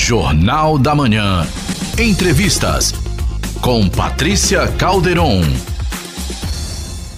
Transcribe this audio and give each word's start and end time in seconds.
Jornal 0.00 0.78
da 0.78 0.94
Manhã. 0.94 1.46
Entrevistas 1.98 2.94
com 3.60 3.86
Patrícia 3.86 4.66
Calderon. 4.78 5.42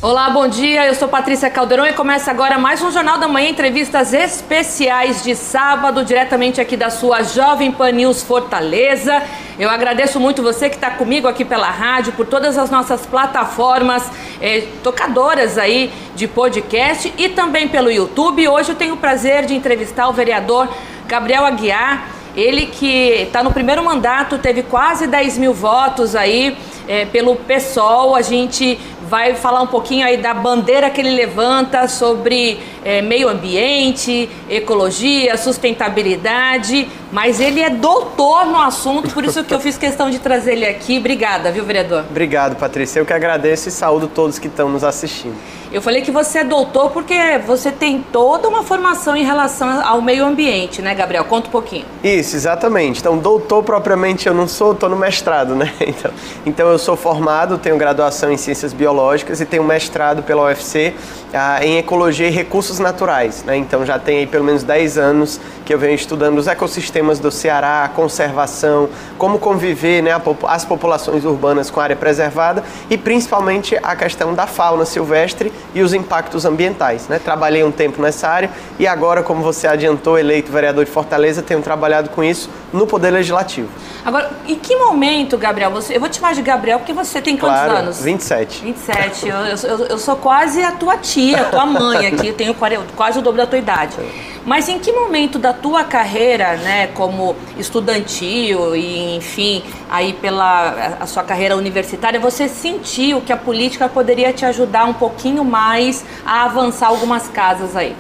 Olá, 0.03 0.29
bom 0.31 0.49
dia. 0.49 0.85
Eu 0.85 0.95
sou 0.97 1.07
Patrícia 1.07 1.49
Calderon 1.49 1.87
e 1.87 1.93
começa 1.93 2.33
agora 2.33 2.59
mais 2.59 2.83
um 2.83 2.91
Jornal 2.91 3.19
da 3.19 3.29
Manhã, 3.29 3.49
entrevistas 3.49 4.13
especiais 4.13 5.23
de 5.23 5.37
sábado, 5.37 6.05
diretamente 6.05 6.61
aqui 6.61 6.77
da 6.77 6.91
sua 6.91 7.23
Jovem 7.23 7.71
Pan 7.71 7.93
News 7.93 8.21
Fortaleza. 8.21 9.23
Eu 9.57 9.71
agradeço 9.71 10.19
muito 10.19 10.43
você 10.43 10.69
que 10.69 10.75
está 10.75 10.91
comigo 10.91 11.29
aqui 11.29 11.45
pela 11.45 11.71
rádio, 11.71 12.13
por 12.15 12.27
todas 12.27 12.59
as 12.59 12.69
nossas 12.69 13.07
plataformas 13.07 14.11
eh, 14.41 14.67
tocadoras 14.83 15.57
aí 15.57 15.93
de 16.17 16.27
podcast 16.27 17.15
e 17.17 17.29
também 17.29 17.69
pelo 17.69 17.93
YouTube. 17.93 18.49
Hoje 18.49 18.71
eu 18.71 18.75
tenho 18.75 18.95
o 18.95 18.99
prazer 18.99 19.47
de 19.47 19.55
entrevistar 19.55 20.09
o 20.09 20.13
vereador 20.13 20.69
Gabriel 21.07 21.47
Aguiar. 21.47 22.22
Ele 22.35 22.67
que 22.67 23.23
está 23.23 23.43
no 23.43 23.53
primeiro 23.53 23.85
mandato, 23.85 24.39
teve 24.39 24.63
quase 24.63 25.07
10 25.07 25.39
mil 25.39 25.53
votos 25.53 26.17
aí 26.17 26.57
é, 26.89 27.05
pelo 27.05 27.37
PSOL. 27.37 28.17
A 28.17 28.23
gente 28.23 28.79
vai 29.03 29.35
falar 29.35 29.61
um 29.61 29.67
pouquinho 29.67 30.07
aí 30.07 30.17
da 30.17 30.33
bandeira 30.33 30.89
que 30.89 31.01
ele 31.01 31.11
levanta 31.11 31.87
sobre 31.87 32.59
é, 32.83 33.03
meio 33.03 33.29
ambiente, 33.29 34.29
ecologia, 34.49 35.37
sustentabilidade, 35.37 36.89
mas 37.13 37.39
ele 37.39 37.61
é 37.61 37.69
doutor 37.69 38.47
no 38.47 38.59
assunto, 38.59 39.11
por 39.11 39.23
isso 39.23 39.45
que 39.45 39.53
eu 39.53 39.61
fiz 39.61 39.77
questão 39.77 40.09
de 40.09 40.19
trazer 40.19 40.53
ele 40.53 40.67
aqui. 40.67 40.97
Obrigada, 40.97 41.53
viu, 41.53 41.63
vereador? 41.63 42.07
Obrigado, 42.09 42.57
Patrícia. 42.57 42.99
Eu 42.99 43.05
que 43.05 43.13
agradeço 43.13 43.69
e 43.69 43.71
saúdo 43.71 44.09
todos 44.09 44.39
que 44.39 44.47
estão 44.47 44.71
nos 44.71 44.83
assistindo. 44.83 45.37
Eu 45.71 45.81
falei 45.81 46.03
que 46.03 46.11
você 46.11 46.41
é 46.41 46.45
doutor 46.45 46.91
porque 46.91 47.15
você 47.47 47.71
tem 47.71 48.05
toda 48.13 48.47
uma 48.47 48.63
formação 48.63 49.17
em 49.17 49.25
relação 49.25 49.83
ao 49.87 50.03
meio 50.03 50.25
ambiente, 50.27 50.83
né, 50.83 50.95
Gabriel? 50.95 51.25
Conta 51.25 51.49
um 51.49 51.51
pouquinho. 51.51 51.87
Isso, 52.05 52.37
exatamente. 52.37 53.01
Então, 53.01 53.17
doutor 53.17 53.63
propriamente 53.63 54.27
eu 54.27 54.35
não 54.35 54.47
sou, 54.47 54.73
estou 54.73 54.89
no 54.89 54.97
mestrado, 54.97 55.55
né? 55.55 55.73
Então, 55.93 56.11
então, 56.47 56.71
eu 56.71 56.79
sou 56.79 56.97
formado, 56.97 57.59
tenho 57.59 57.77
graduação 57.77 58.33
em 58.33 58.37
ciências 58.37 58.73
biológicas 58.73 59.41
e 59.41 59.47
tenho 59.47 59.63
mestrado 59.63 60.23
pela 60.23 60.45
UFC 60.45 60.95
ah, 61.33 61.65
em 61.65 61.79
ecologia 61.79 62.29
e 62.29 62.31
recursos 62.31 62.79
naturais, 62.79 63.45
né? 63.45 63.57
Então, 63.57 63.85
já 63.85 63.99
tem 63.99 64.19
aí 64.19 64.27
pelo 64.27 64.45
menos 64.45 64.63
10 64.63 64.99
anos 64.99 65.41
que 65.65 65.73
eu 65.73 65.79
venho 65.79 65.95
estudando 65.95 66.39
os 66.39 66.47
ecossistemas 66.47 67.02
do 67.19 67.31
Ceará, 67.31 67.85
a 67.85 67.89
conservação, 67.89 68.89
como 69.19 69.39
conviver 69.39 70.03
né, 70.03 70.11
as 70.49 70.65
populações 70.65 71.25
urbanas 71.25 71.71
com 71.71 71.81
a 71.81 71.85
área 71.85 71.97
preservada 71.97 72.63
e 72.89 72.97
principalmente 72.97 73.79
a 73.83 73.95
questão 73.95 74.35
da 74.35 74.47
fauna 74.47 74.85
silvestre 74.85 75.53
e 75.75 75.83
os 75.83 75.93
impactos 75.93 76.45
ambientais. 76.45 77.09
Né? 77.09 77.19
Trabalhei 77.19 77.65
um 77.65 77.71
tempo 77.71 78.01
nessa 78.01 78.29
área 78.29 78.51
e 78.79 78.87
agora, 78.87 79.23
como 79.23 79.43
você 79.43 79.67
adiantou, 79.67 80.19
eleito 80.19 80.51
vereador 80.51 80.85
de 80.85 80.91
Fortaleza, 80.91 81.43
tenho 81.43 81.63
trabalhado 81.63 82.11
com 82.11 82.23
isso 82.23 82.49
no 82.73 82.87
Poder 82.87 83.11
Legislativo. 83.11 83.69
Agora, 84.05 84.31
em 84.47 84.57
que 84.57 84.75
momento, 84.75 85.39
Gabriel, 85.39 85.71
você, 85.71 85.97
eu 85.97 86.01
vou 86.01 86.09
te 86.09 86.17
chamar 86.17 86.35
de 86.35 86.43
Gabriel 86.43 86.79
porque 86.79 86.93
você 86.93 87.21
tem 87.21 87.37
quantos 87.37 87.61
claro, 87.61 87.79
anos? 87.79 88.03
27. 88.03 88.63
27. 88.65 89.29
Eu, 89.29 89.37
eu, 89.37 89.87
eu, 89.87 89.99
sou 89.99 90.17
quase 90.17 90.63
a 90.63 90.73
tua 90.73 90.97
tia, 90.97 91.43
a 91.43 91.45
tua 91.45 91.67
mãe 91.67 92.07
aqui, 92.07 92.29
eu 92.29 92.35
tenho 92.35 92.55
quase 92.97 93.19
o 93.19 93.23
dobro 93.23 93.41
da 93.41 93.47
tua 93.47 93.59
idade. 93.59 93.97
Mas 94.45 94.69
em 94.69 94.79
que 94.79 94.91
momento 94.91 95.39
da 95.39 95.53
tua 95.53 95.85
carreira, 95.85 96.57
né, 96.57 96.89
como 96.95 97.37
estudantil 97.59 98.75
e, 98.77 99.17
enfim, 99.17 99.63
aí 99.91 100.13
pela 100.13 100.97
a 101.01 101.07
sua 101.07 101.23
carreira 101.23 101.57
universitária, 101.57 102.19
você 102.19 102.49
sentiu 102.49 103.21
que 103.21 103.33
a 103.33 103.37
política 103.37 103.89
poderia 103.89 104.33
te 104.33 104.45
ajudar 104.45 104.85
um 104.85 104.95
pouquinho 104.95 105.45
mais 105.45 106.05
a 106.25 106.45
avançar 106.45 106.89
algumas 106.89 107.29
casas 107.29 107.77
aí? 107.77 107.95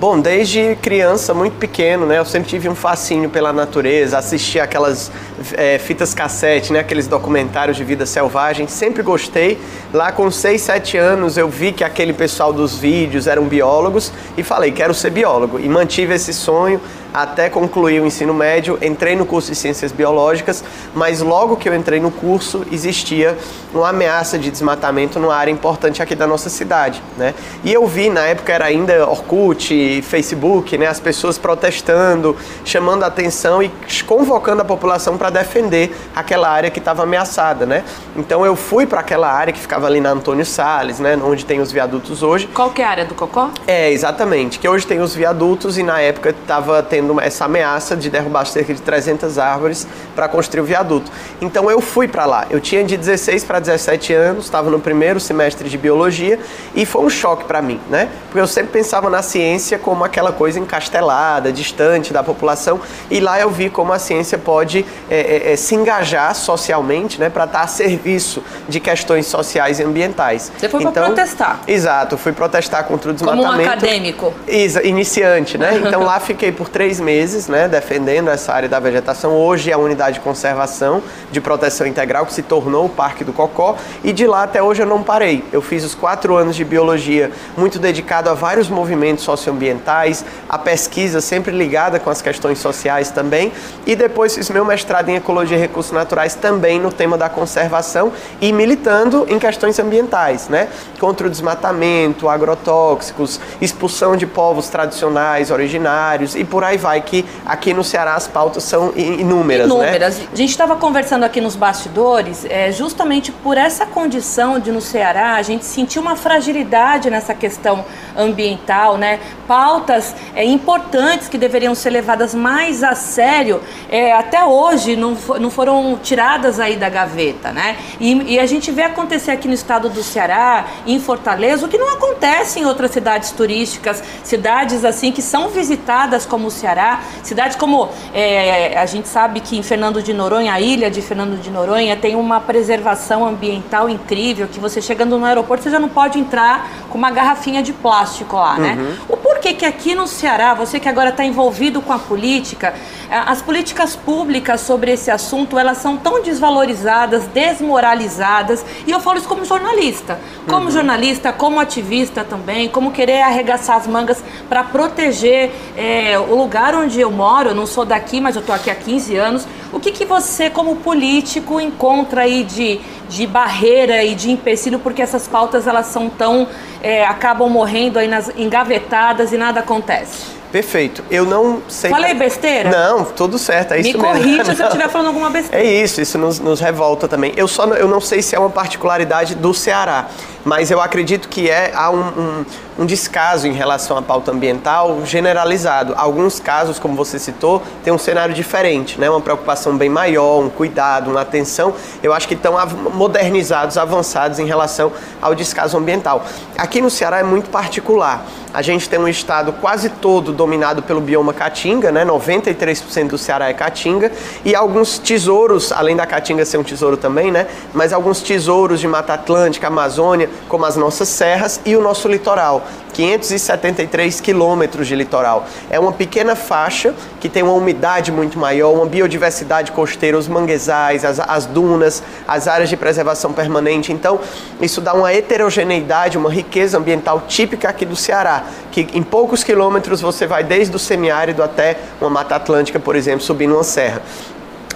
Bom, 0.00 0.18
desde 0.18 0.76
criança, 0.82 1.32
muito 1.32 1.56
pequeno, 1.56 2.04
né? 2.04 2.18
Eu 2.18 2.24
sempre 2.24 2.48
tive 2.48 2.68
um 2.68 2.74
fascínio 2.74 3.30
pela 3.30 3.52
natureza, 3.52 4.18
assistia 4.18 4.64
aquelas 4.64 5.10
é, 5.52 5.78
fitas 5.78 6.12
cassete, 6.12 6.72
né? 6.72 6.80
Aqueles 6.80 7.06
documentários 7.06 7.76
de 7.76 7.84
vida 7.84 8.04
selvagem, 8.04 8.66
sempre 8.66 9.04
gostei. 9.04 9.56
Lá 9.92 10.10
com 10.10 10.30
6, 10.30 10.60
7 10.60 10.98
anos 10.98 11.36
eu 11.36 11.48
vi 11.48 11.72
que 11.72 11.84
aquele 11.84 12.12
pessoal 12.12 12.52
dos 12.52 12.76
vídeos 12.76 13.28
eram 13.28 13.44
biólogos 13.44 14.12
e 14.36 14.42
falei, 14.42 14.72
quero 14.72 14.92
ser 14.92 15.10
biólogo. 15.10 15.60
E 15.60 15.68
mantive 15.68 16.12
esse 16.12 16.34
sonho 16.34 16.80
até 17.14 17.48
concluir 17.48 18.00
o 18.00 18.06
ensino 18.06 18.34
médio, 18.34 18.76
entrei 18.82 19.14
no 19.14 19.24
curso 19.24 19.52
de 19.52 19.56
Ciências 19.56 19.92
Biológicas, 19.92 20.64
mas 20.92 21.20
logo 21.20 21.56
que 21.56 21.68
eu 21.68 21.74
entrei 21.74 22.00
no 22.00 22.10
curso 22.10 22.66
existia 22.72 23.38
uma 23.72 23.90
ameaça 23.90 24.36
de 24.36 24.50
desmatamento 24.50 25.20
numa 25.20 25.34
área 25.34 25.52
importante 25.52 26.02
aqui 26.02 26.16
da 26.16 26.26
nossa 26.26 26.50
cidade, 26.50 27.00
né? 27.16 27.32
E 27.62 27.72
eu 27.72 27.86
vi, 27.86 28.10
na 28.10 28.22
época 28.22 28.52
era 28.52 28.64
ainda 28.64 29.08
Orkut, 29.08 30.02
Facebook, 30.02 30.76
né, 30.76 30.86
as 30.88 30.98
pessoas 30.98 31.38
protestando, 31.38 32.36
chamando 32.64 33.04
a 33.04 33.06
atenção 33.06 33.62
e 33.62 33.70
convocando 34.04 34.62
a 34.62 34.64
população 34.64 35.16
para 35.16 35.30
defender 35.30 35.96
aquela 36.16 36.48
área 36.48 36.68
que 36.68 36.80
estava 36.80 37.04
ameaçada, 37.04 37.64
né? 37.64 37.84
Então 38.16 38.44
eu 38.44 38.56
fui 38.56 38.86
para 38.86 38.98
aquela 38.98 39.30
área 39.30 39.52
que 39.52 39.60
ficava 39.60 39.86
ali 39.86 40.00
na 40.00 40.10
Antônio 40.10 40.44
Salles, 40.44 40.98
né, 40.98 41.16
onde 41.22 41.44
tem 41.44 41.60
os 41.60 41.70
viadutos 41.70 42.24
hoje. 42.24 42.48
Qual 42.52 42.70
que 42.70 42.82
é 42.82 42.84
a 42.84 42.90
área 42.90 43.04
do 43.04 43.14
Cocó? 43.14 43.50
É, 43.68 43.92
exatamente, 43.92 44.58
que 44.58 44.68
hoje 44.68 44.84
tem 44.84 45.00
os 45.00 45.14
viadutos 45.14 45.78
e 45.78 45.84
na 45.84 46.00
época 46.00 46.30
estava 46.30 46.82
tendo 46.82 47.03
tendo 47.04 47.20
essa 47.20 47.44
ameaça 47.44 47.96
de 47.96 48.08
derrubar 48.08 48.46
cerca 48.46 48.72
de 48.72 48.80
300 48.80 49.38
árvores 49.38 49.86
para 50.14 50.26
construir 50.28 50.62
o 50.62 50.64
viaduto. 50.64 51.10
Então 51.40 51.70
eu 51.70 51.80
fui 51.80 52.08
para 52.08 52.24
lá. 52.24 52.46
Eu 52.50 52.60
tinha 52.60 52.82
de 52.82 52.96
16 52.96 53.44
para 53.44 53.60
17 53.60 54.12
anos, 54.14 54.44
estava 54.44 54.70
no 54.70 54.80
primeiro 54.80 55.20
semestre 55.20 55.68
de 55.68 55.76
biologia 55.76 56.38
e 56.74 56.86
foi 56.86 57.02
um 57.02 57.10
choque 57.10 57.44
para 57.44 57.60
mim, 57.60 57.80
né? 57.90 58.08
Porque 58.26 58.40
eu 58.40 58.46
sempre 58.46 58.72
pensava 58.72 59.10
na 59.10 59.22
ciência 59.22 59.78
como 59.78 60.04
aquela 60.04 60.32
coisa 60.32 60.58
encastelada, 60.58 61.52
distante 61.52 62.12
da 62.12 62.22
população 62.22 62.80
e 63.10 63.20
lá 63.20 63.38
eu 63.38 63.50
vi 63.50 63.68
como 63.68 63.92
a 63.92 63.98
ciência 63.98 64.38
pode 64.38 64.84
é, 65.10 65.50
é, 65.50 65.52
é 65.52 65.56
se 65.56 65.74
engajar 65.74 66.34
socialmente, 66.34 67.20
né, 67.20 67.28
para 67.28 67.44
estar 67.44 67.58
tá 67.58 67.64
a 67.64 67.66
serviço 67.66 68.42
de 68.68 68.80
questões 68.80 69.26
sociais 69.26 69.78
e 69.78 69.82
ambientais. 69.82 70.50
Você 70.56 70.68
foi 70.68 70.80
então, 70.80 70.92
para 70.92 71.04
protestar? 71.04 71.60
Exato, 71.66 72.16
fui 72.16 72.32
protestar 72.32 72.84
contra 72.84 73.10
o 73.10 73.14
desmatamento. 73.14 73.48
Como 73.48 73.62
um 73.62 73.66
acadêmico? 73.66 74.34
Isa, 74.48 74.86
iniciante, 74.86 75.58
né? 75.58 75.74
Então 75.84 76.02
lá 76.02 76.18
fiquei 76.20 76.52
por 76.52 76.68
três 76.68 76.93
meses, 77.00 77.48
né, 77.48 77.68
defendendo 77.68 78.30
essa 78.30 78.52
área 78.52 78.68
da 78.68 78.78
vegetação. 78.80 79.32
Hoje 79.32 79.70
é 79.70 79.74
a 79.74 79.78
unidade 79.78 80.14
de 80.14 80.20
conservação 80.20 81.02
de 81.30 81.40
proteção 81.40 81.86
integral 81.86 82.26
que 82.26 82.34
se 82.34 82.42
tornou 82.42 82.86
o 82.86 82.88
Parque 82.88 83.24
do 83.24 83.32
Cocó 83.32 83.76
e 84.02 84.12
de 84.12 84.26
lá 84.26 84.44
até 84.44 84.62
hoje 84.62 84.82
eu 84.82 84.86
não 84.86 85.02
parei. 85.02 85.44
Eu 85.52 85.62
fiz 85.62 85.84
os 85.84 85.94
quatro 85.94 86.36
anos 86.36 86.56
de 86.56 86.64
biologia 86.64 87.30
muito 87.56 87.78
dedicado 87.78 88.30
a 88.30 88.34
vários 88.34 88.68
movimentos 88.68 89.24
socioambientais, 89.24 90.24
a 90.48 90.58
pesquisa 90.58 91.20
sempre 91.20 91.56
ligada 91.56 91.98
com 91.98 92.10
as 92.10 92.22
questões 92.22 92.58
sociais 92.58 93.10
também 93.10 93.52
e 93.86 93.96
depois 93.96 94.34
fiz 94.34 94.50
meu 94.50 94.64
mestrado 94.64 95.08
em 95.08 95.16
ecologia 95.16 95.56
e 95.56 95.60
recursos 95.60 95.92
naturais 95.92 96.34
também 96.34 96.80
no 96.80 96.92
tema 96.92 97.16
da 97.16 97.28
conservação 97.28 98.12
e 98.40 98.52
militando 98.52 99.26
em 99.28 99.38
questões 99.38 99.78
ambientais, 99.78 100.48
né, 100.48 100.68
contra 100.98 101.26
o 101.26 101.30
desmatamento, 101.30 102.28
agrotóxicos, 102.28 103.40
expulsão 103.60 104.16
de 104.16 104.26
povos 104.26 104.68
tradicionais 104.68 105.50
originários 105.50 106.34
e 106.34 106.44
por 106.44 106.64
aí 106.64 106.78
vai, 106.84 107.00
que 107.00 107.24
aqui 107.46 107.72
no 107.72 107.82
Ceará 107.82 108.14
as 108.14 108.28
pautas 108.28 108.62
são 108.62 108.92
inúmeras. 108.94 109.66
Inúmeras. 109.66 110.18
Né? 110.18 110.26
A 110.30 110.36
gente 110.36 110.50
estava 110.50 110.76
conversando 110.76 111.24
aqui 111.24 111.40
nos 111.40 111.56
bastidores, 111.56 112.44
é, 112.44 112.70
justamente 112.70 113.32
por 113.32 113.56
essa 113.56 113.86
condição 113.86 114.58
de 114.58 114.70
no 114.70 114.82
Ceará 114.82 115.36
a 115.36 115.42
gente 115.42 115.64
sentir 115.64 115.98
uma 115.98 116.14
fragilidade 116.14 117.08
nessa 117.08 117.34
questão 117.34 117.84
ambiental, 118.16 118.98
né? 118.98 119.18
Pautas 119.48 120.14
é, 120.34 120.44
importantes 120.44 121.26
que 121.26 121.38
deveriam 121.38 121.74
ser 121.74 121.90
levadas 121.90 122.34
mais 122.34 122.82
a 122.82 122.94
sério, 122.94 123.62
é, 123.90 124.12
até 124.12 124.44
hoje 124.44 124.94
não, 124.94 125.16
não 125.40 125.50
foram 125.50 125.98
tiradas 126.02 126.60
aí 126.60 126.76
da 126.76 126.90
gaveta, 126.90 127.50
né? 127.50 127.78
E, 127.98 128.34
e 128.34 128.38
a 128.38 128.46
gente 128.46 128.70
vê 128.70 128.82
acontecer 128.82 129.30
aqui 129.30 129.48
no 129.48 129.54
estado 129.54 129.88
do 129.88 130.02
Ceará, 130.02 130.66
em 130.86 131.00
Fortaleza, 131.00 131.64
o 131.64 131.68
que 131.68 131.78
não 131.78 131.94
acontece 131.94 132.60
em 132.60 132.66
outras 132.66 132.90
cidades 132.90 133.30
turísticas, 133.30 134.02
cidades 134.22 134.84
assim 134.84 135.10
que 135.10 135.22
são 135.22 135.48
visitadas 135.48 136.26
como 136.26 136.48
o 136.48 136.50
Ceará, 136.64 137.00
cidades 137.22 137.56
como 137.58 137.90
é, 138.14 138.78
a 138.78 138.86
gente 138.86 139.06
sabe 139.06 139.40
que 139.40 139.58
em 139.58 139.62
Fernando 139.62 140.02
de 140.02 140.14
Noronha, 140.14 140.54
a 140.54 140.58
ilha 140.58 140.90
de 140.90 141.02
Fernando 141.02 141.38
de 141.38 141.50
Noronha, 141.50 141.94
tem 141.94 142.16
uma 142.16 142.40
preservação 142.40 143.26
ambiental 143.26 143.86
incrível, 143.90 144.48
que 144.48 144.58
você 144.58 144.80
chegando 144.80 145.18
no 145.18 145.26
aeroporto, 145.26 145.62
você 145.62 145.70
já 145.70 145.78
não 145.78 145.90
pode 145.90 146.18
entrar 146.18 146.66
com 146.88 146.96
uma 146.96 147.10
garrafinha 147.10 147.62
de 147.62 147.74
plástico 147.74 148.36
lá, 148.36 148.56
né? 148.56 148.78
Uhum. 148.78 149.14
O 149.14 149.16
porquê 149.18 149.52
que 149.52 149.66
aqui 149.66 149.94
no 149.94 150.06
Ceará, 150.06 150.54
você 150.54 150.80
que 150.80 150.88
agora 150.88 151.10
está 151.10 151.22
envolvido 151.22 151.82
com 151.82 151.92
a 151.92 151.98
política, 151.98 152.72
as 153.10 153.42
políticas 153.42 153.94
públicas 153.94 154.62
sobre 154.62 154.92
esse 154.92 155.10
assunto, 155.10 155.58
elas 155.58 155.78
são 155.78 155.98
tão 155.98 156.22
desvalorizadas, 156.22 157.26
desmoralizadas, 157.26 158.64
e 158.86 158.90
eu 158.90 159.00
falo 159.00 159.18
isso 159.18 159.28
como 159.28 159.44
jornalista, 159.44 160.18
como 160.48 160.66
uhum. 160.66 160.70
jornalista, 160.70 161.30
como 161.30 161.60
ativista 161.60 162.24
também, 162.24 162.70
como 162.70 162.90
querer 162.90 163.20
arregaçar 163.20 163.76
as 163.76 163.86
mangas 163.86 164.24
para 164.48 164.64
proteger 164.64 165.50
é, 165.76 166.18
o 166.18 166.34
lugar 166.34 166.53
onde 166.74 167.00
eu 167.00 167.10
moro, 167.10 167.50
eu 167.50 167.54
não 167.54 167.66
sou 167.66 167.84
daqui, 167.84 168.20
mas 168.20 168.36
eu 168.36 168.40
estou 168.40 168.54
aqui 168.54 168.70
há 168.70 168.74
15 168.74 169.16
anos. 169.16 169.46
O 169.72 169.80
que, 169.80 169.90
que 169.90 170.04
você, 170.04 170.48
como 170.48 170.76
político, 170.76 171.60
encontra 171.60 172.22
aí 172.22 172.44
de, 172.44 172.80
de 173.08 173.26
barreira 173.26 174.04
e 174.04 174.14
de 174.14 174.30
empecilho, 174.30 174.78
porque 174.78 175.02
essas 175.02 175.26
pautas 175.26 175.66
elas 175.66 175.86
são 175.86 176.08
tão. 176.08 176.46
É, 176.82 177.04
acabam 177.04 177.48
morrendo 177.48 177.98
aí 177.98 178.06
nas 178.06 178.30
engavetadas 178.36 179.32
e 179.32 179.36
nada 179.36 179.60
acontece? 179.60 180.43
Perfeito. 180.54 181.02
Eu 181.10 181.24
não 181.24 181.62
sei. 181.68 181.90
Falei 181.90 182.14
besteira? 182.14 182.70
Não, 182.70 183.04
tudo 183.04 183.40
certo. 183.40 183.72
É 183.74 183.80
isso 183.80 183.88
Me 183.88 183.98
mesmo. 183.98 184.06
corrija 184.06 184.54
se 184.54 184.62
eu 184.62 184.66
estiver 184.68 184.88
falando 184.88 185.08
alguma 185.08 185.28
besteira. 185.28 185.66
É 185.66 185.68
isso, 185.68 186.00
isso 186.00 186.16
nos, 186.16 186.38
nos 186.38 186.60
revolta 186.60 187.08
também. 187.08 187.32
Eu 187.36 187.48
só 187.48 187.66
não- 187.66 187.74
eu 187.74 187.88
não 187.88 188.00
sei 188.00 188.22
se 188.22 188.36
é 188.36 188.38
uma 188.38 188.50
particularidade 188.50 189.34
do 189.34 189.52
Ceará, 189.52 190.06
mas 190.44 190.70
eu 190.70 190.80
acredito 190.80 191.28
que 191.28 191.50
é 191.50 191.72
há 191.74 191.90
um, 191.90 191.98
um, 192.06 192.44
um 192.78 192.86
descaso 192.86 193.48
em 193.48 193.52
relação 193.52 193.96
à 193.96 194.02
pauta 194.02 194.30
ambiental 194.30 195.00
generalizado. 195.04 195.92
Alguns 195.96 196.38
casos, 196.38 196.78
como 196.78 196.94
você 196.94 197.18
citou, 197.18 197.60
tem 197.82 197.92
um 197.92 197.98
cenário 197.98 198.32
diferente, 198.32 199.00
né? 199.00 199.10
Uma 199.10 199.20
preocupação 199.20 199.76
bem 199.76 199.88
maior, 199.88 200.38
um 200.40 200.48
cuidado, 200.48 201.10
uma 201.10 201.22
atenção. 201.22 201.74
Eu 202.00 202.12
acho 202.12 202.28
que 202.28 202.34
estão 202.34 202.54
modernizados, 202.94 203.76
avançados 203.76 204.38
em 204.38 204.46
relação 204.46 204.92
ao 205.20 205.34
descaso 205.34 205.76
ambiental. 205.76 206.24
Aqui 206.56 206.80
no 206.80 206.90
Ceará 206.90 207.18
é 207.18 207.24
muito 207.24 207.50
particular. 207.50 208.24
A 208.52 208.62
gente 208.62 208.88
tem 208.88 209.00
um 209.00 209.08
estado 209.08 209.52
quase 209.54 209.88
todo 209.88 210.32
dominado 210.44 210.82
pelo 210.82 211.00
bioma 211.00 211.32
caatinga, 211.32 211.90
né? 211.90 212.04
93% 212.04 213.08
do 213.08 213.16
Ceará 213.16 213.48
é 213.48 213.54
caatinga 213.54 214.12
e 214.44 214.54
alguns 214.54 214.98
tesouros, 214.98 215.72
além 215.72 215.96
da 215.96 216.04
caatinga 216.04 216.44
ser 216.44 216.58
um 216.58 216.62
tesouro 216.62 216.98
também, 216.98 217.32
né? 217.32 217.46
Mas 217.72 217.94
alguns 217.94 218.20
tesouros 218.20 218.78
de 218.78 218.86
Mata 218.86 219.14
Atlântica, 219.14 219.68
Amazônia, 219.68 220.28
como 220.46 220.66
as 220.66 220.76
nossas 220.76 221.08
serras 221.08 221.60
e 221.64 221.74
o 221.74 221.80
nosso 221.80 222.08
litoral. 222.08 222.62
573 222.94 224.20
quilômetros 224.20 224.86
de 224.86 224.94
litoral. 224.94 225.46
É 225.68 225.78
uma 225.78 225.92
pequena 225.92 226.36
faixa 226.36 226.94
que 227.20 227.28
tem 227.28 227.42
uma 227.42 227.52
umidade 227.52 228.12
muito 228.12 228.38
maior, 228.38 228.72
uma 228.72 228.86
biodiversidade 228.86 229.72
costeira, 229.72 230.16
os 230.16 230.28
manguezais, 230.28 231.04
as, 231.04 231.18
as 231.20 231.44
dunas, 231.44 232.02
as 232.26 232.46
áreas 232.46 232.70
de 232.70 232.76
preservação 232.76 233.32
permanente. 233.32 233.92
Então, 233.92 234.20
isso 234.60 234.80
dá 234.80 234.94
uma 234.94 235.12
heterogeneidade, 235.12 236.16
uma 236.16 236.30
riqueza 236.30 236.78
ambiental 236.78 237.24
típica 237.26 237.68
aqui 237.68 237.84
do 237.84 237.96
Ceará, 237.96 238.44
que 238.70 238.88
em 238.94 239.02
poucos 239.02 239.42
quilômetros 239.42 240.00
você 240.00 240.26
vai 240.26 240.33
desde 240.42 240.74
o 240.74 240.78
semiárido 240.78 241.42
até 241.42 241.76
uma 242.00 242.10
Mata 242.10 242.34
Atlântica, 242.34 242.80
por 242.80 242.96
exemplo, 242.96 243.20
subindo 243.20 243.54
uma 243.54 243.62
serra. 243.62 244.02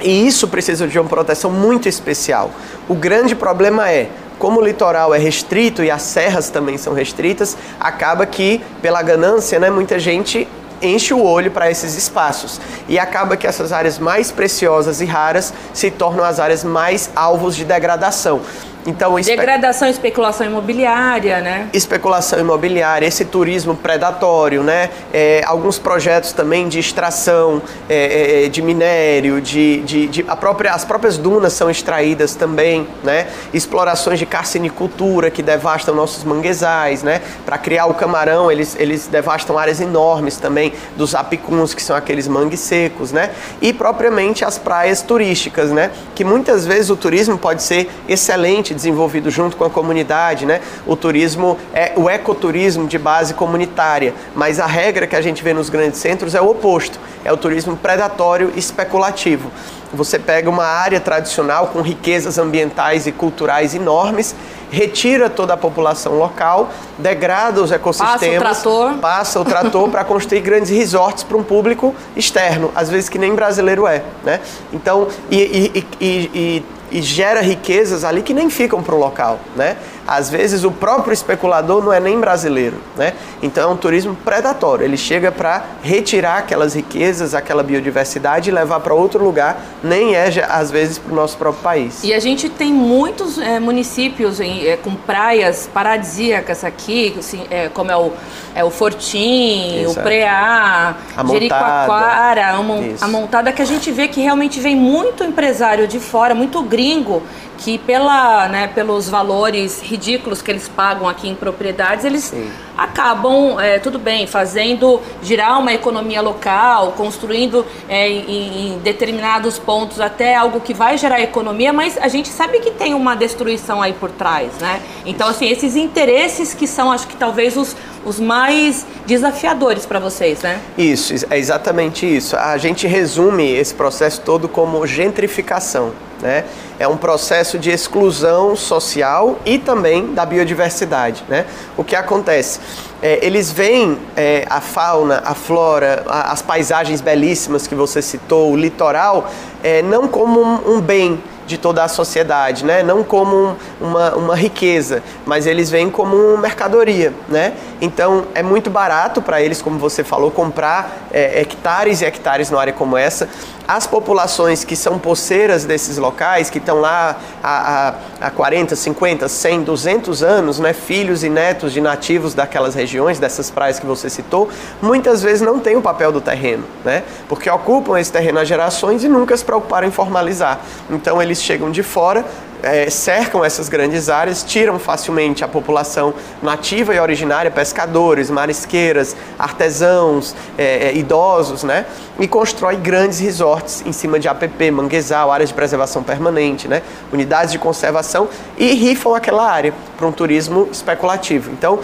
E 0.00 0.26
isso 0.26 0.46
precisa 0.46 0.86
de 0.86 0.98
uma 0.98 1.08
proteção 1.08 1.50
muito 1.50 1.88
especial. 1.88 2.50
O 2.88 2.94
grande 2.94 3.34
problema 3.34 3.90
é, 3.90 4.08
como 4.38 4.60
o 4.60 4.64
litoral 4.64 5.14
é 5.14 5.18
restrito 5.18 5.82
e 5.82 5.90
as 5.90 6.02
serras 6.02 6.50
também 6.50 6.78
são 6.78 6.94
restritas, 6.94 7.56
acaba 7.80 8.24
que, 8.24 8.62
pela 8.80 9.02
ganância, 9.02 9.58
né, 9.58 9.70
muita 9.70 9.98
gente 9.98 10.46
enche 10.80 11.12
o 11.12 11.22
olho 11.22 11.50
para 11.50 11.68
esses 11.68 11.96
espaços 11.96 12.60
e 12.88 13.00
acaba 13.00 13.36
que 13.36 13.48
essas 13.48 13.72
áreas 13.72 13.98
mais 13.98 14.30
preciosas 14.30 15.00
e 15.00 15.04
raras 15.04 15.52
se 15.72 15.90
tornam 15.90 16.24
as 16.24 16.38
áreas 16.38 16.62
mais 16.62 17.10
alvos 17.16 17.56
de 17.56 17.64
degradação. 17.64 18.40
Então, 18.86 19.18
espe- 19.18 19.36
Degradação 19.36 19.86
e 19.88 19.90
especulação 19.90 20.46
imobiliária, 20.46 21.40
né? 21.40 21.68
especulação 21.72 22.38
imobiliária, 22.38 23.06
esse 23.06 23.24
turismo 23.24 23.74
predatório, 23.76 24.62
né? 24.62 24.88
É, 25.12 25.42
alguns 25.44 25.78
projetos 25.78 26.32
também 26.32 26.68
de 26.68 26.78
extração 26.78 27.60
é, 27.88 28.44
é, 28.44 28.48
de 28.48 28.62
minério, 28.62 29.40
de, 29.40 29.80
de, 29.82 30.06
de- 30.06 30.24
a 30.26 30.34
própria, 30.36 30.72
as 30.72 30.84
próprias 30.84 31.18
dunas 31.18 31.52
são 31.52 31.68
extraídas 31.70 32.34
também, 32.34 32.86
né? 33.02 33.26
Explorações 33.52 34.18
de 34.18 34.24
carcinicultura 34.26 35.30
que 35.30 35.42
devastam 35.42 35.94
nossos 35.94 36.24
manguezais, 36.24 37.02
né? 37.02 37.20
Para 37.44 37.58
criar 37.58 37.86
o 37.86 37.94
camarão, 37.94 38.50
eles, 38.50 38.74
eles 38.78 39.06
devastam 39.06 39.58
áreas 39.58 39.80
enormes 39.80 40.36
também 40.36 40.72
dos 40.96 41.14
apicuns, 41.14 41.74
que 41.74 41.82
são 41.82 41.94
aqueles 41.96 42.26
mangues 42.26 42.60
secos, 42.60 43.12
né? 43.12 43.30
E 43.60 43.72
propriamente 43.72 44.44
as 44.44 44.56
praias 44.56 45.02
turísticas, 45.02 45.70
né? 45.70 45.90
Que 46.14 46.24
muitas 46.24 46.64
vezes 46.64 46.88
o 46.90 46.96
turismo 46.96 47.36
pode 47.36 47.62
ser 47.62 47.90
excelente 48.08 48.67
desenvolvido 48.74 49.30
junto 49.30 49.56
com 49.56 49.64
a 49.64 49.70
comunidade, 49.70 50.44
né? 50.46 50.60
O 50.86 50.96
turismo 50.96 51.56
é 51.74 51.92
o 51.96 52.08
ecoturismo 52.08 52.86
de 52.86 52.98
base 52.98 53.34
comunitária, 53.34 54.14
mas 54.34 54.58
a 54.60 54.66
regra 54.66 55.06
que 55.06 55.16
a 55.16 55.20
gente 55.20 55.42
vê 55.42 55.52
nos 55.52 55.68
grandes 55.70 55.98
centros 56.00 56.34
é 56.34 56.40
o 56.40 56.50
oposto, 56.50 56.98
é 57.24 57.32
o 57.32 57.36
turismo 57.36 57.76
predatório 57.76 58.52
e 58.54 58.58
especulativo. 58.58 59.50
Você 59.92 60.18
pega 60.18 60.50
uma 60.50 60.64
área 60.66 61.00
tradicional 61.00 61.68
com 61.68 61.80
riquezas 61.80 62.36
ambientais 62.36 63.06
e 63.06 63.12
culturais 63.12 63.74
enormes, 63.74 64.34
retira 64.70 65.30
toda 65.30 65.54
a 65.54 65.56
população 65.56 66.18
local, 66.18 66.68
degrada 66.98 67.62
os 67.62 67.72
ecossistemas, 67.72 68.38
trator. 68.38 68.94
passa 68.98 69.40
o 69.40 69.44
trator 69.46 69.88
para 69.88 70.04
construir 70.04 70.40
grandes 70.40 70.68
resorts 70.70 71.24
para 71.24 71.38
um 71.38 71.42
público 71.42 71.94
externo, 72.14 72.70
às 72.74 72.90
vezes 72.90 73.08
que 73.08 73.18
nem 73.18 73.34
brasileiro 73.34 73.86
é, 73.86 74.02
né? 74.22 74.40
Então, 74.74 75.08
e, 75.30 75.36
e- 75.38 75.86
e- 75.98 76.30
e- 76.34 76.64
e 76.90 77.02
gera 77.02 77.40
riquezas 77.40 78.04
ali 78.04 78.22
que 78.22 78.32
nem 78.32 78.48
ficam 78.50 78.82
para 78.82 78.94
o 78.94 78.98
local, 78.98 79.40
né? 79.56 79.76
Às 80.08 80.30
vezes 80.30 80.64
o 80.64 80.70
próprio 80.70 81.12
especulador 81.12 81.84
não 81.84 81.92
é 81.92 82.00
nem 82.00 82.18
brasileiro, 82.18 82.78
né? 82.96 83.12
Então 83.42 83.70
é 83.70 83.72
um 83.72 83.76
turismo 83.76 84.16
predatório. 84.24 84.82
Ele 84.82 84.96
chega 84.96 85.30
para 85.30 85.62
retirar 85.82 86.38
aquelas 86.38 86.72
riquezas, 86.74 87.34
aquela 87.34 87.62
biodiversidade 87.62 88.48
e 88.48 88.52
levar 88.52 88.80
para 88.80 88.94
outro 88.94 89.22
lugar, 89.22 89.60
nem 89.82 90.14
é 90.16 90.28
às 90.48 90.70
vezes 90.70 90.96
para 90.98 91.12
o 91.12 91.14
nosso 91.14 91.36
próprio 91.36 91.62
país. 91.62 92.02
E 92.02 92.14
a 92.14 92.18
gente 92.20 92.48
tem 92.48 92.72
muitos 92.72 93.36
eh, 93.36 93.60
municípios 93.60 94.40
em, 94.40 94.66
eh, 94.66 94.78
com 94.78 94.94
praias 94.94 95.68
paradisíacas 95.72 96.64
aqui, 96.64 97.14
assim, 97.18 97.42
eh, 97.50 97.68
como 97.74 97.90
é 97.92 97.96
o, 97.96 98.10
é 98.54 98.64
o 98.64 98.70
Fortim, 98.70 99.80
Exato. 99.82 100.00
o 100.00 100.02
Preá, 100.02 100.94
A 101.16 101.24
Jericoacoara, 101.26 102.46
a, 102.48 102.62
Mon- 102.62 102.94
a 103.00 103.08
montada 103.08 103.52
que 103.52 103.60
a 103.60 103.64
gente 103.66 103.90
vê 103.90 104.08
que 104.08 104.22
realmente 104.22 104.58
vem 104.58 104.74
muito 104.74 105.22
empresário 105.22 105.86
de 105.86 106.00
fora, 106.00 106.34
muito 106.34 106.62
gringo, 106.62 107.22
que 107.58 107.76
pela, 107.76 108.48
né, 108.48 108.68
pelos 108.68 109.08
valores 109.08 109.82
ridículos 109.82 110.40
que 110.40 110.50
eles 110.50 110.68
pagam 110.68 111.08
aqui 111.08 111.28
em 111.28 111.34
propriedades, 111.34 112.04
eles 112.04 112.24
Sim. 112.24 112.50
acabam, 112.76 113.58
eh, 113.60 113.80
tudo 113.80 113.98
bem, 113.98 114.26
fazendo 114.26 115.00
girar 115.22 115.58
uma 115.58 115.72
economia 115.74 116.22
local, 116.22 116.92
construindo 116.92 117.66
eh, 117.88 118.08
em, 118.08 118.74
em 118.74 118.78
determinados 118.78 119.58
pontos 119.58 120.00
até 120.00 120.36
algo 120.36 120.60
que 120.60 120.72
vai 120.72 120.96
gerar 120.96 121.20
economia, 121.20 121.72
mas 121.72 121.98
a 121.98 122.06
gente 122.08 122.28
sabe 122.28 122.60
que 122.60 122.70
tem 122.70 122.94
uma 122.94 123.16
destruição 123.16 123.82
aí 123.82 123.92
por 123.92 124.10
trás, 124.10 124.52
né? 124.60 124.80
Então, 125.04 125.28
assim, 125.28 125.48
esses 125.48 125.74
interesses 125.74 126.54
que 126.54 126.66
são, 126.66 126.92
acho 126.92 127.08
que 127.08 127.16
talvez 127.16 127.56
os, 127.56 127.76
os 128.04 128.20
mais 128.20 128.86
desafiadores 129.04 129.84
para 129.84 129.98
vocês, 129.98 130.42
né? 130.42 130.60
Isso, 130.76 131.12
é 131.28 131.38
exatamente 131.38 132.06
isso. 132.06 132.36
A 132.36 132.56
gente 132.56 132.86
resume 132.86 133.50
esse 133.50 133.74
processo 133.74 134.20
todo 134.20 134.48
como 134.48 134.86
gentrificação. 134.86 135.92
Né? 136.20 136.44
É 136.78 136.88
um 136.88 136.96
processo 136.96 137.58
de 137.58 137.70
exclusão 137.70 138.56
social 138.56 139.38
e 139.46 139.58
também 139.58 140.14
da 140.14 140.26
biodiversidade. 140.26 141.24
Né? 141.28 141.44
O 141.76 141.84
que 141.84 141.94
acontece? 141.94 142.58
É, 143.00 143.24
eles 143.24 143.52
veem 143.52 143.96
é, 144.16 144.44
a 144.50 144.60
fauna, 144.60 145.22
a 145.24 145.34
flora, 145.34 146.02
a- 146.08 146.32
as 146.32 146.42
paisagens 146.42 147.00
belíssimas 147.00 147.66
que 147.68 147.74
você 147.74 148.02
citou, 148.02 148.50
o 148.52 148.56
litoral, 148.56 149.30
é, 149.62 149.82
não 149.82 150.08
como 150.08 150.40
um, 150.42 150.74
um 150.76 150.80
bem 150.80 151.22
de 151.46 151.56
toda 151.56 151.82
a 151.82 151.88
sociedade, 151.88 152.64
né? 152.64 152.82
não 152.82 153.02
como 153.04 153.34
um- 153.36 153.54
uma, 153.80 154.14
uma 154.16 154.34
riqueza, 154.36 155.02
mas 155.24 155.46
eles 155.46 155.70
veem 155.70 155.88
como 155.88 156.14
uma 156.16 156.36
mercadoria. 156.38 157.12
Né? 157.28 157.54
Então 157.80 158.26
é 158.34 158.42
muito 158.42 158.70
barato 158.70 159.22
para 159.22 159.40
eles, 159.40 159.62
como 159.62 159.78
você 159.78 160.02
falou, 160.02 160.30
comprar 160.30 161.08
é, 161.12 161.40
hectares 161.40 162.00
e 162.00 162.04
hectares 162.04 162.50
numa 162.50 162.60
área 162.60 162.72
como 162.72 162.96
essa. 162.96 163.28
As 163.66 163.86
populações 163.86 164.64
que 164.64 164.74
são 164.74 164.98
poceiras 164.98 165.66
desses 165.66 165.98
locais, 165.98 166.48
que 166.48 166.56
estão 166.56 166.80
lá 166.80 167.16
há, 167.42 167.88
há, 168.22 168.26
há 168.26 168.30
40, 168.30 168.74
50, 168.74 169.28
100, 169.28 169.62
200 169.62 170.22
anos, 170.22 170.58
né? 170.58 170.72
filhos 170.72 171.22
e 171.22 171.28
netos 171.28 171.72
de 171.74 171.80
nativos 171.80 172.32
daquelas 172.32 172.74
regiões, 172.74 173.18
dessas 173.18 173.50
praias 173.50 173.78
que 173.78 173.84
você 173.84 174.08
citou, 174.08 174.48
muitas 174.80 175.22
vezes 175.22 175.42
não 175.42 175.58
têm 175.60 175.76
o 175.76 175.82
papel 175.82 176.10
do 176.10 176.20
terreno, 176.20 176.64
né? 176.82 177.02
porque 177.28 177.50
ocupam 177.50 177.98
esse 178.00 178.10
terreno 178.10 178.38
há 178.38 178.44
gerações 178.44 179.04
e 179.04 179.08
nunca 179.08 179.36
se 179.36 179.44
preocuparam 179.44 179.86
em 179.86 179.90
formalizar. 179.90 180.60
Então 180.88 181.20
eles 181.20 181.42
chegam 181.42 181.70
de 181.70 181.82
fora, 181.82 182.24
eh, 182.62 182.90
cercam 182.90 183.44
essas 183.44 183.68
grandes 183.68 184.08
áreas, 184.08 184.42
tiram 184.42 184.78
facilmente 184.78 185.44
a 185.44 185.48
população 185.48 186.14
nativa 186.42 186.94
e 186.94 186.98
originária, 186.98 187.50
pescadores, 187.50 188.30
marisqueiras, 188.30 189.16
artesãos, 189.38 190.34
eh, 190.56 190.88
eh, 190.88 190.96
idosos, 190.96 191.62
né? 191.62 191.86
E 192.18 192.26
constrói 192.26 192.76
grandes 192.76 193.20
resorts 193.20 193.82
em 193.86 193.92
cima 193.92 194.18
de 194.18 194.28
APP, 194.28 194.70
manguezal, 194.70 195.30
áreas 195.30 195.50
de 195.50 195.54
preservação 195.54 196.02
permanente, 196.02 196.66
né? 196.68 196.82
Unidades 197.12 197.52
de 197.52 197.58
conservação 197.58 198.28
e 198.56 198.72
rifam 198.74 199.14
aquela 199.14 199.48
área 199.48 199.72
para 199.96 200.06
um 200.06 200.12
turismo 200.12 200.68
especulativo. 200.70 201.50
Então, 201.50 201.78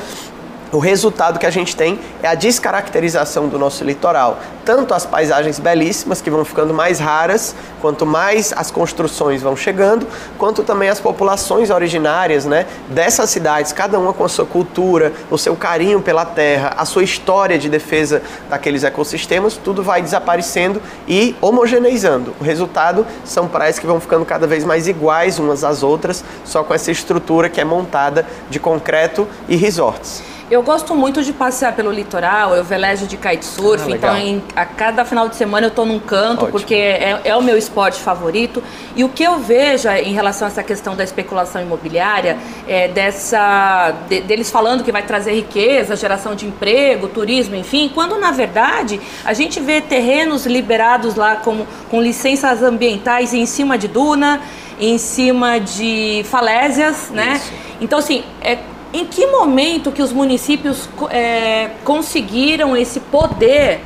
o 0.75 0.81
resultado 0.81 1.39
que 1.39 1.47
a 1.47 1.51
gente 1.51 1.77
tem 1.77 2.01
é 2.21 2.27
a 2.27 2.35
descaracterização 2.35 3.47
do 3.47 3.57
nosso 3.57 3.85
litoral. 3.85 4.41
Tanto 4.65 4.93
as 4.93 5.07
paisagens 5.07 5.61
belíssimas, 5.61 6.21
que 6.21 6.29
vão 6.29 6.45
ficando 6.45 6.75
mais 6.75 6.99
raras, 6.99 7.55
quanto 7.81 8.05
mais 8.05 8.53
as 8.57 8.73
construções 8.73 9.41
vão 9.41 9.55
chegando, 9.55 10.05
quanto 10.37 10.65
também 10.65 10.89
as 10.89 10.99
populações 10.99 11.71
originárias 11.71 12.45
né, 12.45 12.67
dessas 12.89 13.31
cidades, 13.31 13.73
cada 13.73 14.01
uma 14.01 14.13
com 14.13 14.25
a 14.25 14.29
sua 14.29 14.45
cultura, 14.45 15.13
o 15.31 15.39
seu 15.39 15.55
carinho 15.55 16.01
pela 16.01 16.25
terra, 16.25 16.75
a 16.77 16.85
sua 16.85 17.05
história 17.05 17.57
de 17.57 17.69
defesa 17.69 18.21
daqueles 18.51 18.83
ecossistemas, 18.83 19.57
tudo 19.57 19.81
vai 19.81 20.03
desaparecendo 20.03 20.83
e 21.07 21.37
homogeneizando. 21.41 22.35
O 22.41 22.45
resultado 22.45 23.07
são 23.25 23.47
praias 23.47 23.79
que 23.79 23.87
vão 23.87 24.01
ficando 24.01 24.25
cada 24.25 24.47
vez 24.47 24.65
mais 24.65 24.89
iguais 24.89 25.39
umas 25.39 25.63
às 25.63 25.85
outras, 25.85 26.25
só 26.45 26.65
com 26.65 26.75
essa 26.75 26.91
estrutura 26.91 27.49
que 27.49 27.61
é 27.61 27.65
montada 27.65 28.27
de 28.51 28.59
concreto 28.59 29.29
e 29.49 29.55
resorts. 29.55 30.34
Eu 30.51 30.63
gosto 30.63 30.95
muito 30.95 31.23
de 31.23 31.33
passear 31.33 31.75
pelo 31.75 31.91
litoral, 31.91 32.55
eu 32.55 32.63
velejo 32.63 33.07
de 33.07 33.17
kitesurf, 33.17 33.91
ah, 33.91 33.97
então 33.97 34.17
em, 34.17 34.43
a 34.55 34.67
cada 34.67 35.05
final 35.05 35.27
de 35.29 35.37
semana 35.37 35.67
eu 35.67 35.69
estou 35.69 35.87
num 35.87 35.99
canto, 35.99 36.43
Ótimo. 36.45 36.51
porque 36.51 36.75
é, 36.75 37.21
é, 37.25 37.37
o 37.37 37.43
meu 37.43 37.57
esporte 37.57 37.99
favorito. 37.99 38.63
E 38.95 39.03
o 39.03 39.09
que 39.09 39.25
eu 39.25 39.39
vejo 39.39 39.89
em 39.89 40.13
relação 40.13 40.47
a 40.47 40.51
essa 40.51 40.63
questão 40.63 40.95
da 40.95 41.03
especulação 41.03 41.63
imobiliária, 41.63 42.37
é 42.69 42.89
dessa, 42.89 43.95
de, 44.07 44.21
deles 44.21 44.51
falando 44.51 44.85
que 44.85 44.93
vai 44.93 45.03
trazer 45.03 45.33
riqueza, 45.33 45.97
geração 45.97 46.35
de 46.35 46.47
emprego, 46.47 47.09
turismo, 47.09 47.55
enfim, 47.55 47.91
quando 47.93 48.19
na 48.19 48.31
verdade 48.31 49.01
a 49.25 49.33
gente 49.33 49.61
vê 49.61 49.81
terrenos 49.81 50.45
liberados 50.45 51.15
lá 51.15 51.37
com, 51.37 51.65
com 51.91 52.03
licenças 52.03 52.63
ambientais 52.63 53.33
em 53.33 53.47
cima 53.47 53.79
de 53.79 53.89
duna, 53.89 54.43
em 54.79 54.99
cima 54.99 55.59
de 55.59 56.23
falésias, 56.25 57.11
né? 57.11 57.37
Isso. 57.37 57.53
Então, 57.81 57.99
assim, 57.99 58.25
é, 58.41 58.59
em 58.95 59.05
que 59.05 59.27
momento 59.27 59.91
que 59.91 60.01
os 60.01 60.13
municípios 60.13 60.89
é, 61.11 61.73
conseguiram 61.83 62.77
esse 62.77 63.01
poder, 63.01 63.81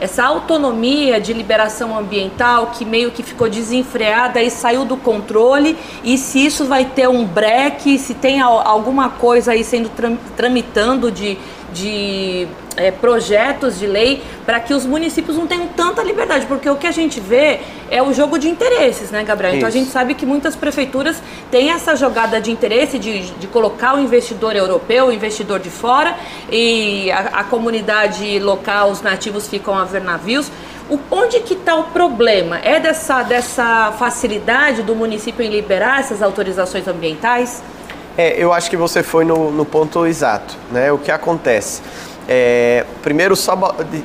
essa 0.00 0.24
autonomia 0.24 1.20
de 1.20 1.34
liberação 1.34 1.96
ambiental 1.96 2.72
que 2.74 2.82
meio 2.82 3.10
que 3.10 3.22
ficou 3.22 3.48
desenfreada 3.48 4.42
e 4.42 4.50
saiu 4.50 4.86
do 4.86 4.96
controle? 4.96 5.76
E 6.02 6.16
se 6.16 6.46
isso 6.46 6.64
vai 6.64 6.86
ter 6.86 7.06
um 7.06 7.26
breque, 7.26 7.98
se 7.98 8.14
tem 8.14 8.40
alguma 8.40 9.10
coisa 9.10 9.52
aí 9.52 9.62
sendo 9.62 9.90
tramitando 10.34 11.10
de, 11.10 11.36
de 11.70 12.48
é, 12.76 12.90
projetos 12.90 13.78
de 13.78 13.86
lei 13.86 14.22
para 14.44 14.60
que 14.60 14.74
os 14.74 14.84
municípios 14.84 15.36
não 15.36 15.46
tenham 15.46 15.66
tanta 15.68 16.02
liberdade, 16.02 16.46
porque 16.46 16.68
o 16.68 16.76
que 16.76 16.86
a 16.86 16.92
gente 16.92 17.20
vê 17.20 17.60
é 17.90 18.02
o 18.02 18.12
jogo 18.12 18.38
de 18.38 18.48
interesses, 18.48 19.10
né, 19.10 19.22
Gabriel? 19.24 19.52
Isso. 19.52 19.58
Então 19.58 19.68
a 19.68 19.72
gente 19.72 19.90
sabe 19.90 20.14
que 20.14 20.26
muitas 20.26 20.56
prefeituras 20.56 21.22
têm 21.50 21.70
essa 21.70 21.94
jogada 21.96 22.40
de 22.40 22.50
interesse 22.50 22.98
de, 22.98 23.30
de 23.30 23.46
colocar 23.46 23.94
o 23.94 24.00
investidor 24.00 24.56
europeu, 24.56 25.06
o 25.06 25.12
investidor 25.12 25.60
de 25.60 25.70
fora, 25.70 26.16
e 26.50 27.10
a, 27.12 27.40
a 27.40 27.44
comunidade 27.44 28.38
local, 28.38 28.90
os 28.90 29.02
nativos 29.02 29.48
ficam 29.48 29.76
a 29.76 29.84
ver 29.84 30.02
navios. 30.02 30.50
O, 30.88 30.98
onde 31.10 31.40
que 31.40 31.54
está 31.54 31.76
o 31.76 31.84
problema? 31.84 32.58
É 32.58 32.78
dessa, 32.78 33.22
dessa 33.22 33.92
facilidade 33.98 34.82
do 34.82 34.94
município 34.94 35.42
em 35.42 35.48
liberar 35.48 36.00
essas 36.00 36.22
autorizações 36.22 36.86
ambientais? 36.86 37.62
É, 38.16 38.36
eu 38.36 38.52
acho 38.52 38.70
que 38.70 38.76
você 38.76 39.02
foi 39.02 39.24
no, 39.24 39.50
no 39.50 39.64
ponto 39.64 40.06
exato. 40.06 40.56
Né? 40.70 40.92
O 40.92 40.98
que 40.98 41.10
acontece? 41.10 41.82
É, 42.28 42.84
primeiro, 43.02 43.36
só, 43.36 43.54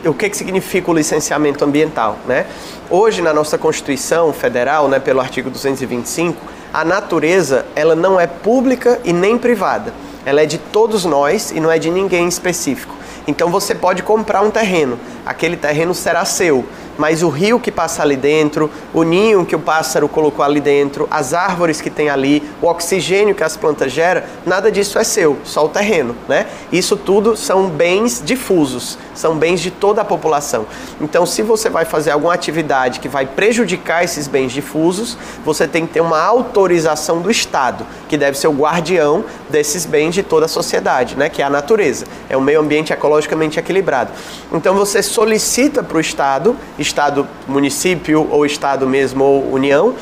o 0.06 0.14
que, 0.14 0.30
que 0.30 0.38
significa 0.38 0.92
o 0.92 0.94
licenciamento 0.94 1.64
ambiental? 1.64 2.18
Né? 2.28 2.46
Hoje, 2.90 3.22
na 3.22 3.34
nossa 3.34 3.58
Constituição 3.58 4.34
Federal, 4.34 4.88
né, 4.88 5.00
pelo 5.00 5.20
artigo 5.22 5.50
225, 5.50 6.42
a 6.74 6.84
natureza 6.84 7.66
ela 7.76 7.96
não 7.96 8.20
é 8.20 8.28
pública 8.28 9.00
e 9.04 9.14
nem 9.14 9.38
privada. 9.38 9.94
Ela 10.26 10.42
é 10.42 10.46
de 10.46 10.58
todos 10.58 11.06
nós 11.06 11.52
e 11.52 11.60
não 11.60 11.72
é 11.72 11.80
de 11.80 11.90
ninguém 11.90 12.28
específico. 12.28 12.94
Então 13.28 13.50
você 13.50 13.74
pode 13.74 14.04
comprar 14.04 14.42
um 14.42 14.52
terreno, 14.52 15.00
aquele 15.26 15.56
terreno 15.56 15.94
será 15.94 16.26
seu 16.26 16.66
mas 17.00 17.24
o 17.24 17.30
rio 17.30 17.62
que 17.62 17.72
passa 17.72 18.04
ali 18.04 18.18
dentro, 18.18 18.70
o 18.94 19.04
ninho 19.04 19.46
que 19.46 19.56
o 19.56 19.60
pássaro 19.60 20.10
colocou 20.10 20.44
ali 20.44 20.60
dentro, 20.60 21.08
as 21.10 21.34
árvores 21.34 21.80
que 21.80 21.90
tem 21.90 22.10
ali, 22.10 22.44
o 22.62 22.68
oxigênio 22.68 23.34
que 23.34 23.44
as 23.44 23.56
plantas 23.56 23.94
geram, 23.94 24.22
nada 24.46 24.70
disso 24.70 25.00
é 25.00 25.04
seu, 25.06 25.38
só 25.46 25.66
o 25.66 25.70
terreno, 25.70 26.14
né? 26.28 26.46
Isso 26.74 26.98
tudo 26.98 27.38
são 27.38 27.70
bens 27.70 28.22
difusos, 28.24 28.98
são 29.16 29.38
bens 29.38 29.62
de 29.62 29.72
toda 29.72 30.02
a 30.02 30.06
população. 30.06 30.66
Então, 31.00 31.26
se 31.26 31.42
você 31.42 31.70
vai 31.70 31.86
fazer 31.86 32.12
alguma 32.12 32.34
atividade 32.34 33.00
que 33.00 33.08
vai 33.08 33.26
prejudicar 33.26 34.04
esses 34.04 34.28
bens 34.28 34.52
difusos, 34.52 35.18
você 35.46 35.66
tem 35.66 35.88
que 35.88 35.94
ter 35.94 36.02
uma 36.02 36.22
autorização 36.22 37.22
do 37.22 37.32
Estado, 37.32 37.86
que 38.10 38.18
deve 38.18 38.38
ser 38.38 38.50
o 38.50 38.54
guardião 38.54 39.24
desses 39.50 39.86
bens 39.86 40.14
de 40.14 40.22
toda 40.22 40.48
a 40.48 40.50
sociedade, 40.50 41.16
né? 41.16 41.30
Que 41.30 41.42
é 41.42 41.46
a 41.46 41.50
natureza, 41.50 42.06
é 42.30 42.36
o 42.36 42.42
meio 42.42 42.60
ambiente 42.60 42.92
ecologicamente 42.92 43.58
equilibrado. 43.58 44.12
Então, 44.52 44.76
você 44.76 45.02
solicita 45.02 45.82
para 45.82 45.98
o 45.98 46.02
Estado 46.02 46.58
Estado, 46.90 47.28
município 47.48 48.28
ou 48.32 48.46
Estado 48.46 48.88
mesmo 48.88 49.24
ou 49.24 49.54
União, 49.54 49.96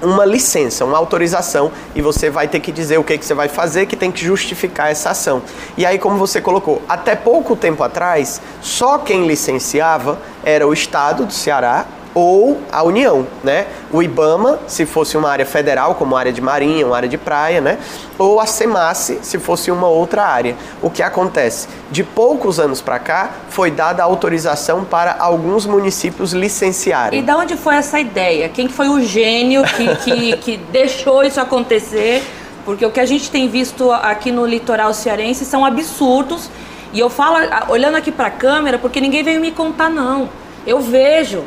uma 0.00 0.24
licença, 0.24 0.84
uma 0.84 0.96
autorização 0.96 1.70
e 1.94 2.00
você 2.00 2.30
vai 2.30 2.48
ter 2.48 2.60
que 2.60 2.72
dizer 2.72 2.98
o 2.98 3.04
que, 3.04 3.18
que 3.18 3.24
você 3.24 3.34
vai 3.34 3.48
fazer, 3.48 3.86
que 3.86 3.96
tem 3.96 4.10
que 4.10 4.24
justificar 4.24 4.90
essa 4.90 5.10
ação. 5.10 5.42
E 5.76 5.84
aí, 5.84 5.98
como 5.98 6.16
você 6.16 6.40
colocou, 6.40 6.80
até 6.88 7.14
pouco 7.14 7.56
tempo 7.56 7.82
atrás, 7.82 8.40
só 8.60 8.98
quem 8.98 9.26
licenciava 9.26 10.18
era 10.44 10.66
o 10.66 10.72
Estado 10.72 11.26
do 11.26 11.32
Ceará 11.32 11.86
ou 12.14 12.60
a 12.70 12.82
União, 12.82 13.26
né? 13.42 13.66
O 13.90 14.02
IBAMA, 14.02 14.60
se 14.66 14.84
fosse 14.84 15.16
uma 15.16 15.30
área 15.30 15.46
federal, 15.46 15.94
como 15.94 16.16
área 16.16 16.32
de 16.32 16.40
marinha, 16.40 16.86
uma 16.86 16.96
área 16.96 17.08
de 17.08 17.16
praia, 17.16 17.60
né? 17.60 17.78
Ou 18.18 18.38
a 18.38 18.46
SEMASSE, 18.46 19.20
se 19.22 19.38
fosse 19.38 19.70
uma 19.70 19.88
outra 19.88 20.24
área. 20.24 20.56
O 20.82 20.90
que 20.90 21.02
acontece? 21.02 21.68
De 21.90 22.04
poucos 22.04 22.60
anos 22.60 22.80
para 22.80 22.98
cá, 22.98 23.30
foi 23.48 23.70
dada 23.70 24.02
autorização 24.02 24.84
para 24.84 25.16
alguns 25.18 25.64
municípios 25.64 26.32
licenciarem. 26.32 27.20
E 27.20 27.22
da 27.22 27.36
onde 27.36 27.56
foi 27.56 27.76
essa 27.76 27.98
ideia? 27.98 28.48
Quem 28.48 28.68
foi 28.68 28.88
o 28.88 29.00
gênio 29.00 29.62
que, 29.64 29.96
que, 29.96 30.36
que 30.36 30.56
deixou 30.56 31.24
isso 31.24 31.40
acontecer? 31.40 32.22
Porque 32.64 32.84
o 32.84 32.90
que 32.90 33.00
a 33.00 33.06
gente 33.06 33.30
tem 33.30 33.48
visto 33.48 33.90
aqui 33.90 34.30
no 34.30 34.46
litoral 34.46 34.92
cearense 34.92 35.44
são 35.44 35.64
absurdos. 35.64 36.50
E 36.92 37.00
eu 37.00 37.08
falo, 37.08 37.38
olhando 37.68 37.96
aqui 37.96 38.12
para 38.12 38.26
a 38.26 38.30
câmera, 38.30 38.78
porque 38.78 39.00
ninguém 39.00 39.22
veio 39.22 39.40
me 39.40 39.50
contar, 39.50 39.88
não. 39.88 40.28
Eu 40.66 40.80
vejo. 40.80 41.42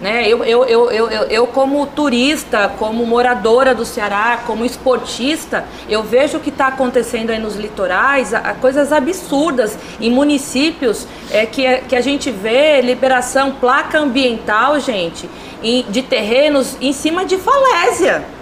Né? 0.00 0.28
Eu, 0.28 0.44
eu, 0.44 0.64
eu, 0.64 0.90
eu, 0.90 1.08
eu, 1.08 1.46
como 1.48 1.84
turista, 1.86 2.72
como 2.78 3.04
moradora 3.04 3.74
do 3.74 3.84
Ceará, 3.84 4.40
como 4.46 4.64
esportista, 4.64 5.64
eu 5.88 6.04
vejo 6.04 6.38
o 6.38 6.40
que 6.40 6.50
está 6.50 6.68
acontecendo 6.68 7.30
aí 7.30 7.38
nos 7.38 7.56
litorais, 7.56 8.32
a, 8.32 8.38
a 8.38 8.54
coisas 8.54 8.92
absurdas 8.92 9.76
em 10.00 10.10
municípios 10.10 11.06
é, 11.32 11.44
que, 11.46 11.66
é, 11.66 11.78
que 11.78 11.96
a 11.96 12.00
gente 12.00 12.30
vê 12.30 12.80
liberação, 12.80 13.52
placa 13.52 13.98
ambiental, 13.98 14.78
gente, 14.78 15.28
em, 15.64 15.84
de 15.88 16.02
terrenos 16.02 16.76
em 16.80 16.92
cima 16.92 17.24
de 17.24 17.36
falésia. 17.36 18.37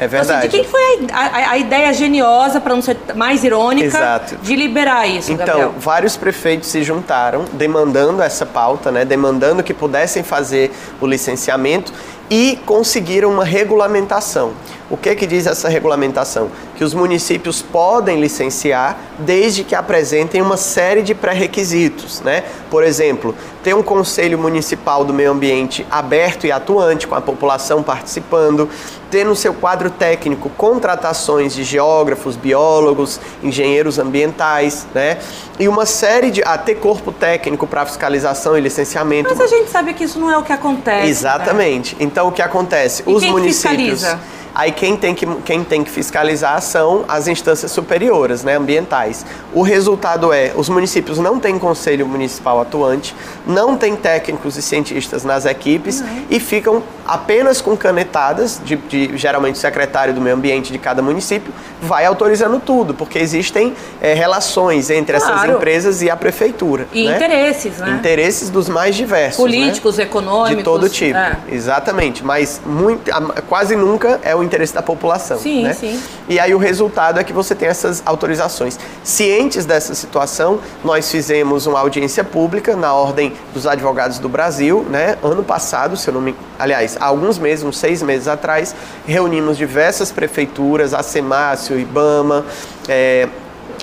É 0.00 0.06
verdade. 0.08 0.46
Assim, 0.46 0.48
de 0.48 0.56
quem 0.56 0.64
foi 0.64 1.06
a, 1.12 1.18
a, 1.18 1.50
a 1.50 1.58
ideia 1.58 1.92
geniosa, 1.92 2.60
para 2.60 2.74
não 2.74 2.80
ser 2.80 2.96
mais 3.14 3.44
irônica, 3.44 3.86
Exato. 3.86 4.36
de 4.36 4.56
liberar 4.56 5.06
isso, 5.06 5.30
Então, 5.30 5.46
Gabriel? 5.46 5.74
vários 5.78 6.16
prefeitos 6.16 6.68
se 6.70 6.82
juntaram, 6.82 7.44
demandando 7.52 8.22
essa 8.22 8.46
pauta, 8.46 8.90
né, 8.90 9.04
demandando 9.04 9.62
que 9.62 9.74
pudessem 9.74 10.22
fazer 10.22 10.72
o 11.00 11.06
licenciamento 11.06 11.92
e 12.30 12.58
conseguiram 12.64 13.28
uma 13.28 13.44
regulamentação. 13.44 14.52
O 14.88 14.96
que, 14.96 15.14
que 15.14 15.26
diz 15.26 15.46
essa 15.46 15.68
regulamentação? 15.68 16.50
Que 16.76 16.82
os 16.82 16.94
municípios 16.94 17.62
podem 17.62 18.20
licenciar 18.20 18.96
desde 19.18 19.62
que 19.62 19.74
apresentem 19.74 20.42
uma 20.42 20.56
série 20.56 21.02
de 21.02 21.14
pré-requisitos. 21.14 22.20
Né? 22.20 22.42
Por 22.68 22.82
exemplo, 22.82 23.34
ter 23.62 23.74
um 23.74 23.82
conselho 23.84 24.36
municipal 24.36 25.04
do 25.04 25.14
meio 25.14 25.30
ambiente 25.30 25.86
aberto 25.90 26.46
e 26.46 26.50
atuante, 26.50 27.06
com 27.06 27.14
a 27.14 27.20
população 27.20 27.84
participando, 27.84 28.68
ter 29.10 29.24
no 29.24 29.36
seu 29.36 29.52
quadro 29.52 29.90
técnico 29.90 30.48
contratações 30.50 31.52
de 31.52 31.64
geógrafos, 31.64 32.36
biólogos, 32.36 33.20
engenheiros 33.42 33.98
ambientais, 33.98 34.86
né? 34.94 35.18
E 35.58 35.68
uma 35.68 35.84
série 35.84 36.30
de. 36.30 36.42
a 36.42 36.56
ter 36.56 36.76
corpo 36.76 37.12
técnico 37.12 37.66
para 37.66 37.84
fiscalização 37.84 38.56
e 38.56 38.60
licenciamento. 38.60 39.28
Mas 39.28 39.40
a 39.40 39.46
gente 39.46 39.70
sabe 39.70 39.92
que 39.92 40.04
isso 40.04 40.18
não 40.18 40.30
é 40.30 40.38
o 40.38 40.42
que 40.42 40.52
acontece. 40.52 41.08
Exatamente. 41.08 41.94
Né? 41.96 42.04
Então 42.04 42.19
o 42.22 42.32
que 42.32 42.42
acontece? 42.42 43.02
E 43.06 43.12
Os 43.12 43.24
municípios. 43.24 43.56
Fiscaliza? 44.00 44.20
Aí 44.54 44.72
quem 44.72 44.96
tem, 44.96 45.14
que, 45.14 45.26
quem 45.44 45.64
tem 45.64 45.84
que 45.84 45.90
fiscalizar 45.90 46.60
são 46.60 47.04
as 47.08 47.28
instâncias 47.28 47.70
superiores, 47.70 48.42
né, 48.42 48.56
ambientais. 48.56 49.24
O 49.52 49.62
resultado 49.62 50.32
é, 50.32 50.52
os 50.54 50.68
municípios 50.68 51.18
não 51.18 51.38
têm 51.38 51.58
conselho 51.58 52.06
municipal 52.06 52.60
atuante, 52.60 53.14
não 53.46 53.76
têm 53.76 53.96
técnicos 53.96 54.56
e 54.56 54.62
cientistas 54.62 55.24
nas 55.24 55.44
equipes 55.44 56.00
uhum. 56.00 56.24
e 56.30 56.40
ficam 56.40 56.82
apenas 57.06 57.60
com 57.60 57.76
canetadas, 57.76 58.60
de, 58.64 58.76
de, 58.76 59.16
geralmente 59.16 59.56
o 59.56 59.58
secretário 59.58 60.14
do 60.14 60.20
meio 60.20 60.36
ambiente 60.36 60.72
de 60.72 60.78
cada 60.78 61.02
município, 61.02 61.52
vai 61.80 62.04
autorizando 62.06 62.60
tudo, 62.60 62.94
porque 62.94 63.18
existem 63.18 63.74
é, 64.00 64.14
relações 64.14 64.90
entre 64.90 65.18
claro. 65.18 65.34
essas 65.34 65.50
empresas 65.50 66.02
e 66.02 66.10
a 66.10 66.16
prefeitura. 66.16 66.86
E 66.92 67.08
né? 67.08 67.16
interesses, 67.16 67.78
né? 67.78 67.90
Interesses 67.98 68.50
dos 68.50 68.68
mais 68.68 68.94
diversos. 68.94 69.36
Políticos, 69.36 69.96
né? 69.96 70.04
econômicos. 70.04 70.56
De 70.56 70.62
todo 70.62 70.88
tipo, 70.88 71.18
é. 71.18 71.36
exatamente. 71.50 72.24
Mas 72.24 72.60
muito, 72.64 73.10
quase 73.48 73.74
nunca 73.74 74.20
é 74.22 74.34
o 74.34 74.39
interesse 74.42 74.74
da 74.74 74.82
população. 74.82 75.38
Sim, 75.38 75.64
né? 75.64 75.72
sim. 75.72 76.00
E 76.28 76.38
aí 76.38 76.54
o 76.54 76.58
resultado 76.58 77.18
é 77.18 77.24
que 77.24 77.32
você 77.32 77.54
tem 77.54 77.68
essas 77.68 78.02
autorizações. 78.04 78.78
Cientes 79.02 79.64
dessa 79.64 79.94
situação, 79.94 80.60
nós 80.84 81.10
fizemos 81.10 81.66
uma 81.66 81.80
audiência 81.80 82.24
pública 82.24 82.76
na 82.76 82.92
Ordem 82.94 83.32
dos 83.52 83.66
Advogados 83.66 84.18
do 84.18 84.28
Brasil, 84.28 84.86
né? 84.88 85.16
Ano 85.22 85.42
passado, 85.42 85.96
se 85.96 86.08
eu 86.08 86.14
não 86.14 86.20
me... 86.20 86.34
Aliás, 86.58 86.96
há 87.00 87.06
alguns 87.06 87.38
meses, 87.38 87.64
uns 87.64 87.78
seis 87.78 88.02
meses 88.02 88.28
atrás, 88.28 88.74
reunimos 89.06 89.56
diversas 89.56 90.12
prefeituras, 90.12 90.94
a 90.94 91.02
Semácio, 91.02 91.78
IBAMA, 91.78 92.44
é, 92.88 93.28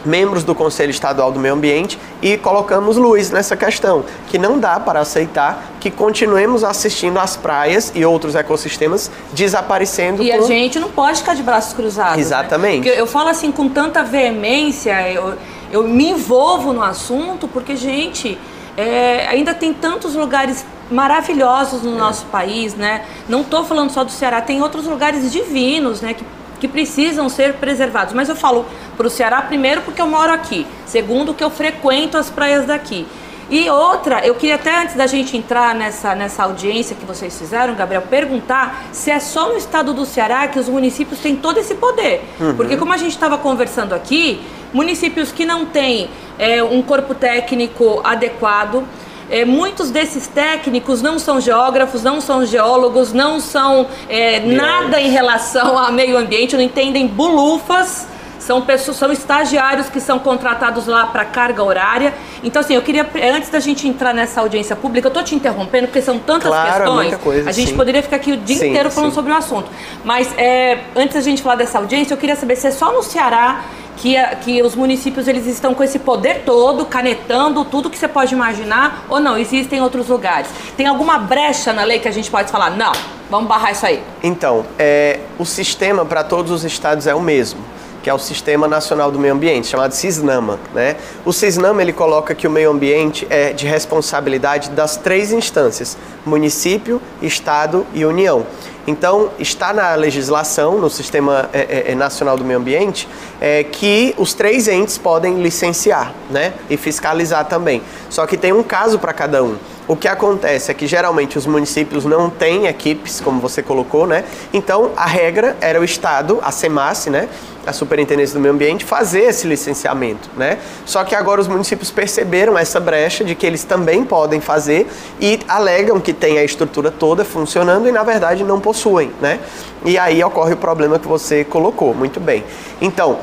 membros 0.05 0.43
do 0.43 0.55
Conselho 0.55 0.89
Estadual 0.89 1.31
do 1.31 1.39
Meio 1.39 1.53
Ambiente 1.53 1.99
e 2.21 2.37
colocamos 2.37 2.97
luz 2.97 3.31
nessa 3.31 3.55
questão, 3.55 4.03
que 4.27 4.37
não 4.37 4.59
dá 4.59 4.79
para 4.79 4.99
aceitar 4.99 5.73
que 5.79 5.91
continuemos 5.91 6.63
assistindo 6.63 7.19
as 7.19 7.35
praias 7.35 7.91
e 7.95 8.05
outros 8.05 8.35
ecossistemas 8.35 9.11
desaparecendo. 9.33 10.23
E 10.23 10.31
a 10.31 10.41
gente 10.41 10.79
não 10.79 10.89
pode 10.89 11.19
ficar 11.19 11.35
de 11.35 11.43
braços 11.43 11.73
cruzados. 11.73 12.15
Né? 12.15 12.21
Exatamente. 12.21 12.89
Né? 12.89 12.99
eu 12.99 13.07
falo 13.07 13.29
assim 13.29 13.51
com 13.51 13.69
tanta 13.69 14.03
veemência, 14.03 15.11
eu, 15.11 15.35
eu 15.71 15.87
me 15.87 16.09
envolvo 16.09 16.73
no 16.73 16.83
assunto 16.83 17.47
porque, 17.47 17.75
gente, 17.75 18.37
é, 18.75 19.27
ainda 19.27 19.53
tem 19.53 19.73
tantos 19.73 20.13
lugares 20.15 20.65
maravilhosos 20.89 21.83
no 21.83 21.95
é. 21.95 21.97
nosso 21.97 22.25
país, 22.27 22.73
né? 22.73 23.05
Não 23.27 23.41
estou 23.41 23.63
falando 23.65 23.89
só 23.89 24.03
do 24.03 24.11
Ceará, 24.11 24.41
tem 24.41 24.61
outros 24.61 24.85
lugares 24.85 25.31
divinos, 25.31 26.01
né? 26.01 26.13
Que, 26.13 26.23
que 26.59 26.67
precisam 26.67 27.29
ser 27.29 27.53
preservados. 27.55 28.13
Mas 28.13 28.29
eu 28.29 28.35
falo 28.35 28.65
para 28.95 29.07
o 29.07 29.09
Ceará 29.09 29.41
primeiro 29.41 29.81
porque 29.81 30.01
eu 30.01 30.07
moro 30.07 30.31
aqui, 30.31 30.65
segundo 30.85 31.33
que 31.33 31.43
eu 31.43 31.49
frequento 31.49 32.17
as 32.17 32.29
praias 32.29 32.65
daqui. 32.65 33.05
E 33.49 33.69
outra, 33.69 34.25
eu 34.27 34.35
queria 34.35 34.55
até 34.55 34.81
antes 34.81 34.95
da 34.95 35.07
gente 35.07 35.37
entrar 35.37 35.73
nessa, 35.73 36.13
nessa 36.13 36.43
audiência 36.43 36.97
que 36.97 37.05
vocês 37.05 37.37
fizeram, 37.37 37.75
Gabriel, 37.75 38.01
perguntar 38.01 38.87
se 38.91 39.09
é 39.09 39.19
só 39.19 39.47
no 39.47 39.55
estado 39.55 39.93
do 39.93 40.05
Ceará 40.05 40.49
que 40.49 40.59
os 40.59 40.67
municípios 40.67 41.19
têm 41.21 41.35
todo 41.35 41.57
esse 41.57 41.75
poder. 41.75 42.25
Uhum. 42.39 42.55
Porque 42.55 42.75
como 42.75 42.91
a 42.91 42.97
gente 42.97 43.13
estava 43.13 43.37
conversando 43.37 43.95
aqui, 43.95 44.41
municípios 44.73 45.31
que 45.31 45.45
não 45.45 45.65
têm 45.65 46.09
é, 46.37 46.61
um 46.61 46.81
corpo 46.81 47.15
técnico 47.15 48.01
adequado, 48.03 48.83
é, 49.29 49.45
muitos 49.45 49.91
desses 49.91 50.27
técnicos 50.27 51.01
não 51.01 51.19
são 51.19 51.39
geógrafos, 51.39 52.03
não 52.03 52.21
são 52.21 52.45
geólogos, 52.45 53.13
não 53.13 53.39
são 53.39 53.87
é, 54.09 54.39
nada 54.39 54.99
em 54.99 55.09
relação 55.09 55.77
ao 55.77 55.91
meio 55.91 56.17
ambiente, 56.17 56.55
não 56.55 56.63
entendem 56.63 57.07
bulufas 57.07 58.07
são 58.47 58.61
pessoas, 58.61 58.95
são 58.95 59.11
estagiários 59.11 59.89
que 59.89 59.99
são 59.99 60.19
contratados 60.19 60.87
lá 60.87 61.05
para 61.07 61.25
carga 61.25 61.61
horária. 61.61 62.13
Então, 62.41 62.61
assim, 62.61 62.75
eu 62.75 62.81
queria, 62.81 63.05
antes 63.35 63.49
da 63.49 63.59
gente 63.59 63.85
entrar 63.85 64.13
nessa 64.13 64.39
audiência 64.39 64.73
pública, 64.73 65.09
eu 65.09 65.11
tô 65.11 65.21
te 65.21 65.35
interrompendo 65.35 65.87
porque 65.87 66.01
são 66.01 66.17
tantas 66.17 66.47
claro, 66.47 66.77
questões. 66.77 67.07
Muita 67.09 67.17
coisa, 67.17 67.49
a 67.49 67.51
gente 67.51 67.71
sim. 67.71 67.75
poderia 67.75 68.01
ficar 68.01 68.15
aqui 68.15 68.31
o 68.31 68.37
dia 68.37 68.57
sim, 68.57 68.69
inteiro 68.69 68.89
falando 68.89 69.09
sim. 69.09 69.15
sobre 69.15 69.33
o 69.33 69.35
assunto. 69.35 69.69
Mas 70.05 70.33
é, 70.37 70.79
antes 70.95 71.15
da 71.15 71.21
gente 71.21 71.41
falar 71.41 71.55
dessa 71.55 71.77
audiência, 71.77 72.13
eu 72.13 72.17
queria 72.17 72.37
saber 72.37 72.55
se 72.55 72.67
é 72.67 72.71
só 72.71 72.93
no 72.93 73.03
Ceará 73.03 73.65
que, 73.97 74.15
que 74.41 74.61
os 74.61 74.75
municípios 74.75 75.27
eles 75.27 75.45
estão 75.45 75.73
com 75.73 75.83
esse 75.83 75.99
poder 75.99 76.43
todo, 76.45 76.85
canetando 76.85 77.65
tudo 77.65 77.89
que 77.89 77.97
você 77.97 78.07
pode 78.07 78.33
imaginar, 78.33 79.05
ou 79.09 79.19
não? 79.19 79.37
Existem 79.37 79.81
outros 79.81 80.07
lugares? 80.07 80.49
Tem 80.77 80.85
alguma 80.85 81.17
brecha 81.17 81.73
na 81.73 81.83
lei 81.83 81.99
que 81.99 82.07
a 82.07 82.11
gente 82.11 82.29
pode 82.31 82.51
falar, 82.51 82.69
não, 82.71 82.91
vamos 83.29 83.47
barrar 83.47 83.71
isso 83.71 83.85
aí? 83.85 84.01
Então, 84.23 84.65
é, 84.77 85.19
o 85.37 85.45
sistema 85.45 86.05
para 86.05 86.23
todos 86.23 86.51
os 86.51 86.63
estados 86.63 87.07
é 87.07 87.15
o 87.15 87.21
mesmo 87.21 87.59
que 88.07 88.11
é 88.11 88.13
o 88.13 88.17
Sistema 88.17 88.69
Nacional 88.69 89.11
do 89.11 89.19
Meio 89.19 89.33
Ambiente, 89.33 89.67
chamado 89.67 89.91
CISNAMA. 89.91 90.57
Né? 90.73 90.95
O 91.25 91.33
CISNAMA 91.33 91.81
ele 91.81 91.91
coloca 91.91 92.33
que 92.33 92.47
o 92.47 92.49
meio 92.49 92.71
ambiente 92.71 93.27
é 93.29 93.51
de 93.51 93.67
responsabilidade 93.67 94.69
das 94.69 94.95
três 94.95 95.33
instâncias: 95.33 95.97
município, 96.25 97.01
estado 97.21 97.85
e 97.93 98.05
União. 98.05 98.45
Então, 98.87 99.31
está 99.37 99.73
na 99.73 99.93
legislação, 99.95 100.77
no 100.77 100.89
Sistema 100.89 101.49
é, 101.51 101.91
é, 101.91 101.95
Nacional 101.95 102.37
do 102.37 102.45
Meio 102.45 102.59
Ambiente, 102.59 103.09
é, 103.41 103.65
que 103.65 104.15
os 104.17 104.33
três 104.33 104.69
entes 104.69 104.97
podem 104.97 105.41
licenciar 105.41 106.13
né? 106.29 106.53
e 106.69 106.77
fiscalizar 106.77 107.43
também. 107.49 107.81
Só 108.09 108.25
que 108.25 108.37
tem 108.37 108.53
um 108.53 108.63
caso 108.63 108.97
para 108.99 109.11
cada 109.11 109.43
um. 109.43 109.57
O 109.87 109.95
que 109.95 110.07
acontece 110.07 110.69
é 110.69 110.73
que 110.73 110.85
geralmente 110.85 111.37
os 111.37 111.45
municípios 111.45 112.03
não 112.03 112.29
têm 112.29 112.67
equipes, 112.67 113.21
como 113.21 113.39
você 113.39 113.63
colocou, 113.63 114.05
né? 114.05 114.25
Então 114.51 114.91
a 114.97 115.05
regra 115.05 115.55
era 115.61 115.79
o 115.79 115.83
Estado, 115.83 116.39
a 116.41 116.51
SEMAS, 116.51 117.05
né? 117.05 117.29
A 117.65 117.71
Superintendência 117.71 118.33
do 118.33 118.41
Meio 118.41 118.53
Ambiente, 118.53 118.83
fazer 118.83 119.21
esse 119.21 119.47
licenciamento, 119.47 120.29
né? 120.35 120.57
Só 120.85 121.05
que 121.05 121.15
agora 121.15 121.39
os 121.39 121.47
municípios 121.47 121.89
perceberam 121.89 122.57
essa 122.57 122.81
brecha 122.81 123.23
de 123.23 123.33
que 123.33 123.45
eles 123.45 123.63
também 123.63 124.03
podem 124.03 124.41
fazer 124.41 124.87
e 125.21 125.39
alegam 125.47 126.01
que 126.01 126.11
tem 126.11 126.37
a 126.37 126.43
estrutura 126.43 126.91
toda 126.91 127.23
funcionando 127.23 127.87
e 127.87 127.91
na 127.91 128.03
verdade 128.03 128.43
não 128.43 128.59
possuem, 128.59 129.11
né? 129.21 129.39
E 129.85 129.97
aí 129.97 130.21
ocorre 130.21 130.53
o 130.53 130.57
problema 130.57 130.99
que 130.99 131.07
você 131.07 131.45
colocou, 131.45 131.93
muito 131.93 132.19
bem. 132.19 132.43
Então, 132.81 133.19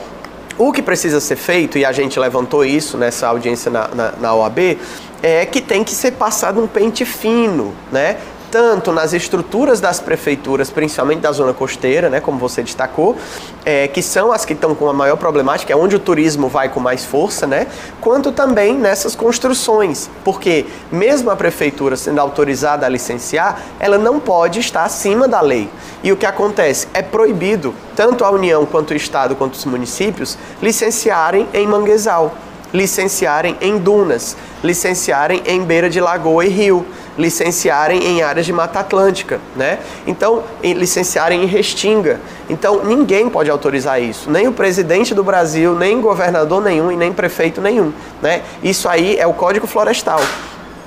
o 0.56 0.72
que 0.72 0.80
precisa 0.80 1.18
ser 1.18 1.34
feito, 1.34 1.78
e 1.78 1.84
a 1.84 1.90
gente 1.90 2.18
levantou 2.18 2.64
isso 2.64 2.96
nessa 2.96 3.26
audiência 3.26 3.70
na, 3.72 3.88
na, 3.88 4.12
na 4.12 4.34
OAB, 4.34 4.78
é 5.22 5.46
que 5.46 5.60
tem 5.60 5.82
que 5.82 5.92
ser 5.92 6.12
passado 6.12 6.62
um 6.62 6.66
pente 6.66 7.04
fino, 7.04 7.74
né? 7.90 8.18
tanto 8.54 8.92
nas 8.92 9.12
estruturas 9.12 9.80
das 9.80 9.98
prefeituras, 9.98 10.70
principalmente 10.70 11.18
da 11.18 11.32
zona 11.32 11.52
costeira, 11.52 12.08
né, 12.08 12.20
como 12.20 12.38
você 12.38 12.62
destacou, 12.62 13.16
é, 13.64 13.88
que 13.88 14.00
são 14.00 14.30
as 14.30 14.44
que 14.44 14.52
estão 14.52 14.76
com 14.76 14.88
a 14.88 14.92
maior 14.92 15.16
problemática, 15.16 15.72
é 15.72 15.76
onde 15.76 15.96
o 15.96 15.98
turismo 15.98 16.46
vai 16.46 16.68
com 16.68 16.78
mais 16.78 17.04
força, 17.04 17.48
né, 17.48 17.66
quanto 18.00 18.30
também 18.30 18.78
nessas 18.78 19.16
construções, 19.16 20.08
porque 20.22 20.66
mesmo 20.92 21.32
a 21.32 21.36
prefeitura 21.36 21.96
sendo 21.96 22.20
autorizada 22.20 22.86
a 22.86 22.88
licenciar, 22.88 23.60
ela 23.80 23.98
não 23.98 24.20
pode 24.20 24.60
estar 24.60 24.84
acima 24.84 25.26
da 25.26 25.40
lei. 25.40 25.68
E 26.04 26.12
o 26.12 26.16
que 26.16 26.24
acontece? 26.24 26.86
É 26.94 27.02
proibido, 27.02 27.74
tanto 27.96 28.24
a 28.24 28.30
União 28.30 28.64
quanto 28.64 28.92
o 28.92 28.96
Estado 28.96 29.34
quanto 29.34 29.54
os 29.54 29.64
municípios, 29.64 30.38
licenciarem 30.62 31.48
em 31.52 31.66
manguezal, 31.66 32.32
licenciarem 32.74 33.56
em 33.60 33.78
dunas, 33.78 34.36
licenciarem 34.62 35.42
em 35.46 35.62
beira 35.64 35.88
de 35.88 36.00
lagoa 36.00 36.44
e 36.44 36.48
rio 36.48 36.84
licenciarem 37.16 38.04
em 38.04 38.22
áreas 38.22 38.44
de 38.44 38.52
Mata 38.52 38.80
Atlântica, 38.80 39.40
né? 39.54 39.78
Então, 40.06 40.42
em, 40.62 40.74
licenciarem 40.74 41.44
em 41.44 41.46
Restinga. 41.46 42.20
Então, 42.50 42.84
ninguém 42.84 43.30
pode 43.30 43.48
autorizar 43.48 44.02
isso, 44.02 44.30
nem 44.30 44.48
o 44.48 44.52
presidente 44.52 45.14
do 45.14 45.22
Brasil, 45.22 45.74
nem 45.74 46.00
governador 46.00 46.60
nenhum 46.60 46.90
e 46.90 46.96
nem 46.96 47.12
prefeito 47.12 47.60
nenhum, 47.60 47.92
né? 48.20 48.42
Isso 48.62 48.88
aí 48.88 49.16
é 49.16 49.26
o 49.26 49.32
Código 49.32 49.66
Florestal. 49.66 50.20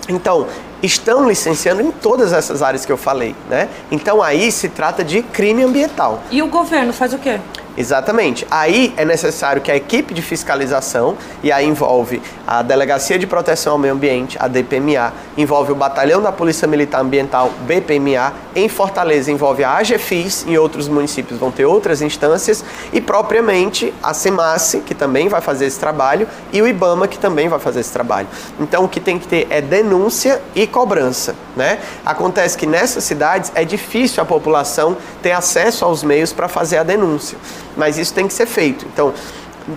Então, 0.09 0.47
estão 0.81 1.27
licenciando 1.27 1.81
em 1.81 1.91
todas 1.91 2.31
essas 2.33 2.61
áreas 2.61 2.85
que 2.85 2.91
eu 2.91 2.97
falei, 2.97 3.35
né? 3.49 3.67
Então 3.91 4.21
aí 4.21 4.51
se 4.51 4.69
trata 4.69 5.03
de 5.03 5.21
crime 5.21 5.63
ambiental. 5.63 6.21
E 6.29 6.41
o 6.41 6.47
governo 6.47 6.93
faz 6.93 7.13
o 7.13 7.17
quê? 7.17 7.39
Exatamente. 7.77 8.47
Aí 8.49 8.91
é 8.97 9.05
necessário 9.05 9.61
que 9.61 9.71
a 9.71 9.75
equipe 9.75 10.11
de 10.11 10.21
fiscalização, 10.23 11.15
e 11.43 11.51
aí 11.51 11.67
envolve 11.67 12.19
a 12.47 12.63
Delegacia 12.63 13.19
de 13.19 13.27
Proteção 13.27 13.73
ao 13.73 13.77
Meio 13.77 13.93
Ambiente, 13.93 14.35
a 14.41 14.47
DPMA, 14.47 15.13
envolve 15.37 15.71
o 15.71 15.75
Batalhão 15.75 16.19
da 16.19 16.31
Polícia 16.31 16.67
Militar 16.67 17.01
Ambiental, 17.01 17.51
BPMA, 17.67 18.33
em 18.55 18.67
Fortaleza 18.67 19.31
envolve 19.31 19.63
a 19.63 19.77
AGFIS, 19.77 20.47
em 20.47 20.57
outros 20.57 20.87
municípios 20.87 21.39
vão 21.39 21.51
ter 21.51 21.65
outras 21.65 22.01
instâncias, 22.01 22.65
e 22.91 22.99
propriamente 22.99 23.93
a 24.01 24.11
SEMASSE, 24.11 24.79
que 24.79 24.95
também 24.95 25.29
vai 25.29 25.41
fazer 25.41 25.67
esse 25.67 25.79
trabalho, 25.79 26.27
e 26.51 26.59
o 26.59 26.67
IBAMA, 26.67 27.07
que 27.07 27.19
também 27.19 27.47
vai 27.47 27.59
fazer 27.59 27.81
esse 27.81 27.91
trabalho. 27.91 28.27
Então 28.59 28.85
o 28.85 28.89
que 28.89 28.99
tem 28.99 29.19
que 29.19 29.27
ter 29.27 29.45
é 29.51 29.61
denúncia 29.61 30.41
e 30.55 30.65
cobrança. 30.65 31.35
Né? 31.55 31.77
Acontece 32.03 32.57
que 32.57 32.65
nessas 32.65 33.03
cidades 33.03 33.51
é 33.53 33.63
difícil 33.63 34.23
a 34.23 34.25
população 34.25 34.97
ter 35.21 35.31
acesso 35.31 35.85
aos 35.85 36.03
meios 36.03 36.33
para 36.33 36.47
fazer 36.47 36.77
a 36.77 36.83
denúncia 36.83 37.37
mas 37.77 37.97
isso 37.97 38.13
tem 38.13 38.27
que 38.27 38.33
ser 38.33 38.47
feito. 38.47 38.85
Então, 38.91 39.13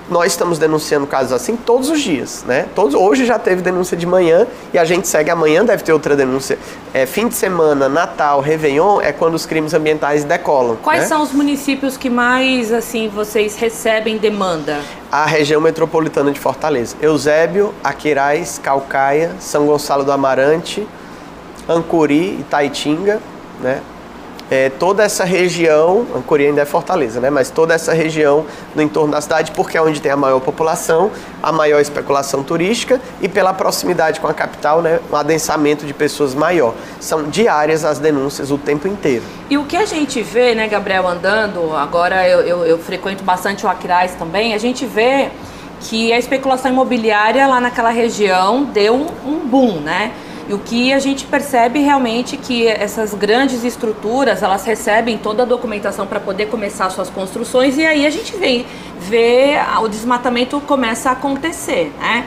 nós 0.08 0.32
estamos 0.32 0.58
denunciando 0.58 1.06
casos 1.06 1.32
assim 1.32 1.56
todos 1.56 1.90
os 1.90 2.00
dias, 2.00 2.44
né? 2.46 2.66
Todos, 2.74 2.94
hoje 2.94 3.26
já 3.26 3.38
teve 3.38 3.60
denúncia 3.60 3.96
de 3.96 4.06
manhã 4.06 4.46
e 4.72 4.78
a 4.78 4.84
gente 4.84 5.08
segue 5.08 5.30
amanhã, 5.30 5.64
deve 5.64 5.82
ter 5.82 5.92
outra 5.92 6.14
denúncia. 6.14 6.58
É, 6.94 7.06
fim 7.06 7.26
de 7.26 7.34
semana, 7.34 7.88
Natal, 7.88 8.40
Réveillon, 8.40 9.00
é 9.00 9.12
quando 9.12 9.34
os 9.34 9.46
crimes 9.46 9.74
ambientais 9.74 10.22
decolam. 10.24 10.76
Quais 10.76 11.02
né? 11.02 11.06
são 11.06 11.22
os 11.22 11.32
municípios 11.32 11.96
que 11.96 12.08
mais, 12.08 12.72
assim, 12.72 13.08
vocês 13.08 13.56
recebem 13.56 14.16
demanda? 14.16 14.80
A 15.10 15.26
região 15.26 15.60
metropolitana 15.60 16.30
de 16.30 16.38
Fortaleza. 16.38 16.94
Eusébio, 17.02 17.74
Aquiraz, 17.82 18.60
Calcaia, 18.62 19.32
São 19.40 19.66
Gonçalo 19.66 20.04
do 20.04 20.12
Amarante, 20.12 20.86
Ancuri, 21.68 22.38
Itaitinga, 22.40 23.20
né? 23.60 23.80
É, 24.50 24.68
toda 24.68 25.04
essa 25.04 25.24
região, 25.24 26.04
Ancori 26.14 26.46
ainda 26.46 26.62
é 26.62 26.64
Fortaleza, 26.64 27.20
né? 27.20 27.30
Mas 27.30 27.50
toda 27.50 27.72
essa 27.72 27.92
região 27.92 28.44
no 28.74 28.82
entorno 28.82 29.12
da 29.12 29.20
cidade, 29.20 29.52
porque 29.52 29.78
é 29.78 29.82
onde 29.82 30.02
tem 30.02 30.10
a 30.10 30.16
maior 30.16 30.40
população, 30.40 31.12
a 31.40 31.52
maior 31.52 31.80
especulação 31.80 32.42
turística 32.42 33.00
e 33.20 33.28
pela 33.28 33.54
proximidade 33.54 34.18
com 34.18 34.26
a 34.26 34.34
capital, 34.34 34.82
né? 34.82 34.98
Um 35.10 35.14
adensamento 35.14 35.86
de 35.86 35.94
pessoas 35.94 36.34
maior. 36.34 36.74
São 36.98 37.22
diárias 37.24 37.84
as 37.84 38.00
denúncias 38.00 38.50
o 38.50 38.58
tempo 38.58 38.88
inteiro. 38.88 39.22
E 39.48 39.56
o 39.56 39.64
que 39.64 39.76
a 39.76 39.86
gente 39.86 40.20
vê, 40.20 40.52
né, 40.54 40.66
Gabriel, 40.66 41.06
andando, 41.06 41.76
agora 41.76 42.28
eu, 42.28 42.40
eu, 42.40 42.64
eu 42.66 42.78
frequento 42.78 43.22
bastante 43.22 43.64
o 43.64 43.68
Aquiraz 43.68 44.16
também, 44.16 44.52
a 44.52 44.58
gente 44.58 44.84
vê 44.84 45.28
que 45.80 46.12
a 46.12 46.18
especulação 46.18 46.72
imobiliária 46.72 47.46
lá 47.46 47.60
naquela 47.60 47.90
região 47.90 48.64
deu 48.64 48.94
um, 48.94 49.06
um 49.24 49.38
boom, 49.46 49.80
né? 49.80 50.12
E 50.48 50.54
o 50.54 50.58
que 50.58 50.92
a 50.92 50.98
gente 50.98 51.26
percebe 51.26 51.80
realmente 51.80 52.36
que 52.36 52.66
essas 52.66 53.14
grandes 53.14 53.64
estruturas, 53.64 54.42
elas 54.42 54.64
recebem 54.64 55.16
toda 55.18 55.42
a 55.42 55.46
documentação 55.46 56.06
para 56.06 56.18
poder 56.18 56.46
começar 56.46 56.90
suas 56.90 57.08
construções 57.08 57.78
e 57.78 57.86
aí 57.86 58.06
a 58.06 58.10
gente 58.10 58.36
vê, 58.36 58.64
vê 58.98 59.56
o 59.80 59.88
desmatamento 59.88 60.60
começa 60.60 61.10
a 61.10 61.12
acontecer, 61.12 61.92
né? 62.00 62.26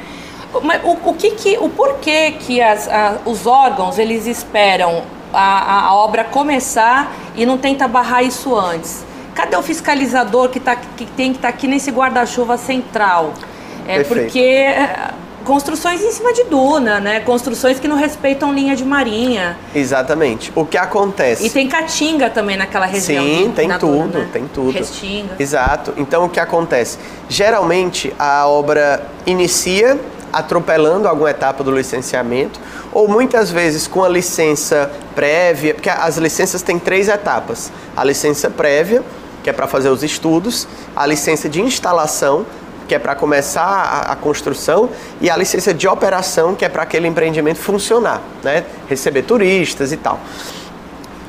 O, 0.53 1.09
o 1.09 1.13
que, 1.15 1.31
que 1.31 1.57
o 1.57 1.67
porquê 1.67 2.35
que 2.39 2.61
as, 2.61 2.87
a, 2.87 3.17
os 3.25 3.47
órgãos 3.47 3.97
eles 3.97 4.27
esperam 4.27 5.01
a, 5.33 5.87
a 5.87 5.95
obra 5.95 6.23
começar 6.23 7.11
e 7.35 7.45
não 7.45 7.57
tenta 7.57 7.87
barrar 7.87 8.23
isso 8.23 8.55
antes? 8.55 9.03
Cadê 9.33 9.57
o 9.57 9.63
fiscalizador 9.63 10.49
que, 10.49 10.59
tá, 10.59 10.75
que 10.75 11.05
tem 11.07 11.31
que 11.31 11.39
estar 11.39 11.47
tá 11.47 11.53
aqui 11.53 11.67
nesse 11.67 11.89
guarda-chuva 11.89 12.55
central? 12.55 13.33
É 13.87 13.95
Perfeito. 13.95 14.23
porque 14.23 14.65
construções 15.43 16.01
em 16.01 16.11
cima 16.11 16.33
de 16.33 16.43
duna, 16.45 16.99
né? 16.99 17.19
Construções 17.19 17.79
que 17.79 17.87
não 17.87 17.95
respeitam 17.95 18.53
linha 18.53 18.75
de 18.75 18.83
marinha. 18.83 19.57
Exatamente. 19.73 20.51
O 20.55 20.65
que 20.65 20.77
acontece? 20.77 21.45
E 21.45 21.49
tem 21.49 21.67
caatinga 21.67 22.29
também 22.29 22.57
naquela 22.57 22.85
região. 22.85 23.23
Sim, 23.23 23.53
tem 23.55 23.69
tudo, 23.69 23.91
duna, 23.91 24.19
né? 24.19 24.29
tem 24.31 24.47
tudo. 24.47 24.71
Restinga. 24.71 25.35
Exato. 25.39 25.93
Então 25.97 26.25
o 26.25 26.29
que 26.29 26.39
acontece? 26.39 26.97
Geralmente 27.29 28.13
a 28.17 28.47
obra 28.47 29.05
inicia 29.25 29.99
atropelando 30.33 31.07
alguma 31.07 31.29
etapa 31.29 31.63
do 31.63 31.71
licenciamento, 31.71 32.59
ou 32.91 33.07
muitas 33.07 33.51
vezes 33.51 33.85
com 33.85 34.03
a 34.03 34.09
licença 34.09 34.91
prévia, 35.13 35.75
porque 35.75 35.89
as 35.89 36.17
licenças 36.17 36.63
têm 36.63 36.79
três 36.79 37.07
etapas: 37.07 37.71
a 37.95 38.03
licença 38.03 38.49
prévia, 38.49 39.03
que 39.43 39.49
é 39.49 39.53
para 39.53 39.67
fazer 39.67 39.89
os 39.89 40.01
estudos, 40.03 40.67
a 40.95 41.05
licença 41.05 41.47
de 41.47 41.61
instalação, 41.61 42.45
que 42.87 42.95
é 42.95 42.99
para 42.99 43.15
começar 43.15 43.63
a, 43.63 44.11
a, 44.11 44.15
construção, 44.15 44.89
e 45.21 45.29
a 45.29 45.37
licença 45.37 45.73
de 45.73 45.87
operação, 45.87 46.55
que 46.55 46.65
é 46.65 46.69
para 46.69 46.83
aquele 46.83 47.07
empreendimento 47.07 47.59
funcionar, 47.59 48.21
né? 48.43 48.63
receber 48.87 49.23
turistas 49.23 49.91
e 49.91 49.97
tal. 49.97 50.19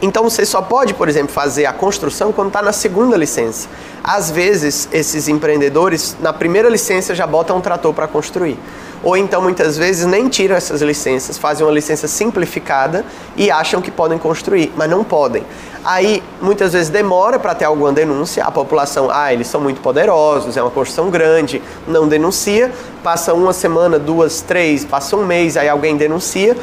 Então 0.05 0.23
você 0.23 0.45
só 0.45 0.61
pode, 0.61 0.93
por 0.93 1.09
exemplo, 1.09 1.33
fazer 1.33 1.64
a 1.64 1.73
construção 1.73 2.31
quando 2.31 2.49
está 2.49 2.61
na 2.61 2.73
segunda 2.73 3.17
licença. 3.17 3.67
Às 4.03 4.31
vezes, 4.31 4.87
esses 4.93 5.29
empreendedores, 5.29 6.14
na 6.21 6.31
primeira 6.31 6.69
licença, 6.69 7.14
já 7.14 7.27
botam 7.27 7.57
um 7.57 7.61
trator 7.62 7.95
para 7.95 8.07
construir. 8.07 8.59
Ou 9.03 9.17
então, 9.17 9.40
muitas 9.40 9.79
vezes, 9.79 10.05
nem 10.05 10.29
tiram 10.29 10.55
essas 10.57 10.83
licenças, 10.83 11.38
fazem 11.38 11.67
uma 11.67 11.73
licença 11.73 12.07
simplificada 12.07 13.03
e 13.35 13.51
acham 13.51 13.81
que 13.81 13.90
podem 13.90 14.19
construir, 14.19 14.71
mas 14.77 14.90
não 14.90 15.03
podem. 15.03 15.43
Aí, 15.83 16.23
muitas 16.40 16.75
vezes, 16.75 16.90
demora 16.90 17.38
para 17.38 17.55
ter 17.55 17.64
alguma 17.64 17.90
denúncia. 17.90 18.45
A 18.45 18.51
população, 18.51 19.09
ah, 19.11 19.33
eles 19.33 19.47
são 19.47 19.59
muito 19.59 19.81
poderosos, 19.81 20.55
é 20.55 20.62
uma 20.62 20.71
construção 20.71 21.09
grande, 21.09 21.62
não 21.88 22.07
denuncia. 22.07 22.71
Passa 23.03 23.33
uma 23.33 23.55
semana, 23.55 23.99
duas, 23.99 24.43
três, 24.43 24.85
passa 24.85 25.17
um 25.17 25.25
mês, 25.25 25.57
aí 25.57 25.69
alguém 25.69 25.97
denuncia 25.97 26.55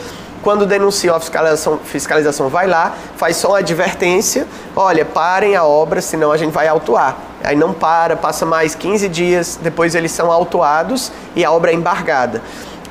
quando 0.41 0.65
denunciou 0.65 1.15
a 1.15 1.19
fiscalização, 1.19 1.79
fiscalização 1.83 2.49
vai 2.49 2.67
lá, 2.67 2.93
faz 3.15 3.37
só 3.37 3.49
uma 3.49 3.59
advertência, 3.59 4.47
olha, 4.75 5.05
parem 5.05 5.55
a 5.55 5.63
obra, 5.63 6.01
senão 6.01 6.31
a 6.31 6.37
gente 6.37 6.51
vai 6.51 6.67
autuar. 6.67 7.17
Aí 7.43 7.55
não 7.55 7.73
para, 7.73 8.15
passa 8.15 8.45
mais 8.45 8.75
15 8.75 9.09
dias, 9.09 9.59
depois 9.61 9.95
eles 9.95 10.11
são 10.11 10.31
autuados 10.31 11.11
e 11.35 11.43
a 11.43 11.51
obra 11.51 11.71
é 11.71 11.73
embargada. 11.73 12.41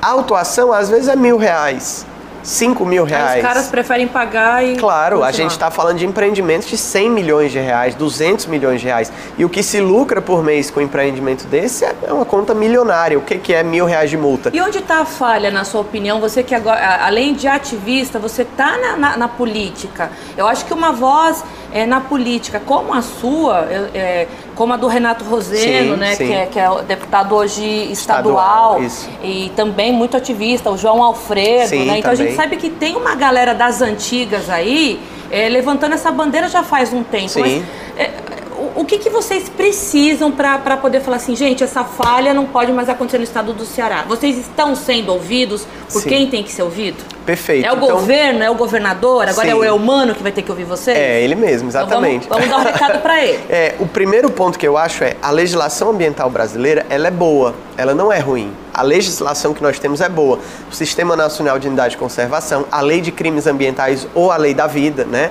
A 0.00 0.08
autuação 0.08 0.72
às 0.72 0.88
vezes 0.88 1.08
é 1.08 1.16
mil 1.16 1.36
reais. 1.36 2.06
5 2.42 2.84
mil 2.84 3.04
reais. 3.04 3.32
Aí 3.32 3.40
os 3.40 3.46
caras 3.46 3.68
preferem 3.68 4.08
pagar 4.08 4.64
e. 4.64 4.76
Claro, 4.76 5.16
continuar. 5.16 5.28
a 5.28 5.32
gente 5.32 5.50
está 5.50 5.70
falando 5.70 5.98
de 5.98 6.06
empreendimentos 6.06 6.68
de 6.68 6.76
100 6.76 7.10
milhões 7.10 7.52
de 7.52 7.58
reais, 7.58 7.94
200 7.94 8.46
milhões 8.46 8.80
de 8.80 8.86
reais. 8.86 9.12
E 9.36 9.44
o 9.44 9.48
que 9.48 9.62
se 9.62 9.80
lucra 9.80 10.20
por 10.20 10.42
mês 10.42 10.70
com 10.70 10.80
um 10.80 10.82
empreendimento 10.82 11.46
desse 11.46 11.84
é 11.84 12.12
uma 12.12 12.24
conta 12.24 12.54
milionária. 12.54 13.18
O 13.18 13.22
que, 13.22 13.38
que 13.38 13.52
é 13.52 13.62
mil 13.62 13.84
reais 13.84 14.10
de 14.10 14.16
multa? 14.16 14.50
E 14.52 14.60
onde 14.60 14.78
está 14.78 15.00
a 15.00 15.04
falha, 15.04 15.50
na 15.50 15.64
sua 15.64 15.80
opinião? 15.80 16.20
Você 16.20 16.42
que 16.42 16.54
agora, 16.54 17.04
além 17.04 17.34
de 17.34 17.46
ativista, 17.46 18.18
você 18.18 18.42
está 18.42 18.78
na, 18.78 18.96
na, 18.96 19.16
na, 19.16 19.28
política. 19.28 20.10
Eu 20.36 20.46
acho 20.46 20.64
que 20.64 20.74
uma 20.74 20.92
voz 20.92 21.44
é, 21.72 21.86
na 21.86 22.00
política 22.00 22.60
como 22.64 22.92
a 22.92 23.02
sua, 23.02 23.66
é, 23.94 24.26
como 24.54 24.72
a 24.72 24.76
do 24.76 24.86
Renato 24.86 25.24
Roseno, 25.24 25.94
sim, 25.94 26.00
né, 26.00 26.14
sim. 26.14 26.26
Que, 26.26 26.32
é, 26.32 26.46
que 26.46 26.58
é 26.58 26.82
deputado 26.82 27.34
hoje 27.34 27.90
estadual, 27.90 28.82
estadual 28.82 29.18
e 29.22 29.50
também 29.56 29.92
muito 29.92 30.16
ativista, 30.16 30.70
o 30.70 30.76
João 30.76 31.02
Alfredo, 31.02 31.68
sim, 31.68 31.84
né? 31.84 31.98
Então 31.98 32.10
também. 32.10 32.26
a 32.26 32.28
gente 32.30 32.36
sabe 32.36 32.56
que 32.56 32.70
tem 32.70 32.96
uma 32.96 33.14
galera 33.14 33.54
das 33.54 33.80
antigas 33.80 34.50
aí 34.50 35.00
é, 35.30 35.48
levantando 35.48 35.94
essa 35.94 36.10
bandeira 36.10 36.48
já 36.48 36.62
faz 36.62 36.92
um 36.92 37.02
tempo. 37.02 37.28
Sim. 37.28 37.40
Mas, 37.40 37.62
é, 37.96 38.10
o 38.74 38.84
que, 38.84 38.98
que 38.98 39.10
vocês 39.10 39.48
precisam 39.48 40.30
para 40.30 40.76
poder 40.76 41.00
falar 41.00 41.16
assim, 41.16 41.34
gente, 41.34 41.62
essa 41.62 41.84
falha 41.84 42.32
não 42.34 42.46
pode 42.46 42.72
mais 42.72 42.88
acontecer 42.88 43.18
no 43.18 43.24
estado 43.24 43.52
do 43.52 43.64
Ceará? 43.64 44.04
Vocês 44.06 44.38
estão 44.38 44.74
sendo 44.74 45.12
ouvidos 45.12 45.66
por 45.92 46.02
Sim. 46.02 46.08
quem 46.08 46.26
tem 46.28 46.42
que 46.42 46.50
ser 46.50 46.62
ouvido? 46.62 47.02
Perfeito. 47.24 47.66
É 47.66 47.72
o 47.72 47.76
então, 47.76 47.88
governo, 47.88 48.42
é 48.42 48.50
o 48.50 48.54
governador, 48.54 49.28
agora 49.28 49.48
sim. 49.48 49.64
é 49.64 49.72
o 49.72 49.76
humano 49.76 50.14
que 50.14 50.22
vai 50.22 50.32
ter 50.32 50.42
que 50.42 50.50
ouvir 50.50 50.64
vocês? 50.64 50.96
É, 50.96 51.22
ele 51.22 51.34
mesmo, 51.34 51.68
exatamente. 51.68 52.26
Então 52.26 52.38
vamos, 52.38 52.50
vamos, 52.50 52.64
dar 52.64 52.70
um 52.70 52.72
recado 52.72 53.02
para 53.02 53.24
ele. 53.24 53.40
É, 53.50 53.74
o 53.80 53.86
primeiro 53.86 54.30
ponto 54.30 54.58
que 54.58 54.66
eu 54.66 54.76
acho 54.76 55.02
é 55.02 55.16
a 55.20 55.30
legislação 55.30 55.90
ambiental 55.90 56.30
brasileira, 56.30 56.86
ela 56.88 57.08
é 57.08 57.10
boa, 57.10 57.54
ela 57.76 57.94
não 57.94 58.12
é 58.12 58.18
ruim. 58.18 58.52
A 58.80 58.82
legislação 58.82 59.52
que 59.52 59.62
nós 59.62 59.78
temos 59.78 60.00
é 60.00 60.08
boa. 60.08 60.38
O 60.70 60.74
Sistema 60.74 61.14
Nacional 61.14 61.58
de 61.58 61.68
Unidade 61.68 61.90
de 61.90 61.96
Conservação, 61.98 62.64
a 62.72 62.80
Lei 62.80 63.02
de 63.02 63.12
Crimes 63.12 63.46
Ambientais 63.46 64.08
ou 64.14 64.32
a 64.32 64.38
Lei 64.38 64.54
da 64.54 64.66
Vida, 64.66 65.04
né? 65.04 65.30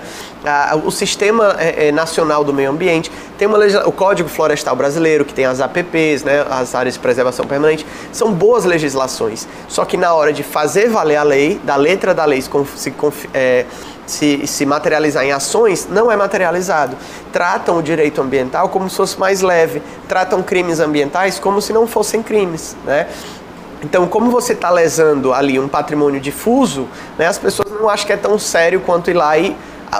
o 0.85 0.91
Sistema 0.91 1.55
é, 1.57 1.87
é, 1.87 1.91
Nacional 1.91 2.43
do 2.43 2.53
Meio 2.53 2.69
Ambiente, 2.69 3.11
tem 3.39 3.47
uma 3.47 3.57
o 3.87 3.91
Código 3.91 4.29
Florestal 4.29 4.75
Brasileiro, 4.75 5.25
que 5.25 5.33
tem 5.33 5.45
as 5.45 5.59
APPs, 5.61 6.23
né? 6.23 6.45
as 6.47 6.75
áreas 6.75 6.93
de 6.93 6.99
preservação 6.99 7.47
permanente, 7.47 7.87
são 8.11 8.31
boas 8.31 8.65
legislações. 8.65 9.47
Só 9.67 9.83
que 9.83 9.97
na 9.97 10.13
hora 10.13 10.31
de 10.31 10.43
fazer 10.43 10.87
valer 10.87 11.15
a 11.15 11.23
lei, 11.23 11.59
da 11.63 11.75
letra 11.75 12.13
da 12.13 12.25
lei 12.25 12.43
se, 12.43 12.93
é, 13.33 13.65
se, 14.09 14.47
se 14.47 14.65
materializar 14.65 15.23
em 15.23 15.31
ações, 15.31 15.87
não 15.89 16.11
é 16.11 16.15
materializado. 16.15 16.97
Tratam 17.31 17.77
o 17.77 17.83
direito 17.83 18.21
ambiental 18.21 18.69
como 18.69 18.89
se 18.89 18.95
fosse 18.95 19.19
mais 19.19 19.41
leve, 19.41 19.81
tratam 20.07 20.41
crimes 20.41 20.79
ambientais 20.79 21.39
como 21.39 21.61
se 21.61 21.71
não 21.71 21.87
fossem 21.87 22.23
crimes, 22.23 22.75
né? 22.85 23.07
Então, 23.83 24.07
como 24.07 24.29
você 24.29 24.53
está 24.53 24.69
lesando 24.69 25.33
ali 25.33 25.59
um 25.59 25.67
patrimônio 25.67 26.19
difuso, 26.19 26.87
né, 27.17 27.27
as 27.27 27.37
pessoas 27.37 27.71
não 27.71 27.89
acham 27.89 28.05
que 28.05 28.13
é 28.13 28.17
tão 28.17 28.37
sério 28.37 28.81
quanto 28.81 29.09
ir 29.09 29.13
lá 29.13 29.37
e 29.37 29.55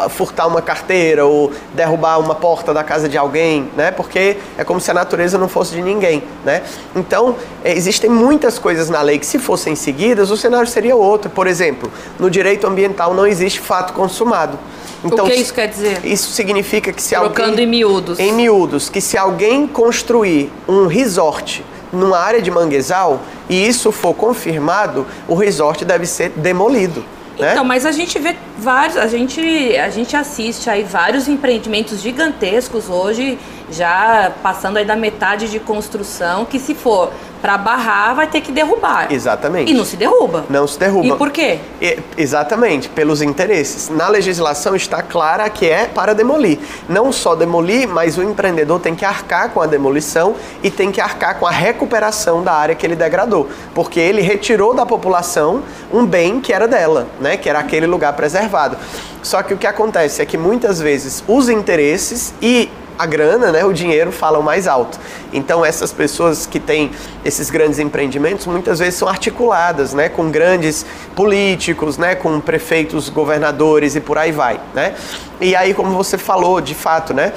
furtar 0.10 0.48
uma 0.48 0.62
carteira 0.62 1.26
ou 1.26 1.52
derrubar 1.74 2.20
uma 2.20 2.36
porta 2.36 2.74
da 2.74 2.84
casa 2.84 3.10
de 3.10 3.18
alguém, 3.18 3.70
né? 3.76 3.92
Porque 3.92 4.38
é 4.58 4.64
como 4.64 4.80
se 4.80 4.92
a 4.92 4.94
natureza 4.94 5.38
não 5.38 5.48
fosse 5.48 5.74
de 5.74 5.82
ninguém, 5.82 6.24
né? 6.46 6.62
Então, 6.96 7.36
é, 7.64 7.74
existem 7.74 8.10
muitas 8.10 8.60
coisas 8.60 8.90
na 8.90 9.02
lei 9.02 9.18
que 9.18 9.26
se 9.26 9.40
fossem 9.40 9.76
seguidas, 9.76 10.30
o 10.30 10.38
cenário 10.38 10.68
seria 10.68 10.96
outro. 10.96 11.30
Por 11.30 11.48
exemplo, 11.48 11.92
no 12.20 12.30
direito 12.30 12.68
ambiental 12.68 13.14
não 13.14 13.26
existe 13.26 13.60
fato 13.60 13.94
consumado. 13.94 14.60
Então, 15.04 15.26
o 15.26 15.30
que 15.30 15.36
isso 15.36 15.54
quer 15.54 15.68
dizer? 15.68 16.06
Isso 16.06 16.32
significa 16.32 16.92
que 16.92 17.02
se 17.02 17.16
Trocando 17.16 17.52
alguém... 17.52 17.66
em 17.66 17.68
miúdos. 17.68 18.20
Em 18.20 18.34
miúdos. 18.34 18.90
Que 18.90 19.02
se 19.02 19.18
alguém 19.18 19.66
construir 19.66 20.52
um 20.68 20.88
resort 20.88 21.66
numa 21.92 22.20
área 22.20 22.42
de 22.42 22.52
manguezal 22.52 23.20
e 23.50 23.68
isso 23.68 23.92
for 23.92 24.14
confirmado, 24.14 25.06
o 25.28 25.34
resort 25.34 25.84
deve 25.84 26.06
ser 26.06 26.30
demolido. 26.30 27.04
Né? 27.38 27.52
Então, 27.52 27.66
mas 27.66 27.86
a 27.86 27.92
gente 27.92 28.20
vê 28.20 28.36
vários, 28.60 28.98
a 28.98 29.08
gente, 29.08 29.42
a 29.78 29.90
gente 29.90 30.16
assiste 30.16 30.70
aí 30.70 30.84
vários 30.84 31.28
empreendimentos 31.28 32.02
gigantescos 32.02 32.90
hoje, 32.90 33.40
já 33.72 34.32
passando 34.44 34.78
aí 34.78 34.86
da 34.86 34.96
metade 34.96 35.50
de 35.50 35.60
construção, 35.60 36.46
que 36.46 36.60
se 36.60 36.76
for 36.76 37.12
para 37.42 37.58
barrar, 37.58 38.16
vai 38.16 38.28
ter 38.28 38.42
que 38.42 38.52
derrubar. 38.52 39.12
Exatamente. 39.12 39.72
E 39.72 39.74
não 39.74 39.86
se 39.86 39.96
derruba. 39.96 40.46
Não 40.50 40.68
se 40.68 40.78
derruba. 40.78 41.16
E 41.16 41.18
por 41.18 41.32
quê? 41.32 41.60
exatamente, 42.18 42.90
pelos 42.90 43.22
interesses. 43.22 43.90
Na 43.90 44.10
legislação 44.10 44.76
está 44.76 45.02
clara 45.02 45.50
que 45.50 45.66
é 45.66 45.86
para 45.86 46.14
demolir. 46.14 46.60
Não 46.88 47.12
só 47.12 47.36
demolir, 47.36 47.88
mas 47.88 48.18
o 48.18 48.24
empreendedor 48.24 48.80
tem 48.80 48.94
que 48.94 49.06
arcar 49.06 49.52
com 49.52 49.62
a 49.62 49.66
demolição 49.66 50.36
e 50.62 50.70
tem 50.70 50.92
que 50.92 51.00
arcar 51.00 51.40
com 51.40 51.48
a 51.48 51.52
recuperação 51.52 52.44
da 52.44 52.52
área 52.52 52.76
que 52.76 52.86
ele 52.86 52.96
degradou. 52.96 53.50
Porque 53.74 54.00
ele 54.00 54.22
retirou 54.22 54.74
da 54.74 54.86
população 54.86 55.64
um 55.94 56.06
bem 56.06 56.42
que 56.42 56.52
era 56.52 56.68
dela, 56.68 57.08
né? 57.22 57.38
que 57.38 57.50
era 57.50 57.60
aquele 57.60 57.86
lugar 57.86 58.14
preservado. 58.14 58.49
Só 59.24 59.42
que 59.44 59.54
o 59.54 59.58
que 59.58 59.68
acontece 59.68 60.22
é 60.22 60.26
que 60.26 60.38
muitas 60.38 60.80
vezes 60.80 61.24
os 61.28 61.50
interesses 61.50 62.34
e 62.42 62.70
a 63.00 63.06
grana, 63.06 63.50
né, 63.50 63.64
o 63.64 63.72
dinheiro 63.72 64.12
falam 64.12 64.42
mais 64.42 64.68
alto. 64.68 65.00
Então 65.32 65.64
essas 65.64 65.94
pessoas 65.94 66.46
que 66.46 66.60
têm 66.60 66.92
esses 67.24 67.50
grandes 67.50 67.80
empreendimentos 67.80 68.46
muitas 68.46 68.80
vezes 68.80 68.96
são 68.96 69.08
articuladas, 69.08 69.94
né, 69.94 70.10
com 70.10 70.30
grandes 70.30 70.86
políticos, 71.16 71.98
né, 71.98 72.14
com 72.14 72.42
prefeitos, 72.42 73.08
governadores 73.08 73.96
e 73.96 74.02
por 74.02 74.18
aí 74.18 74.34
vai, 74.34 74.60
né? 74.74 74.96
E 75.40 75.56
aí 75.56 75.74
como 75.74 75.92
você 75.96 76.18
falou, 76.18 76.60
de 76.60 76.76
fato, 76.76 77.14
né, 77.14 77.32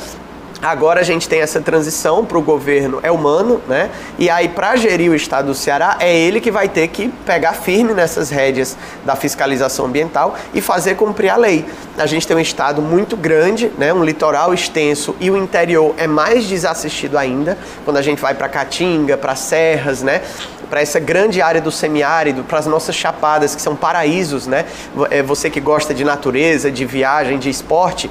Agora 0.63 1.01
a 1.01 1.03
gente 1.03 1.29
tem 1.29 1.41
essa 1.41 1.61
transição 1.61 2.25
para 2.25 2.39
o 2.39 2.41
governo 2.41 3.01
é 3.03 3.11
humano, 3.11 3.61
né? 3.67 3.91
E 4.17 4.31
aí 4.31 4.49
para 4.49 4.77
gerir 4.77 5.11
o 5.11 5.15
estado 5.15 5.47
do 5.47 5.55
Ceará 5.57 5.97
é 5.99 6.17
ele 6.17 6.41
que 6.41 6.53
vai 6.53 6.69
ter 6.69 6.87
que 6.87 7.09
pegar 7.27 7.53
firme 7.55 7.93
nessas 7.93 8.31
rédeas 8.31 8.77
da 9.05 9.17
fiscalização 9.17 9.87
ambiental 9.87 10.37
e 10.55 10.61
fazer 10.61 10.95
cumprir 10.95 11.31
a 11.31 11.37
lei. 11.37 11.67
A 11.99 12.07
gente 12.07 12.29
tem 12.29 12.37
um 12.37 12.41
estado 12.41 12.81
muito 12.81 13.17
grande, 13.17 13.73
né? 13.77 13.93
Um 13.93 14.05
litoral 14.05 14.55
extenso 14.55 15.17
e 15.19 15.33
o 15.33 15.37
interior 15.37 15.97
é 15.99 16.07
mais 16.07 16.47
desassistido 16.47 17.19
ainda. 17.19 17.59
Quando 17.85 17.97
a 17.97 18.03
gente 18.03 18.23
vai 18.23 18.33
para 18.33 18.49
Caatinga, 18.49 19.17
para 19.17 19.35
serras, 19.35 20.01
né? 20.01 20.23
Para 20.71 20.81
essa 20.81 21.01
grande 21.01 21.43
área 21.43 21.61
do 21.61 21.73
semiárido, 21.73 22.45
para 22.45 22.61
as 22.61 22.67
nossas 22.67 22.95
chapadas 22.95 23.57
que 23.57 23.61
são 23.61 23.75
paraísos, 23.75 24.47
né? 24.47 24.65
É, 25.11 25.25
você 25.25 25.51
que 25.51 25.61
gosta 25.61 25.93
de 25.93 26.05
natureza, 26.05 26.71
de 26.71 26.85
viagem, 26.85 27.37
de 27.37 27.51
esporte, 27.51 28.09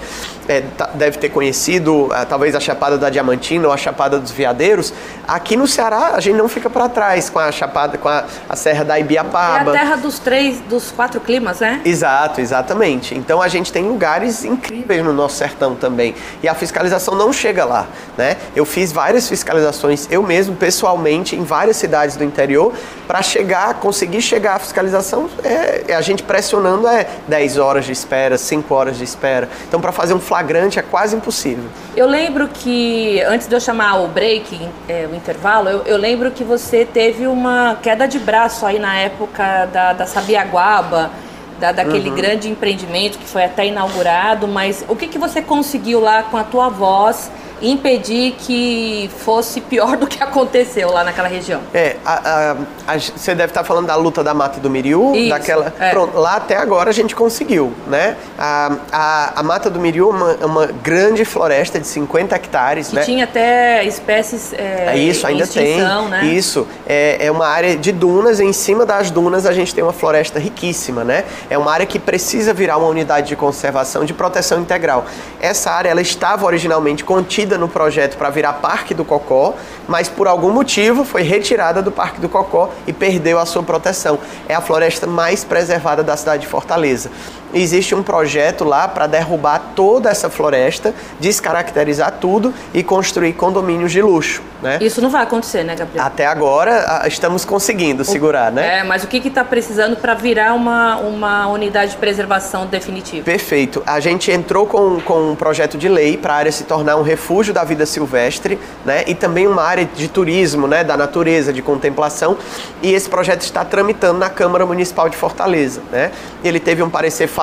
é, 0.51 0.63
deve 0.95 1.17
ter 1.17 1.29
conhecido, 1.29 2.09
talvez 2.27 2.41
talvez 2.41 2.55
a 2.55 2.59
Chapada 2.59 2.97
da 2.97 3.09
Diamantina 3.09 3.67
ou 3.67 3.73
a 3.73 3.77
Chapada 3.77 4.19
dos 4.19 4.31
Veadeiros, 4.31 4.93
aqui 5.27 5.55
no 5.55 5.67
Ceará 5.67 6.13
a 6.15 6.19
gente 6.19 6.35
não 6.35 6.49
fica 6.49 6.69
para 6.69 6.89
trás 6.89 7.29
com 7.29 7.39
a 7.39 7.51
Chapada, 7.51 7.97
com 7.97 8.09
a, 8.09 8.25
a 8.49 8.55
Serra 8.55 8.83
da 8.83 8.99
Ibiapaba. 8.99 9.71
É 9.71 9.75
a 9.75 9.79
terra 9.79 9.95
dos 9.95 10.19
três, 10.19 10.59
dos 10.61 10.91
quatro 10.91 11.19
climas, 11.19 11.59
né? 11.59 11.81
Exato, 11.85 12.41
exatamente. 12.41 13.15
Então 13.15 13.41
a 13.41 13.47
gente 13.47 13.71
tem 13.71 13.83
lugares 13.83 14.43
incríveis 14.43 15.03
no 15.03 15.13
nosso 15.13 15.35
sertão 15.35 15.75
também. 15.75 16.15
E 16.41 16.47
a 16.47 16.53
fiscalização 16.53 17.15
não 17.15 17.31
chega 17.31 17.63
lá, 17.63 17.87
né? 18.17 18.37
Eu 18.55 18.65
fiz 18.65 18.91
várias 18.91 19.29
fiscalizações, 19.29 20.07
eu 20.09 20.23
mesmo, 20.23 20.55
pessoalmente, 20.55 21.35
em 21.35 21.43
várias 21.43 21.77
cidades 21.77 22.15
do 22.15 22.23
interior, 22.23 22.73
para 23.07 23.21
chegar, 23.21 23.75
conseguir 23.75 24.21
chegar 24.21 24.55
à 24.55 24.59
fiscalização, 24.59 25.29
é, 25.43 25.83
é, 25.89 25.95
a 25.95 26.01
gente 26.01 26.23
pressionando 26.23 26.87
é 26.87 27.07
10 27.27 27.57
horas 27.57 27.85
de 27.85 27.91
espera, 27.91 28.37
5 28.37 28.73
horas 28.73 28.97
de 28.97 29.03
espera. 29.03 29.49
Então 29.67 29.79
para 29.79 29.91
fazer 29.91 30.13
um 30.13 30.19
flagrante 30.41 30.80
é 30.80 30.82
quase 30.82 31.15
impossível. 31.15 31.65
Eu 31.95 32.08
lembro 32.08 32.47
que, 32.47 33.21
antes 33.21 33.47
de 33.47 33.56
eu 33.56 33.60
chamar 33.60 34.01
o 34.01 34.08
break, 34.08 34.60
é, 34.89 35.08
o 35.12 35.15
intervalo, 35.15 35.69
eu, 35.69 35.84
eu, 35.86 35.97
lembro 35.97 36.32
que 36.32 36.43
você 36.43 36.84
teve 36.84 37.27
uma 37.27 37.77
queda 37.82 38.08
de 38.08 38.17
braço 38.17 38.65
aí 38.65 38.80
na 38.80 38.97
época 38.97 39.67
da, 39.71 39.93
da 39.93 40.06
Sabiaguaba, 40.08 41.12
da, 41.60 41.71
daquele 41.71 42.10
uhum. 42.10 42.15
grande 42.15 42.49
empreendimento 42.49 43.19
que 43.19 43.27
foi 43.27 43.43
até 43.45 43.67
inaugurado, 43.67 44.47
mas 44.47 44.84
o 44.89 44.95
que, 44.95 45.08
que 45.08 45.19
você 45.19 45.41
conseguiu 45.41 45.99
lá 45.99 46.23
com 46.23 46.38
a 46.38 46.43
tua 46.43 46.69
voz 46.69 47.30
impedir 47.62 48.36
que 48.38 49.10
fosse 49.19 49.62
pior 49.62 49.95
do 49.97 50.08
que 50.08 50.21
aconteceu 50.21 50.91
lá 50.91 51.04
naquela 51.04 51.28
região. 51.28 51.62
É, 51.74 51.97
a, 52.06 52.13
a, 52.13 52.95
a, 52.95 52.97
você 52.97 53.36
deve 53.36 53.52
estar 53.52 53.63
falando 53.63 53.88
da 53.88 53.95
luta 53.95 54.24
da 54.24 54.34
Mata 54.34 54.60
do 54.60 54.69
Miriu, 54.69 55.13
Isso, 55.15 55.30
daquela. 55.30 55.74
É. 55.80 55.89
Pronto, 55.91 56.17
lá 56.17 56.36
até 56.36 56.58
agora 56.58 56.89
a 56.89 56.93
gente 56.93 57.15
conseguiu, 57.15 57.74
né? 57.88 58.15
A, 58.38 59.32
a, 59.36 59.43
Mata 59.43 59.69
do 59.69 59.80
Miriu 59.80 60.10
é 60.10 60.13
uma, 60.13 60.45
uma, 60.45 60.65
grande 60.67 61.26
floresta 61.26 61.80
de 61.80 61.88
50 61.88 62.36
hectares, 62.36 62.89
que 62.89 62.95
né? 62.95 63.04
tinha 63.04 63.24
até 63.26 63.84
espécies. 63.84 64.54
É, 64.54 64.93
é 64.93 64.97
isso, 64.97 65.26
ainda 65.28 65.43
extinção, 65.43 66.04
tem. 66.04 66.12
Né? 66.12 66.26
Isso. 66.26 66.67
É, 66.88 67.26
é 67.26 67.32
uma 67.32 67.47
área 67.47 67.76
de 67.76 67.91
dunas, 67.91 68.39
e 68.39 68.43
em 68.43 68.54
cima 68.54 68.86
das 68.86 69.12
dunas 69.12 69.45
a 69.45 69.54
gente 69.54 69.74
tem 69.74 69.84
uma 69.84 69.93
floresta 69.93 70.39
riquíssima, 70.39 71.04
né? 71.04 71.26
É 71.50 71.58
uma 71.58 71.71
área 71.71 71.86
que 71.86 72.00
precisa 72.00 72.54
virar 72.54 72.78
uma 72.78 72.88
unidade 72.88 73.28
de 73.28 73.36
conservação 73.36 74.06
de 74.06 74.13
proteção 74.13 74.60
integral. 74.60 75.06
Essa 75.39 75.71
área 75.71 75.89
ela 75.89 76.02
estava 76.02 76.45
originalmente 76.45 77.04
contida 77.04 77.50
no 77.57 77.67
projeto 77.67 78.17
para 78.17 78.29
virar 78.29 78.53
Parque 78.53 78.93
do 78.93 79.05
Cocó, 79.05 79.55
mas 79.87 80.07
por 80.07 80.27
algum 80.27 80.51
motivo 80.51 81.03
foi 81.03 81.21
retirada 81.21 81.81
do 81.81 81.91
Parque 81.91 82.19
do 82.19 82.29
Cocó 82.29 82.69
e 82.87 82.93
perdeu 82.93 83.39
a 83.39 83.45
sua 83.45 83.63
proteção. 83.63 84.19
É 84.47 84.55
a 84.55 84.61
floresta 84.61 85.07
mais 85.07 85.43
preservada 85.43 86.03
da 86.03 86.15
cidade 86.17 86.43
de 86.43 86.47
Fortaleza. 86.47 87.11
Existe 87.53 87.93
um 87.93 88.03
projeto 88.03 88.63
lá 88.63 88.87
para 88.87 89.07
derrubar 89.07 89.71
toda 89.75 90.09
essa 90.09 90.29
floresta, 90.29 90.93
descaracterizar 91.19 92.13
tudo 92.19 92.53
e 92.73 92.83
construir 92.83 93.33
condomínios 93.33 93.91
de 93.91 94.01
luxo. 94.01 94.41
Né? 94.61 94.77
Isso 94.79 95.01
não 95.01 95.09
vai 95.09 95.23
acontecer, 95.23 95.63
né, 95.63 95.75
Gabriel? 95.75 96.05
Até 96.05 96.25
agora 96.27 97.03
estamos 97.07 97.43
conseguindo 97.43 98.05
segurar, 98.05 98.51
né? 98.51 98.79
É, 98.79 98.83
mas 98.83 99.03
o 99.03 99.07
que 99.07 99.17
está 99.27 99.43
precisando 99.43 99.95
para 99.95 100.13
virar 100.13 100.53
uma, 100.53 100.97
uma 100.97 101.47
unidade 101.47 101.91
de 101.91 101.97
preservação 101.97 102.67
definitiva? 102.67 103.23
Perfeito. 103.25 103.81
A 103.87 103.99
gente 103.99 104.31
entrou 104.31 104.67
com, 104.67 105.01
com 105.01 105.31
um 105.31 105.35
projeto 105.35 105.77
de 105.77 105.89
lei 105.89 106.15
para 106.15 106.33
a 106.33 106.37
área 106.37 106.51
se 106.51 106.63
tornar 106.63 106.95
um 106.97 107.01
refúgio 107.01 107.53
da 107.53 107.63
vida 107.63 107.85
silvestre, 107.85 108.59
né? 108.85 109.03
E 109.07 109.15
também 109.15 109.47
uma 109.47 109.63
área 109.63 109.85
de 109.85 110.07
turismo, 110.07 110.67
né? 110.67 110.83
Da 110.83 110.95
natureza, 110.95 111.51
de 111.51 111.61
contemplação. 111.61 112.37
E 112.83 112.93
esse 112.93 113.09
projeto 113.09 113.41
está 113.41 113.65
tramitando 113.65 114.19
na 114.19 114.29
Câmara 114.29 114.65
Municipal 114.65 115.09
de 115.09 115.17
Fortaleza, 115.17 115.81
né? 115.91 116.11
Ele 116.43 116.59
teve 116.59 116.83
um 116.83 116.89
parecer 116.89 117.27
favorável, 117.27 117.40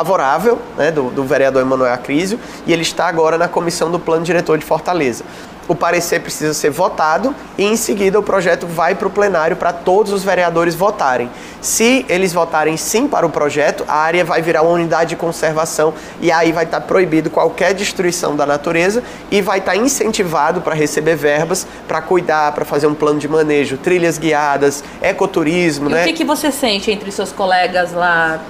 né? 0.77 0.91
Do, 0.91 1.11
do 1.11 1.25
vereador 1.25 1.63
Emanuel 1.63 1.93
Acrísio 1.93 2.39
e 2.67 2.73
ele 2.73 2.83
está 2.83 3.07
agora 3.07 3.39
na 3.39 3.49
comissão 3.49 3.91
do 3.91 3.99
Plano 3.99 4.25
Diretor 4.25 4.59
de 4.59 4.65
Fortaleza 4.65 5.25
o 5.69 5.75
parecer 5.75 6.21
precisa 6.21 6.55
ser 6.55 6.71
votado 6.71 7.35
e 7.57 7.65
em 7.65 7.77
seguida 7.77 8.19
o 8.19 8.23
projeto 8.23 8.67
vai 8.67 8.95
para 8.95 9.07
o 9.07 9.11
plenário 9.11 9.55
para 9.55 9.71
todos 9.73 10.13
os 10.13 10.25
vereadores 10.25 10.75
votarem. 10.75 11.31
Se 11.61 12.07
eles 12.09 12.33
votarem 12.33 12.77
sim 12.77 13.07
para 13.07 13.27
o 13.27 13.31
projeto, 13.31 13.85
a 13.87 13.97
área 13.97 14.25
vai 14.25 14.41
virar 14.41 14.63
uma 14.63 14.73
unidade 14.73 15.11
de 15.11 15.17
conservação 15.17 15.93
e 16.21 16.33
aí 16.33 16.51
vai 16.51 16.65
estar 16.65 16.81
tá 16.81 16.87
proibido 16.87 17.29
qualquer 17.29 17.75
destruição 17.75 18.35
da 18.35 18.47
natureza 18.47 19.03
e 19.31 19.43
vai 19.43 19.59
estar 19.59 19.73
tá 19.73 19.77
incentivado 19.77 20.63
para 20.63 20.75
receber 20.75 21.17
verbas 21.17 21.67
para 21.87 22.01
cuidar, 22.01 22.53
para 22.53 22.65
fazer 22.65 22.87
um 22.87 22.95
plano 22.95 23.19
de 23.19 23.29
manejo, 23.29 23.77
trilhas 23.77 24.17
guiadas, 24.17 24.83
ecoturismo, 25.03 25.91
e 25.91 25.93
né? 25.93 26.03
O 26.03 26.07
que, 26.07 26.15
que 26.15 26.25
você 26.25 26.51
sente 26.51 26.91
entre 26.91 27.13
seus 27.13 27.31
colegas 27.31 27.93
lá 27.93 28.41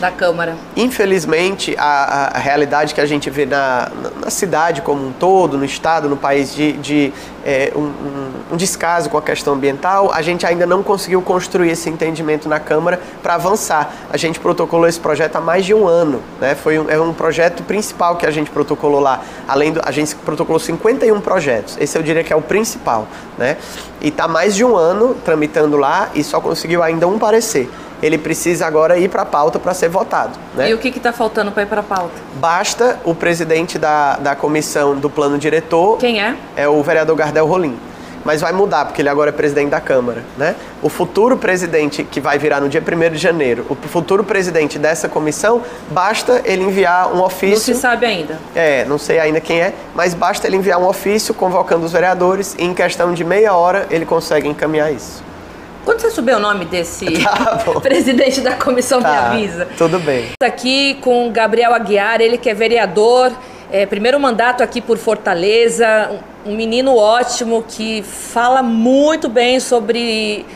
da 0.00 0.10
Câmara? 0.10 0.56
Infelizmente, 0.76 1.74
a, 1.78 2.30
a, 2.34 2.38
realidade 2.38 2.94
que 2.94 3.00
a 3.00 3.06
gente 3.06 3.30
vê 3.30 3.46
na, 3.46 3.90
na, 4.20 4.30
cidade 4.30 4.82
como 4.82 5.06
um 5.06 5.12
todo, 5.12 5.56
no 5.56 5.64
estado, 5.64 6.08
no 6.08 6.16
país, 6.16 6.54
de, 6.54 6.72
de 6.74 7.12
é, 7.44 7.72
um, 7.76 7.92
um, 8.52 8.56
descaso 8.56 9.08
com 9.08 9.16
a 9.16 9.22
questão 9.22 9.54
ambiental, 9.54 10.10
a 10.12 10.20
gente 10.22 10.46
ainda 10.46 10.66
não 10.66 10.82
conseguiu 10.82 11.22
construir 11.22 11.70
esse 11.70 11.88
entendimento 11.88 12.48
na 12.48 12.58
Câmara 12.58 13.00
para 13.22 13.34
avançar. 13.34 13.92
A 14.10 14.16
gente 14.16 14.40
protocolou 14.40 14.88
esse 14.88 14.98
projeto 14.98 15.36
há 15.36 15.40
mais 15.40 15.64
de 15.64 15.72
um 15.72 15.86
ano, 15.86 16.20
né? 16.40 16.54
Foi 16.54 16.78
um, 16.78 16.90
é 16.90 17.00
um 17.00 17.12
projeto 17.12 17.62
principal 17.62 18.16
que 18.16 18.26
a 18.26 18.30
gente 18.30 18.50
protocolou 18.50 19.00
lá. 19.00 19.22
Além 19.46 19.72
do, 19.72 19.80
a 19.84 19.90
gente 19.90 20.14
protocolou 20.16 20.58
51 20.58 21.20
projetos. 21.20 21.76
Esse 21.78 21.96
eu 21.96 22.02
diria 22.02 22.24
que 22.24 22.32
é 22.32 22.36
o 22.36 22.42
principal, 22.42 23.06
né? 23.38 23.56
E 24.00 24.08
está 24.08 24.26
mais 24.26 24.54
de 24.54 24.64
um 24.64 24.76
ano 24.76 25.14
tramitando 25.24 25.76
lá 25.76 26.10
e 26.14 26.24
só 26.24 26.40
conseguiu 26.40 26.82
ainda 26.82 27.06
um 27.06 27.18
parecer 27.18 27.70
ele 28.04 28.18
precisa 28.18 28.66
agora 28.66 28.98
ir 28.98 29.08
para 29.08 29.22
a 29.22 29.24
pauta 29.24 29.58
para 29.58 29.72
ser 29.72 29.88
votado. 29.88 30.38
Né? 30.54 30.68
E 30.68 30.74
o 30.74 30.78
que 30.78 30.88
está 30.88 31.10
faltando 31.10 31.50
para 31.50 31.62
ir 31.62 31.66
para 31.66 31.80
a 31.80 31.82
pauta? 31.82 32.12
Basta 32.34 33.00
o 33.02 33.14
presidente 33.14 33.78
da, 33.78 34.16
da 34.16 34.36
comissão 34.36 34.94
do 34.94 35.08
plano 35.08 35.38
diretor. 35.38 35.96
Quem 35.96 36.20
é? 36.20 36.36
É 36.54 36.68
o 36.68 36.82
vereador 36.82 37.16
Gardel 37.16 37.46
Rolim. 37.46 37.78
Mas 38.22 38.42
vai 38.42 38.52
mudar, 38.52 38.84
porque 38.84 39.00
ele 39.00 39.08
agora 39.08 39.30
é 39.30 39.32
presidente 39.32 39.70
da 39.70 39.80
Câmara. 39.80 40.22
Né? 40.36 40.54
O 40.82 40.90
futuro 40.90 41.38
presidente, 41.38 42.04
que 42.04 42.20
vai 42.20 42.38
virar 42.38 42.60
no 42.60 42.68
dia 42.68 42.82
1 42.82 43.12
de 43.12 43.18
janeiro, 43.18 43.66
o 43.70 43.74
futuro 43.74 44.22
presidente 44.22 44.78
dessa 44.78 45.08
comissão, 45.08 45.62
basta 45.90 46.42
ele 46.44 46.62
enviar 46.62 47.10
um 47.10 47.22
ofício. 47.22 47.72
Não 47.72 47.74
se 47.74 47.80
sabe 47.80 48.04
ainda. 48.04 48.38
É, 48.54 48.84
não 48.84 48.98
sei 48.98 49.18
ainda 49.18 49.40
quem 49.40 49.62
é, 49.62 49.72
mas 49.94 50.12
basta 50.12 50.46
ele 50.46 50.56
enviar 50.56 50.78
um 50.78 50.86
ofício 50.86 51.32
convocando 51.32 51.86
os 51.86 51.92
vereadores 51.92 52.54
e 52.58 52.64
em 52.64 52.74
questão 52.74 53.14
de 53.14 53.24
meia 53.24 53.54
hora 53.54 53.86
ele 53.90 54.04
consegue 54.04 54.46
encaminhar 54.46 54.92
isso. 54.92 55.22
Quando 55.84 56.00
você 56.00 56.10
souber 56.10 56.36
o 56.36 56.40
nome 56.40 56.64
desse 56.64 57.06
tá 57.22 57.58
presidente 57.82 58.40
da 58.40 58.54
comissão, 58.54 59.02
tá, 59.02 59.10
me 59.10 59.16
avisa. 59.16 59.68
Tudo 59.76 59.98
bem. 59.98 60.30
Aqui 60.40 60.94
com 61.00 61.30
Gabriel 61.30 61.74
Aguiar, 61.74 62.20
ele 62.20 62.38
que 62.38 62.48
é 62.48 62.54
vereador, 62.54 63.32
é, 63.70 63.84
primeiro 63.84 64.18
mandato 64.18 64.62
aqui 64.62 64.80
por 64.80 64.96
Fortaleza, 64.96 66.10
um 66.46 66.54
menino 66.54 66.96
ótimo 66.96 67.64
que 67.66 68.02
fala 68.02 68.62
muito 68.62 69.28
bem 69.28 69.60
sobre 69.60 70.46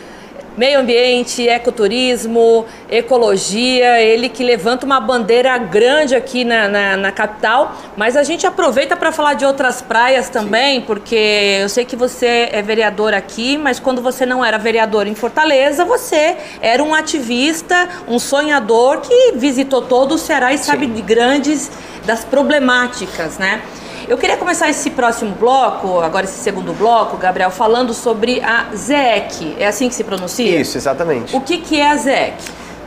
meio 0.59 0.81
ambiente, 0.81 1.49
ecoturismo, 1.49 2.67
ecologia, 2.91 4.01
ele 4.01 4.29
que 4.29 4.43
levanta 4.43 4.85
uma 4.85 4.99
bandeira 4.99 5.57
grande 5.57 6.17
aqui 6.17 6.45
na, 6.45 6.67
na, 6.67 6.97
na 6.97 7.13
capital, 7.13 7.77
mas 7.97 8.17
a 8.17 8.25
gente 8.25 8.45
aproveita 8.45 8.97
para 8.97 9.13
falar 9.13 9.35
de 9.35 9.45
outras 9.45 9.81
praias 9.81 10.29
também, 10.29 10.81
Sim. 10.81 10.87
porque 10.87 11.59
eu 11.63 11.69
sei 11.69 11.85
que 11.85 11.95
você 11.95 12.49
é 12.51 12.61
vereador 12.61 13.15
aqui, 13.15 13.57
mas 13.57 13.79
quando 13.79 14.03
você 14.03 14.27
não 14.27 14.45
era 14.45 14.59
vereador 14.59 15.07
em 15.07 15.15
Fortaleza, 15.15 15.85
você 15.85 16.37
era 16.61 16.83
um 16.83 16.93
ativista, 16.93 17.89
um 18.09 18.19
sonhador 18.19 19.01
que 19.01 19.35
visitou 19.37 19.83
todo 19.83 20.17
o 20.17 20.19
Ceará 20.19 20.53
e 20.53 20.59
Sim. 20.59 20.65
sabe 20.65 20.87
de 20.89 21.03
grandes 21.03 21.71
das 22.05 22.25
problemáticas, 22.25 23.39
né? 23.39 23.63
Eu 24.09 24.17
queria 24.17 24.39
começar 24.39 24.71
esse 24.71 24.89
próximo 24.89 25.35
bloco, 25.35 26.01
agora 26.01 26.25
esse 26.25 26.39
segundo 26.39 26.73
bloco, 26.73 27.19
Gabriel, 27.19 27.51
falando 27.51 27.93
sobre 27.93 28.41
a 28.41 28.75
ZEC. 28.75 29.55
É 29.59 29.67
assim 29.67 29.87
que 29.87 29.95
se 29.95 30.03
pronuncia? 30.03 30.59
Isso, 30.59 30.79
exatamente. 30.79 31.37
O 31.37 31.43
que, 31.43 31.59
que 31.59 31.79
é 31.79 31.91
a 31.91 31.97
ZEC? 31.97 32.37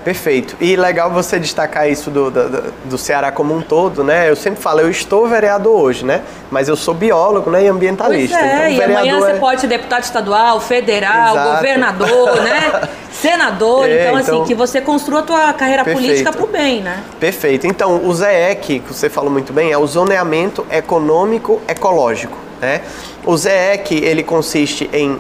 Perfeito. 0.04 0.56
E 0.60 0.76
legal 0.76 1.12
você 1.12 1.40
destacar 1.40 1.90
isso 1.90 2.10
do, 2.10 2.32
do, 2.32 2.74
do, 2.86 2.98
Ceará 2.98 3.32
como 3.32 3.56
um 3.56 3.62
todo, 3.62 4.04
né? 4.04 4.30
Eu 4.30 4.36
sempre 4.36 4.60
falo, 4.60 4.82
eu 4.82 4.90
estou 4.90 5.28
vereador 5.28 5.80
hoje, 5.80 6.04
né? 6.04 6.22
Mas 6.50 6.68
eu 6.68 6.76
sou 6.76 6.94
biólogo 6.94 7.52
né? 7.52 7.64
e 7.64 7.68
ambientalista. 7.68 8.38
Pois 8.38 8.52
é, 8.52 8.72
então, 8.72 8.90
e 8.90 8.96
amanhã 8.96 9.20
você 9.20 9.32
é... 9.32 9.36
pode 9.36 9.62
ser 9.62 9.68
deputado 9.68 10.04
estadual, 10.04 10.60
federal, 10.60 11.36
Exato. 11.36 11.56
governador, 11.56 12.36
né? 12.42 12.90
Senador. 13.12 13.88
É, 13.88 14.02
então, 14.02 14.16
assim, 14.16 14.32
então, 14.32 14.46
que 14.46 14.56
você 14.56 14.82
construa 14.82 15.20
a 15.20 15.24
tua 15.24 15.54
carreira 15.54 15.84
perfeito. 15.84 16.08
política 16.08 16.32
para 16.32 16.44
o 16.44 16.48
bem, 16.48 16.82
né? 16.82 17.04
Perfeito. 17.20 17.68
Então, 17.68 18.04
o 18.04 18.14
ZEC, 18.14 18.80
que 18.80 18.94
você 18.94 19.10
falou 19.10 19.30
muito 19.30 19.54
bem, 19.54 19.72
é 19.72 19.78
o 19.78 19.86
Zoneamento 19.86 20.66
Econômico 20.72 21.62
Ecológico. 21.68 22.38
Né? 22.60 22.82
O 23.24 23.38
ZEC, 23.38 24.04
ele 24.04 24.24
consiste 24.24 24.90
em, 24.92 25.20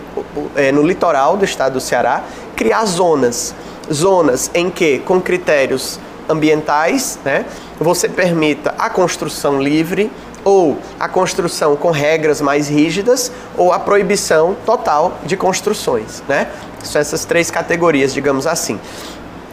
é, 0.55 0.71
no 0.71 0.81
litoral 0.81 1.37
do 1.37 1.45
estado 1.45 1.73
do 1.73 1.79
Ceará, 1.79 2.23
criar 2.55 2.85
zonas 2.85 3.53
zonas 3.91 4.51
em 4.53 4.69
que, 4.69 4.99
com 4.99 5.21
critérios 5.21 5.99
ambientais, 6.29 7.19
né, 7.23 7.45
você 7.79 8.07
permita 8.07 8.73
a 8.77 8.89
construção 8.89 9.61
livre 9.61 10.11
ou 10.43 10.77
a 10.99 11.07
construção 11.07 11.75
com 11.75 11.91
regras 11.91 12.41
mais 12.41 12.67
rígidas 12.67 13.31
ou 13.57 13.71
a 13.71 13.79
proibição 13.79 14.55
total 14.65 15.19
de 15.23 15.37
construções, 15.37 16.23
né? 16.27 16.47
São 16.83 16.99
essas 16.99 17.25
três 17.25 17.51
categorias, 17.51 18.13
digamos 18.13 18.47
assim. 18.47 18.79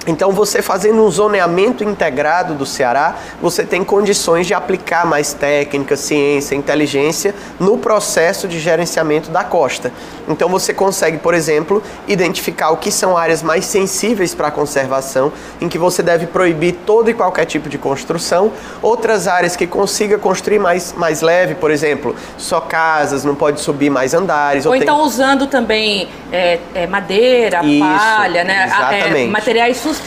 Então, 0.08 0.32
você 0.32 0.62
fazendo 0.62 1.04
um 1.04 1.10
zoneamento 1.10 1.84
integrado 1.84 2.54
do 2.54 2.64
Ceará, 2.64 3.16
você 3.42 3.62
tem 3.62 3.84
condições 3.84 4.46
de 4.46 4.54
aplicar 4.54 5.04
mais 5.04 5.34
técnica, 5.34 5.96
ciência, 5.96 6.54
inteligência 6.54 7.34
no 7.60 7.76
processo 7.76 8.48
de 8.48 8.58
gerenciamento 8.58 9.30
da 9.30 9.44
costa. 9.44 9.92
Então, 10.26 10.48
você 10.48 10.72
consegue, 10.72 11.18
por 11.18 11.34
exemplo, 11.34 11.82
identificar 12.06 12.70
o 12.70 12.78
que 12.78 12.90
são 12.90 13.18
áreas 13.18 13.42
mais 13.42 13.66
sensíveis 13.66 14.34
para 14.34 14.48
a 14.48 14.50
conservação, 14.50 15.30
em 15.60 15.68
que 15.68 15.76
você 15.76 16.02
deve 16.02 16.26
proibir 16.26 16.76
todo 16.86 17.10
e 17.10 17.14
qualquer 17.14 17.44
tipo 17.44 17.68
de 17.68 17.76
construção, 17.76 18.50
outras 18.80 19.28
áreas 19.28 19.56
que 19.56 19.66
consiga 19.66 20.16
construir 20.16 20.58
mais, 20.58 20.94
mais 20.94 21.20
leve, 21.20 21.54
por 21.54 21.70
exemplo, 21.70 22.16
só 22.38 22.60
casas, 22.62 23.24
não 23.24 23.34
pode 23.34 23.60
subir 23.60 23.90
mais 23.90 24.14
andares. 24.14 24.64
Ou, 24.64 24.72
ou 24.72 24.76
então 24.76 24.96
tem... 24.96 25.06
usando 25.06 25.46
também 25.46 26.08
é, 26.32 26.58
é, 26.74 26.86
madeira, 26.86 27.62
Isso, 27.62 27.80
palha, 27.80 28.42
né? 28.42 28.62
É, 28.62 28.66
exatamente. 28.66 29.30
materiais 29.30 29.76
sustentáveis 29.76 29.97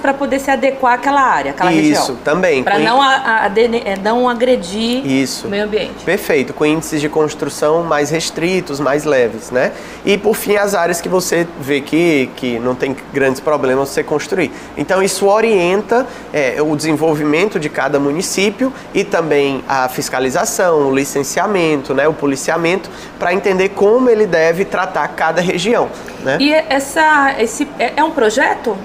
para 0.00 0.14
poder 0.14 0.38
se 0.38 0.50
adequar 0.50 0.94
àquela 0.94 1.20
área, 1.20 1.50
àquela 1.52 1.72
Isso, 1.72 1.80
região. 1.80 2.02
Isso, 2.02 2.18
também. 2.24 2.62
Para 2.62 2.78
não, 2.78 3.02
é, 3.02 3.96
não 4.02 4.28
agredir 4.28 5.06
Isso. 5.06 5.46
o 5.46 5.50
meio 5.50 5.64
ambiente. 5.64 6.04
Perfeito, 6.04 6.52
com 6.52 6.64
índices 6.64 7.00
de 7.00 7.08
construção 7.08 7.82
mais 7.82 8.10
restritos, 8.10 8.80
mais 8.80 9.04
leves, 9.04 9.50
né? 9.50 9.72
E 10.04 10.16
por 10.16 10.34
fim, 10.34 10.56
as 10.56 10.74
áreas 10.74 11.00
que 11.00 11.08
você 11.08 11.46
vê 11.60 11.80
que, 11.80 12.30
que 12.36 12.58
não 12.58 12.74
tem 12.74 12.96
grandes 13.12 13.40
problemas 13.40 13.88
você 13.88 14.02
construir. 14.02 14.50
Então 14.76 15.02
isso 15.02 15.26
orienta 15.26 16.06
é, 16.32 16.60
o 16.60 16.74
desenvolvimento 16.76 17.58
de 17.58 17.68
cada 17.68 17.98
município 17.98 18.72
e 18.94 19.04
também 19.04 19.62
a 19.68 19.88
fiscalização, 19.88 20.88
o 20.88 20.94
licenciamento, 20.94 21.94
né, 21.94 22.06
o 22.08 22.12
policiamento, 22.12 22.90
para 23.18 23.32
entender 23.32 23.70
como 23.70 24.08
ele 24.08 24.26
deve 24.26 24.64
tratar 24.64 25.06
cada 25.08 25.40
região. 25.40 25.88
Né? 26.22 26.38
E 26.40 26.52
essa, 26.52 27.34
esse, 27.38 27.68
é, 27.78 27.94
é 27.96 28.04
um 28.04 28.10
projeto? 28.10 28.76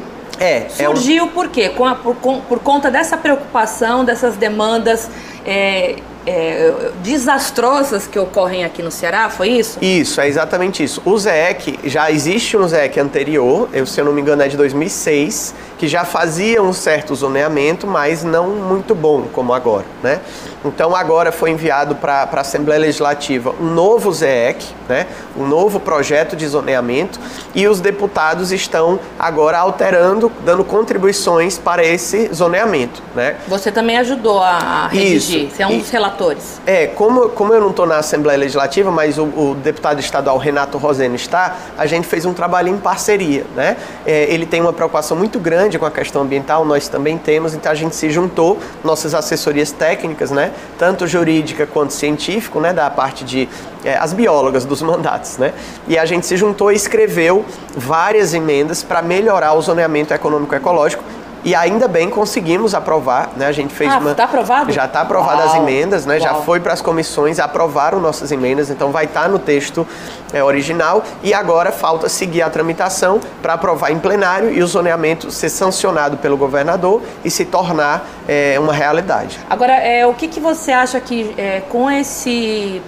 É. 0.42 0.68
Surgiu 0.70 1.24
é 1.24 1.28
um... 1.28 1.28
por 1.28 1.50
quê? 1.50 1.70
Com 1.70 1.86
a, 1.86 1.96
por, 1.96 2.16
com, 2.16 2.42
por 2.42 2.60
conta 2.60 2.90
dessa 2.90 3.16
preocupação, 3.16 4.04
dessas 4.04 4.36
demandas 4.36 5.10
é, 5.46 5.98
é, 6.26 6.92
desastrosas 7.04 8.08
que 8.08 8.18
ocorrem 8.18 8.64
aqui 8.64 8.82
no 8.82 8.92
Ceará, 8.92 9.30
foi 9.30 9.50
isso? 9.50 9.78
Isso, 9.82 10.20
é 10.20 10.28
exatamente 10.28 10.84
isso. 10.84 11.02
O 11.06 11.18
ZEC, 11.18 11.80
já 11.84 12.12
existe 12.12 12.58
um 12.58 12.68
ZEC 12.68 13.00
anterior, 13.00 13.70
eu, 13.74 13.86
se 13.86 14.00
eu 14.00 14.06
não 14.06 14.14
me 14.14 14.22
engano 14.22 14.42
é 14.42 14.48
de 14.48 14.58
2006, 14.58 15.54
que 15.82 15.88
já 15.88 16.06
fazia 16.06 16.62
um 16.62 16.72
certo 16.74 17.16
zoneamento, 17.16 17.88
mas 17.88 18.24
não 18.24 18.52
muito 18.52 18.94
bom 18.94 19.24
como 19.34 19.52
agora, 19.52 19.86
né? 20.04 20.22
Então 20.64 20.96
agora 20.96 21.32
foi 21.32 21.50
enviado 21.50 21.96
para 21.96 22.30
a 22.32 22.40
Assembleia 22.40 22.80
Legislativa 22.80 23.56
um 23.60 23.66
novo 23.66 24.12
ZEC, 24.12 24.64
né? 24.88 25.08
um 25.36 25.48
novo 25.48 25.80
projeto 25.80 26.36
de 26.36 26.48
zoneamento, 26.48 27.20
e 27.56 27.68
os 27.68 27.80
deputados 27.80 28.52
estão 28.52 29.00
agora 29.18 29.58
alterando, 29.58 30.32
dando 30.46 30.64
contribuições 30.64 31.58
para 31.58 31.84
esse 31.84 32.32
zoneamento. 32.34 33.02
Né? 33.16 33.38
Você 33.48 33.72
também 33.72 33.98
ajudou 33.98 34.40
a 34.40 34.88
redigir, 34.88 35.46
Isso. 35.46 35.56
você 35.56 35.64
é 35.64 35.68
um 35.68 35.80
dos 35.80 35.90
relatores. 35.90 36.62
É, 36.66 36.88
como, 36.88 37.30
como 37.30 37.54
eu 37.54 37.62
não 37.62 37.72
estou 37.72 37.88
na 37.88 37.98
Assembleia 37.98 38.38
Legislativa, 38.38 38.92
mas 38.92 39.18
o, 39.18 39.24
o, 39.24 39.56
deputado 39.56 40.00
estadual 40.00 40.38
Renato 40.38 40.78
Roseno 40.78 41.16
está, 41.16 41.58
a 41.78 41.86
gente 41.88 42.06
fez 42.06 42.26
um 42.26 42.34
trabalho 42.34 42.70
em 42.70 42.78
parceria. 42.78 43.46
Né? 43.56 43.78
É, 44.06 44.32
ele 44.32 44.46
tem 44.46 44.62
uma 44.62 44.74
preocupação 44.74 45.18
muito 45.18 45.40
grande 45.40 45.71
com 45.78 45.86
a 45.86 45.92
questão 45.92 46.22
ambiental, 46.22 46.66
nós 46.66 46.88
também 46.88 47.18
temos, 47.18 47.54
então 47.54 47.72
a 47.72 47.76
gente 47.76 47.96
se 47.96 48.10
juntou, 48.10 48.60
nossas 48.84 49.14
assessorias 49.14 49.72
técnicas, 49.72 50.32
né? 50.32 50.52
tanto 50.78 51.06
jurídica 51.06 51.68
quanto 51.68 51.94
científico, 51.94 52.60
né, 52.60 52.74
da 52.74 52.90
parte 52.90 53.24
de 53.24 53.48
é, 53.84 53.96
as 53.98 54.14
biólogas 54.14 54.66
dos 54.66 54.82
mandatos, 54.84 55.38
né? 55.38 55.54
E 55.88 55.98
a 55.98 56.06
gente 56.06 56.26
se 56.26 56.38
juntou 56.38 56.72
e 56.72 56.76
escreveu 56.76 57.46
várias 57.76 58.34
emendas 58.34 58.84
para 58.84 59.02
melhorar 59.02 59.54
o 59.54 59.62
zoneamento 59.62 60.14
econômico 60.14 60.54
ecológico 60.56 61.04
e 61.44 61.56
ainda 61.56 61.88
bem 61.88 62.10
conseguimos 62.10 62.74
aprovar, 62.74 63.32
né? 63.36 63.48
A 63.48 63.52
gente 63.52 63.74
fez 63.74 63.92
ah, 63.92 63.98
uma. 63.98 64.12
Está 64.12 64.26
aprovado? 64.26 64.72
Já 64.72 64.86
está 64.86 65.02
aprovada 65.02 65.44
as 65.44 65.56
emendas, 65.56 66.06
né? 66.06 66.16
Uau. 66.16 66.24
Já 66.24 66.34
foi 66.36 66.60
para 66.60 66.74
as 66.74 66.82
comissões, 66.82 67.40
aprovaram 67.40 68.00
nossas 68.00 68.32
emendas, 68.32 68.70
então 68.70 68.92
vai 68.92 69.06
estar 69.06 69.24
tá 69.24 69.28
no 69.28 69.40
texto 69.40 69.88
é, 70.34 70.44
original 70.44 71.04
e 71.24 71.34
agora 71.34 71.72
falta 71.72 72.08
seguir 72.10 72.42
a 72.42 72.50
tramitação 72.50 73.20
para 73.42 73.54
aprovar 73.54 73.92
em 73.92 74.00
plenário 74.00 74.52
e 74.52 74.62
o 74.62 74.68
zoneamento 74.68 75.32
ser 75.32 75.50
sancionado 75.50 76.18
pelo 76.18 76.38
governador 76.38 77.02
e 77.24 77.32
se 77.32 77.46
tornar 77.46 78.08
é, 78.28 78.60
uma 78.60 78.74
realidade. 78.74 79.40
Agora, 79.50 79.74
é, 79.74 80.06
o 80.06 80.14
que, 80.14 80.28
que 80.28 80.40
você 80.40 80.72
acha 80.72 81.00
que 81.00 81.34
é, 81.38 81.62
com 81.70 81.90
esse 81.90 82.82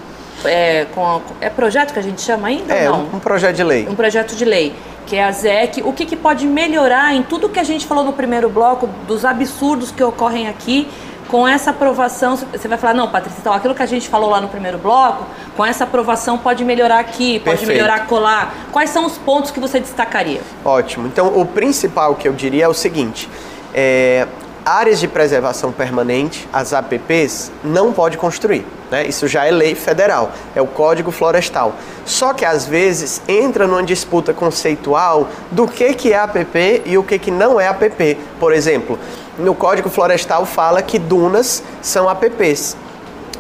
é, 0.46 0.86
com, 0.94 1.22
é 1.40 1.50
projeto 1.50 1.94
que 1.94 2.00
a 2.00 2.04
gente 2.04 2.22
chama 2.22 2.48
ainda? 2.48 2.74
É, 2.74 2.90
um, 2.90 3.16
um, 3.16 3.20
projeto 3.20 3.56
de 3.56 3.64
lei. 3.64 3.88
Um 3.90 3.96
projeto 3.96 4.36
de 4.36 4.46
lei 4.46 4.76
que 5.06 5.18
é 5.18 5.24
a 5.26 5.32
ZEC, 5.32 5.82
o 5.84 5.92
que, 5.92 6.06
que 6.06 6.16
pode 6.16 6.48
melhorar 6.48 7.14
em 7.14 7.24
tudo 7.24 7.50
que 7.50 7.60
a 7.60 7.64
gente 7.64 7.86
falou 7.86 8.06
no 8.06 8.14
primeiro 8.14 8.50
bloco, 8.50 8.88
dos 9.06 9.26
absurdos 9.26 9.92
que 9.92 10.02
ocorrem 10.02 10.48
aqui, 10.48 10.88
com 11.34 11.48
essa 11.48 11.72
aprovação, 11.72 12.36
você 12.36 12.68
vai 12.68 12.78
falar, 12.78 12.94
não, 12.94 13.08
Patrícia, 13.08 13.40
então 13.40 13.52
aquilo 13.52 13.74
que 13.74 13.82
a 13.82 13.88
gente 13.88 14.08
falou 14.08 14.30
lá 14.30 14.40
no 14.40 14.48
primeiro 14.48 14.78
bloco, 14.78 15.26
com 15.58 15.66
essa 15.66 15.84
aprovação 15.84 16.38
pode 16.38 16.64
melhorar 16.64 17.00
aqui, 17.00 17.40
pode 17.40 17.58
Perfeito. 17.58 17.72
melhorar 17.72 18.06
colar. 18.06 18.54
Quais 18.72 18.92
são 18.92 19.06
os 19.06 19.18
pontos 19.18 19.50
que 19.50 19.60
você 19.60 19.80
destacaria? 19.80 20.42
Ótimo. 20.64 21.08
Então, 21.08 21.36
o 21.36 21.44
principal 21.44 22.14
que 22.14 22.28
eu 22.28 22.34
diria 22.34 22.66
é 22.66 22.68
o 22.68 22.74
seguinte: 22.74 23.28
é, 23.74 24.28
áreas 24.66 25.00
de 25.00 25.08
preservação 25.08 25.72
permanente, 25.72 26.48
as 26.52 26.74
APPs, 26.74 27.52
não 27.64 27.92
pode 27.92 28.18
construir. 28.18 28.66
Né? 28.90 29.06
Isso 29.08 29.28
já 29.28 29.46
é 29.46 29.52
lei 29.52 29.76
federal, 29.76 30.32
é 30.56 30.62
o 30.62 30.68
Código 30.68 31.12
Florestal. 31.12 31.74
Só 32.06 32.34
que 32.34 32.46
às 32.46 32.66
vezes 32.66 33.22
entra 33.28 33.68
numa 33.68 33.84
disputa 33.84 34.34
conceitual 34.34 35.28
do 35.52 35.68
que, 35.68 35.94
que 35.94 36.14
é 36.14 36.18
APP 36.18 36.84
e 36.86 36.98
o 36.98 37.04
que, 37.04 37.18
que 37.18 37.32
não 37.32 37.60
é 37.60 37.68
APP. 37.68 38.18
Por 38.40 38.54
exemplo, 38.54 39.00
no 39.38 39.56
Código 39.56 39.90
Florestal 39.90 40.46
fala 40.46 40.82
que 40.82 41.00
dunas 41.00 41.64
são 41.82 42.08
APPs. 42.08 42.78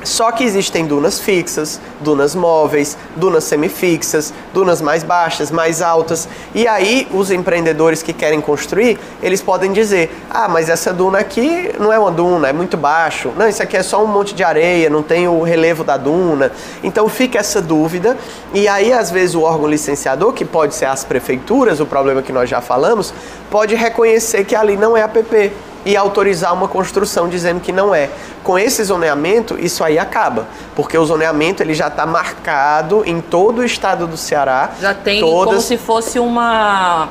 Só 0.04 0.32
que 0.32 0.44
existem 0.44 0.86
dunas 0.86 1.20
fixas, 1.20 1.80
dunas 2.02 2.36
móveis, 2.36 2.98
dunas 3.16 3.44
semifixas, 3.46 4.34
dunas 4.54 4.82
mais 4.82 5.04
baixas, 5.04 5.50
mais 5.50 5.82
altas. 5.82 6.28
E 6.54 6.68
aí 6.68 7.08
os 7.12 7.32
empreendedores 7.32 8.04
que 8.04 8.12
querem 8.12 8.42
construir, 8.42 9.00
eles 9.22 9.42
podem 9.42 9.72
dizer: 9.72 10.14
"Ah, 10.30 10.48
mas 10.48 10.70
essa 10.70 10.94
duna 10.94 11.20
aqui 11.20 11.74
não 11.80 11.92
é 11.92 11.98
uma 11.98 12.12
duna, 12.12 12.50
é 12.50 12.54
muito 12.54 12.76
baixo. 12.76 13.32
Não, 13.38 13.48
isso 13.48 13.64
aqui 13.64 13.78
é 13.78 13.84
só 13.84 14.04
um 14.04 14.08
monte 14.08 14.36
de 14.36 14.44
areia, 14.44 14.90
não 14.90 15.02
tem 15.02 15.28
o 15.28 15.42
relevo 15.42 15.84
da 15.84 15.98
duna". 15.98 16.52
Então 16.84 17.08
fica 17.08 17.40
essa 17.40 17.62
dúvida. 17.62 18.18
E 18.54 18.68
aí 18.68 18.92
às 18.92 19.10
vezes 19.10 19.36
o 19.36 19.42
órgão 19.42 19.68
licenciador, 19.68 20.34
que 20.34 20.46
pode 20.46 20.76
ser 20.76 20.86
as 20.86 21.04
prefeituras, 21.04 21.80
o 21.80 21.86
problema 21.86 22.22
que 22.22 22.32
nós 22.32 22.50
já 22.50 22.62
falamos, 22.62 23.14
pode 23.50 23.76
reconhecer 23.76 24.44
que 24.44 24.56
ali 24.56 24.76
não 24.76 24.98
é 24.98 25.02
APP 25.04 25.52
e 25.86 25.96
autorizar 25.98 26.54
uma 26.54 26.68
construção 26.68 27.28
dizendo 27.28 27.60
que 27.60 27.72
não 27.72 27.94
é. 27.94 28.10
Com 28.44 28.58
esse 28.58 28.84
zoneamento, 28.84 29.58
isso 29.60 29.84
aí 29.84 29.98
acaba, 29.98 30.48
porque 30.76 30.98
o 30.98 31.06
zoneamento 31.06 31.62
ele 31.64 31.74
já 31.74 31.88
está 31.88 32.06
marcado 32.06 33.04
em 33.06 33.22
todo 33.22 33.60
o 33.60 33.64
estado 33.64 34.08
do 34.08 34.18
Ceará. 34.18 34.72
Já 34.80 34.94
tem 34.94 35.20
todas... 35.20 35.46
como 35.46 35.62
se 35.62 35.78
fosse 35.78 36.20
uma 36.20 37.10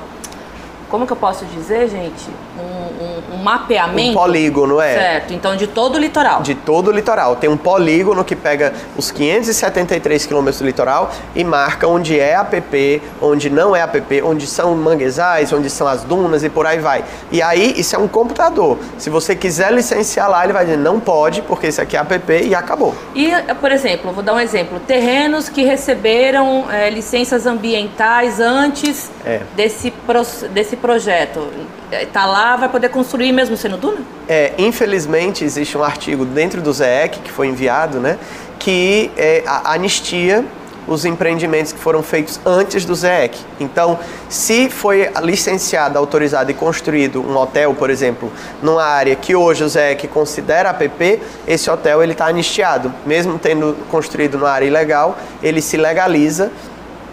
como 0.92 1.06
que 1.06 1.12
eu 1.14 1.16
posso 1.16 1.46
dizer, 1.46 1.88
gente? 1.88 2.28
Um, 2.58 2.62
um, 2.62 3.34
um, 3.34 3.42
mapeamento. 3.42 4.10
Um 4.10 4.14
polígono, 4.14 4.80
é. 4.80 4.94
Certo, 4.94 5.32
então 5.32 5.56
de 5.56 5.66
todo 5.66 5.96
o 5.96 5.98
litoral. 5.98 6.42
De 6.42 6.54
todo 6.54 6.88
o 6.88 6.92
litoral. 6.92 7.36
Tem 7.36 7.48
um 7.48 7.56
polígono 7.56 8.24
que 8.24 8.36
pega 8.36 8.74
os 8.96 9.10
573 9.10 10.26
quilômetros 10.26 10.60
do 10.60 10.66
litoral 10.66 11.10
e 11.34 11.42
marca 11.42 11.88
onde 11.88 12.18
é 12.18 12.34
APP, 12.36 13.00
onde 13.20 13.48
não 13.48 13.74
é 13.74 13.80
APP, 13.80 14.22
onde 14.22 14.46
são 14.46 14.74
manguezais, 14.74 15.52
onde 15.52 15.70
são 15.70 15.86
as 15.86 16.02
dunas 16.04 16.44
e 16.44 16.50
por 16.50 16.66
aí 16.66 16.78
vai. 16.78 17.04
E 17.30 17.40
aí, 17.40 17.74
isso 17.78 17.96
é 17.96 17.98
um 17.98 18.08
computador. 18.08 18.78
Se 18.98 19.08
você 19.08 19.34
quiser 19.34 19.72
licenciar 19.72 20.28
lá, 20.28 20.44
ele 20.44 20.52
vai 20.52 20.64
dizer 20.64 20.76
não 20.76 21.00
pode, 21.00 21.42
porque 21.42 21.68
isso 21.68 21.80
aqui 21.80 21.96
é 21.96 22.00
APP 22.00 22.42
e 22.44 22.54
acabou. 22.54 22.94
E, 23.14 23.30
por 23.60 23.72
exemplo, 23.72 24.12
vou 24.12 24.22
dar 24.22 24.34
um 24.34 24.40
exemplo: 24.40 24.78
terrenos 24.80 25.48
que 25.48 25.62
receberam 25.64 26.70
é, 26.70 26.90
licenças 26.90 27.46
ambientais 27.46 28.40
antes 28.40 29.10
é. 29.24 29.40
desse, 29.56 29.92
desse 30.50 30.76
projeto? 30.76 31.48
Está 31.90 32.24
lá, 32.24 32.41
vai 32.56 32.68
poder 32.68 32.88
construir 32.88 33.32
mesmo 33.32 33.56
sendo 33.56 33.76
duna? 33.76 34.00
É, 34.28 34.52
infelizmente 34.58 35.44
existe 35.44 35.78
um 35.78 35.84
artigo 35.84 36.24
dentro 36.24 36.60
do 36.60 36.72
ZEC 36.72 37.20
que 37.20 37.30
foi 37.30 37.48
enviado, 37.48 38.00
né, 38.00 38.18
que 38.58 39.10
é, 39.16 39.44
anistia 39.64 40.44
os 40.86 41.04
empreendimentos 41.04 41.72
que 41.72 41.78
foram 41.78 42.02
feitos 42.02 42.40
antes 42.44 42.84
do 42.84 42.94
ZEC. 42.94 43.38
Então, 43.60 43.98
se 44.28 44.68
foi 44.68 45.08
licenciado, 45.22 45.98
autorizado 45.98 46.50
e 46.50 46.54
construído 46.54 47.22
um 47.22 47.36
hotel, 47.36 47.74
por 47.74 47.90
exemplo, 47.90 48.32
numa 48.62 48.82
área 48.82 49.14
que 49.14 49.34
hoje 49.34 49.62
o 49.62 49.68
ZEC 49.68 50.08
considera 50.08 50.70
APP, 50.70 51.20
esse 51.46 51.70
hotel 51.70 52.02
ele 52.02 52.12
está 52.12 52.26
anistiado. 52.26 52.92
Mesmo 53.06 53.38
tendo 53.38 53.76
construído 53.90 54.38
numa 54.38 54.50
área 54.50 54.66
ilegal, 54.66 55.16
ele 55.42 55.62
se 55.62 55.76
legaliza 55.76 56.50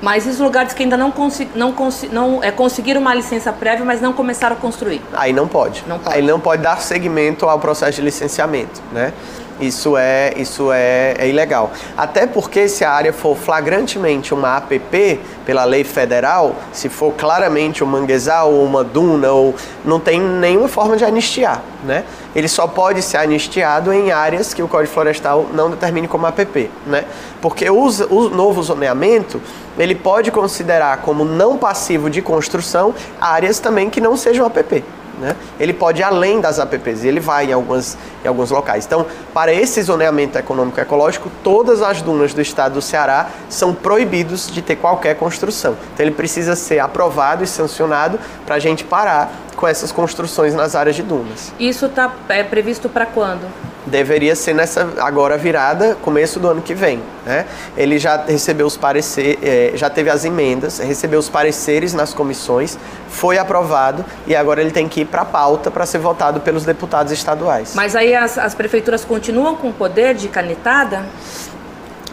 mas 0.02 0.26
os 0.26 0.40
lugares 0.40 0.74
que 0.74 0.84
ainda 0.84 0.98
não, 0.98 1.12
consegui, 1.12 1.52
não, 1.58 1.76
não 2.12 2.44
é, 2.44 2.52
conseguiram 2.52 3.02
uma 3.02 3.14
licença 3.14 3.52
prévia, 3.52 3.86
mas 3.86 4.02
não 4.02 4.14
começaram 4.14 4.56
a 4.56 4.60
construir? 4.60 5.02
Aí 5.14 5.34
não 5.34 5.48
pode. 5.48 5.84
Não 5.88 6.00
pode. 6.00 6.16
Aí 6.16 6.22
não 6.22 6.40
pode 6.40 6.62
dar 6.62 6.82
seguimento 6.82 7.48
ao 7.48 7.60
processo 7.60 7.94
de 7.94 8.02
licenciamento, 8.02 8.82
né? 8.92 9.14
Isso 9.60 9.98
é, 9.98 10.34
isso 10.38 10.72
é, 10.72 11.16
é, 11.18 11.28
ilegal. 11.28 11.72
Até 11.98 12.26
porque 12.26 12.68
se 12.70 12.86
a 12.86 12.92
área 12.92 13.12
for 13.12 13.36
flagrantemente 13.36 14.34
uma 14.34 14.56
APP 14.58 15.20
pela 15.46 15.66
lei 15.66 15.84
federal, 15.84 16.56
se 16.72 16.88
for 16.88 17.14
claramente 17.14 17.84
um 17.84 17.88
manguezal 17.88 18.54
ou 18.54 18.64
uma 18.64 18.84
duna, 18.84 19.32
ou 19.32 19.54
não 19.84 20.00
tem 20.00 20.20
nenhuma 20.20 20.68
forma 20.68 20.96
de 20.96 21.04
anistiar, 21.04 21.62
né? 21.84 22.06
Ele 22.36 22.48
só 22.48 22.68
pode 22.68 23.02
ser 23.02 23.18
anistiado 23.18 23.92
em 23.92 24.12
áreas 24.12 24.54
que 24.54 24.62
o 24.62 24.68
Código 24.68 24.94
Florestal 24.94 25.48
não 25.54 25.70
determine 25.70 26.08
como 26.08 26.26
APP, 26.26 26.70
né? 26.86 27.06
Porque 27.42 27.70
o, 27.70 27.88
o 28.10 28.30
novo 28.30 28.62
zoneamento 28.64 29.42
ele 29.78 29.96
pode 29.96 30.32
considerar 30.32 30.98
como 30.98 31.26
não 31.26 31.58
passivo 31.58 32.10
de 32.10 32.22
construção 32.22 32.94
áreas 33.20 33.60
também 33.60 33.90
que 33.90 34.00
não 34.00 34.16
sejam 34.16 34.46
APP. 34.46 34.84
Né? 35.20 35.36
Ele 35.60 35.74
pode 35.74 36.02
ir 36.02 36.04
além 36.04 36.40
das 36.40 36.60
APPs, 36.60 37.04
ele 37.04 37.20
vai 37.20 37.48
em, 37.48 37.54
algumas, 37.54 37.98
em 38.24 38.28
alguns 38.28 38.50
locais. 38.50 38.86
Então, 38.86 39.06
para 39.34 39.54
esse 39.54 39.82
zoneamento 39.82 40.38
econômico 40.38 40.80
ecológico, 40.80 41.30
todas 41.44 41.82
as 41.82 42.02
dunas 42.02 42.34
do 42.34 42.42
estado 42.42 42.76
do 42.76 42.82
Ceará 42.82 43.30
são 43.50 43.74
proibidos 43.74 44.50
de 44.50 44.62
ter 44.62 44.78
qualquer 44.78 45.16
construção. 45.16 45.76
Então, 45.94 46.06
ele 46.06 46.16
precisa 46.16 46.56
ser 46.56 46.80
aprovado 46.80 47.44
e 47.44 47.48
sancionado 47.48 48.18
para 48.46 48.56
a 48.56 48.60
gente 48.60 48.84
parar 48.84 49.32
com 49.60 49.68
essas 49.68 49.92
construções 49.92 50.54
nas 50.54 50.74
áreas 50.74 50.96
de 50.96 51.04
dunas. 51.04 51.52
Isso 51.60 51.88
está 51.88 52.14
é, 52.30 52.44
previsto 52.44 52.88
para 52.88 53.06
quando? 53.06 53.46
deveria 53.86 54.36
ser 54.36 54.54
nessa 54.54 54.88
agora 55.00 55.36
virada, 55.36 55.98
começo 56.04 56.40
do 56.40 56.48
ano 56.48 56.62
que 56.62 56.76
vem. 56.76 57.02
Né? 57.26 57.46
Ele 57.76 57.98
já 57.98 58.24
recebeu 58.24 58.68
os 58.68 58.78
pareceres, 58.78 59.40
é, 59.42 59.72
já 59.74 59.90
teve 59.90 60.12
as 60.12 60.24
emendas, 60.24 60.78
recebeu 60.78 61.20
os 61.20 61.28
pareceres 61.28 61.94
nas 61.94 62.14
comissões, 62.14 62.78
foi 63.10 63.40
aprovado 63.40 64.06
e 64.28 64.36
agora 64.36 64.62
ele 64.62 64.70
tem 64.70 64.88
que 64.88 65.02
ir 65.02 65.06
para 65.06 65.24
a 65.24 65.26
pauta 65.26 65.72
para 65.72 65.88
ser 65.88 65.98
votado 65.98 66.40
pelos 66.42 66.66
deputados 66.66 67.12
estaduais. 67.12 67.74
Mas 67.74 67.96
aí 67.96 68.16
as, 68.16 68.38
as 68.38 68.54
prefeituras 68.54 69.04
continuam 69.04 69.56
com 69.56 69.70
o 69.70 69.74
poder 69.74 70.14
de 70.14 70.28
canetada? 70.28 71.04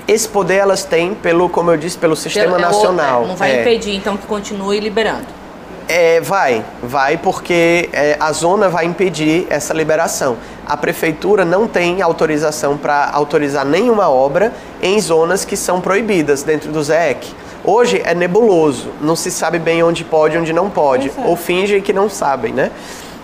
Esse 0.08 0.28
poder 0.28 0.56
elas 0.56 0.82
têm 0.82 1.14
pelo, 1.14 1.48
como 1.48 1.70
eu 1.72 1.76
disse, 1.76 1.98
pelo 1.98 2.16
sistema 2.16 2.56
é, 2.56 2.60
nacional. 2.60 3.24
É, 3.24 3.26
não 3.26 3.36
vai 3.36 3.50
é. 3.50 3.60
impedir 3.60 3.94
então 3.94 4.16
que 4.16 4.26
continue 4.26 4.80
liberando. 4.80 5.45
É, 5.88 6.20
vai, 6.20 6.64
vai 6.82 7.16
porque 7.16 7.88
é, 7.92 8.16
a 8.18 8.32
zona 8.32 8.68
vai 8.68 8.84
impedir 8.84 9.46
essa 9.48 9.72
liberação. 9.72 10.36
A 10.66 10.76
prefeitura 10.76 11.44
não 11.44 11.68
tem 11.68 12.02
autorização 12.02 12.76
para 12.76 13.08
autorizar 13.12 13.64
nenhuma 13.64 14.10
obra 14.10 14.52
em 14.82 15.00
zonas 15.00 15.44
que 15.44 15.56
são 15.56 15.80
proibidas 15.80 16.42
dentro 16.42 16.72
do 16.72 16.82
ZEC. 16.82 17.32
Hoje 17.62 18.02
é 18.04 18.14
nebuloso, 18.14 18.90
não 19.00 19.14
se 19.14 19.30
sabe 19.30 19.60
bem 19.60 19.82
onde 19.82 20.02
pode 20.02 20.34
e 20.34 20.38
onde 20.38 20.52
não 20.52 20.68
pode, 20.68 21.08
é. 21.08 21.12
ou 21.24 21.36
fingem 21.36 21.80
que 21.80 21.92
não 21.92 22.10
sabem, 22.10 22.52
né? 22.52 22.72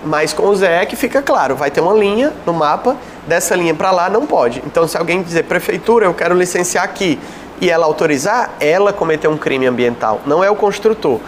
Mas 0.05 0.33
com 0.33 0.47
o 0.47 0.55
ZEC 0.55 0.95
fica 0.95 1.21
claro, 1.21 1.57
vai 1.57 1.71
ter 1.71 1.81
uma 1.81 1.95
linha 1.95 2.33
no 2.47 2.53
mapa, 2.53 2.97
dessa 3.27 3.57
linha 3.57 3.75
para 3.75 3.91
lá 3.91 4.09
não 4.09 4.25
pode. 4.25 4.63
Então 4.67 4.87
se 4.87 4.97
alguém 4.97 5.21
dizer, 5.23 5.45
prefeitura, 5.45 6.07
eu 6.07 6.15
quero 6.15 6.37
licenciar 6.37 6.85
aqui, 6.85 7.19
e 7.61 7.71
ela 7.71 7.87
autorizar, 7.87 8.51
ela 8.59 8.93
cometeu 8.93 9.31
um 9.31 9.37
crime 9.37 9.67
ambiental, 9.67 10.21
não 10.27 10.43
é 10.43 10.51
o 10.51 10.57
construtor. 10.57 11.21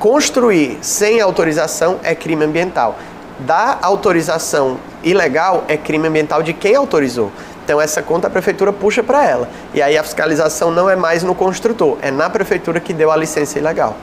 Construir 0.00 0.78
sem 0.80 1.20
autorização 1.20 2.00
é 2.02 2.14
crime 2.14 2.42
ambiental. 2.42 2.98
Dar 3.40 3.80
autorização 3.82 4.78
ilegal 5.04 5.64
é 5.68 5.76
crime 5.76 6.08
ambiental 6.08 6.42
de 6.42 6.54
quem 6.54 6.74
autorizou. 6.74 7.30
Então 7.62 7.78
essa 7.78 8.00
conta 8.00 8.26
a 8.26 8.30
prefeitura 8.30 8.72
puxa 8.72 9.02
para 9.02 9.22
ela. 9.28 9.46
E 9.74 9.82
aí 9.82 9.98
a 9.98 10.02
fiscalização 10.02 10.70
não 10.70 10.88
é 10.88 10.96
mais 10.96 11.22
no 11.22 11.34
construtor, 11.34 11.98
é 12.00 12.10
na 12.10 12.30
prefeitura 12.30 12.80
que 12.80 12.94
deu 12.94 13.10
a 13.10 13.16
licença 13.16 13.58
ilegal. 13.58 13.94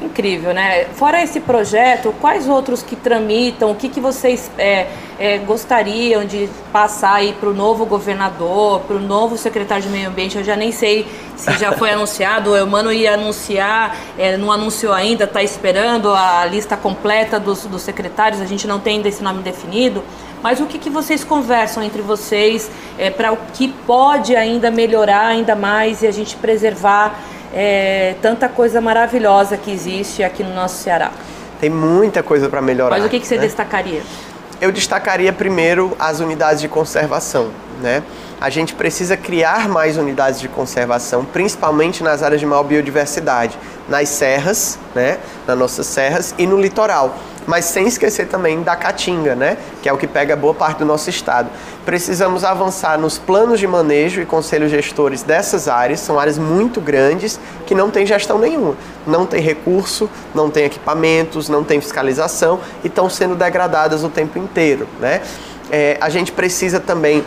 Incrível, 0.00 0.52
né? 0.52 0.86
Fora 0.94 1.22
esse 1.22 1.38
projeto, 1.40 2.12
quais 2.20 2.48
outros 2.48 2.82
que 2.82 2.96
tramitam? 2.96 3.70
O 3.70 3.74
que, 3.76 3.88
que 3.88 4.00
vocês 4.00 4.50
é, 4.58 4.88
é, 5.18 5.38
gostariam 5.38 6.24
de 6.24 6.48
passar 6.72 7.14
aí 7.14 7.32
para 7.32 7.48
o 7.48 7.54
novo 7.54 7.86
governador, 7.86 8.80
para 8.80 8.96
o 8.96 9.00
novo 9.00 9.38
secretário 9.38 9.84
de 9.84 9.88
Meio 9.88 10.08
Ambiente? 10.08 10.36
Eu 10.36 10.42
já 10.42 10.56
nem 10.56 10.72
sei 10.72 11.06
se 11.36 11.52
já 11.58 11.72
foi 11.72 11.90
anunciado, 11.94 12.50
o 12.50 12.56
Eumano 12.56 12.92
ia 12.92 13.14
anunciar, 13.14 13.96
é, 14.18 14.36
não 14.36 14.50
anunciou 14.50 14.92
ainda, 14.92 15.24
está 15.24 15.42
esperando 15.42 16.12
a 16.12 16.44
lista 16.44 16.76
completa 16.76 17.38
dos, 17.38 17.64
dos 17.64 17.82
secretários, 17.82 18.40
a 18.40 18.46
gente 18.46 18.66
não 18.66 18.80
tem 18.80 18.96
ainda 18.96 19.08
esse 19.08 19.22
nome 19.22 19.42
definido. 19.42 20.02
Mas 20.42 20.60
o 20.60 20.66
que, 20.66 20.78
que 20.78 20.90
vocês 20.90 21.24
conversam 21.24 21.82
entre 21.82 22.02
vocês 22.02 22.70
é, 22.98 23.08
para 23.08 23.32
o 23.32 23.38
que 23.54 23.68
pode 23.86 24.36
ainda 24.36 24.70
melhorar 24.70 25.28
ainda 25.28 25.54
mais 25.54 26.02
e 26.02 26.06
a 26.06 26.10
gente 26.10 26.36
preservar 26.36 27.18
é, 27.54 28.16
tanta 28.20 28.48
coisa 28.48 28.80
maravilhosa 28.80 29.56
que 29.56 29.70
existe 29.70 30.22
aqui 30.22 30.42
no 30.42 30.52
nosso 30.52 30.82
Ceará. 30.82 31.12
Tem 31.60 31.70
muita 31.70 32.22
coisa 32.22 32.48
para 32.48 32.60
melhorar. 32.60 32.96
Mas 32.96 33.06
o 33.06 33.08
que, 33.08 33.20
que 33.20 33.26
você 33.26 33.36
né? 33.36 33.42
destacaria? 33.42 34.02
Eu 34.60 34.72
destacaria 34.72 35.32
primeiro 35.32 35.96
as 35.98 36.20
unidades 36.20 36.60
de 36.60 36.68
conservação, 36.68 37.50
né? 37.80 38.02
A 38.40 38.50
gente 38.50 38.74
precisa 38.74 39.16
criar 39.16 39.68
mais 39.68 39.96
unidades 39.96 40.40
de 40.40 40.48
conservação, 40.48 41.24
principalmente 41.24 42.02
nas 42.02 42.22
áreas 42.22 42.40
de 42.40 42.46
maior 42.46 42.64
biodiversidade, 42.64 43.58
nas 43.88 44.08
serras, 44.08 44.78
né? 44.94 45.18
Nas 45.46 45.58
nossas 45.58 45.86
serras 45.86 46.34
e 46.38 46.46
no 46.46 46.60
litoral 46.60 47.14
mas 47.46 47.66
sem 47.66 47.86
esquecer 47.86 48.26
também 48.26 48.62
da 48.62 48.76
caatinga, 48.76 49.34
né? 49.34 49.56
que 49.82 49.88
é 49.88 49.92
o 49.92 49.96
que 49.96 50.06
pega 50.06 50.34
boa 50.34 50.54
parte 50.54 50.78
do 50.78 50.84
nosso 50.84 51.10
estado. 51.10 51.48
Precisamos 51.84 52.44
avançar 52.44 52.98
nos 52.98 53.18
planos 53.18 53.60
de 53.60 53.66
manejo 53.66 54.20
e 54.20 54.26
conselhos 54.26 54.70
gestores 54.70 55.22
dessas 55.22 55.68
áreas, 55.68 56.00
são 56.00 56.18
áreas 56.18 56.38
muito 56.38 56.80
grandes 56.80 57.38
que 57.66 57.74
não 57.74 57.90
tem 57.90 58.06
gestão 58.06 58.38
nenhuma, 58.38 58.76
não 59.06 59.26
tem 59.26 59.40
recurso, 59.40 60.08
não 60.34 60.50
tem 60.50 60.64
equipamentos, 60.64 61.48
não 61.48 61.62
tem 61.62 61.80
fiscalização 61.80 62.60
e 62.82 62.86
estão 62.86 63.08
sendo 63.10 63.34
degradadas 63.34 64.02
o 64.02 64.08
tempo 64.08 64.38
inteiro. 64.38 64.88
Né? 64.98 65.20
É, 65.70 65.98
a 66.00 66.08
gente 66.08 66.32
precisa 66.32 66.80
também 66.80 67.24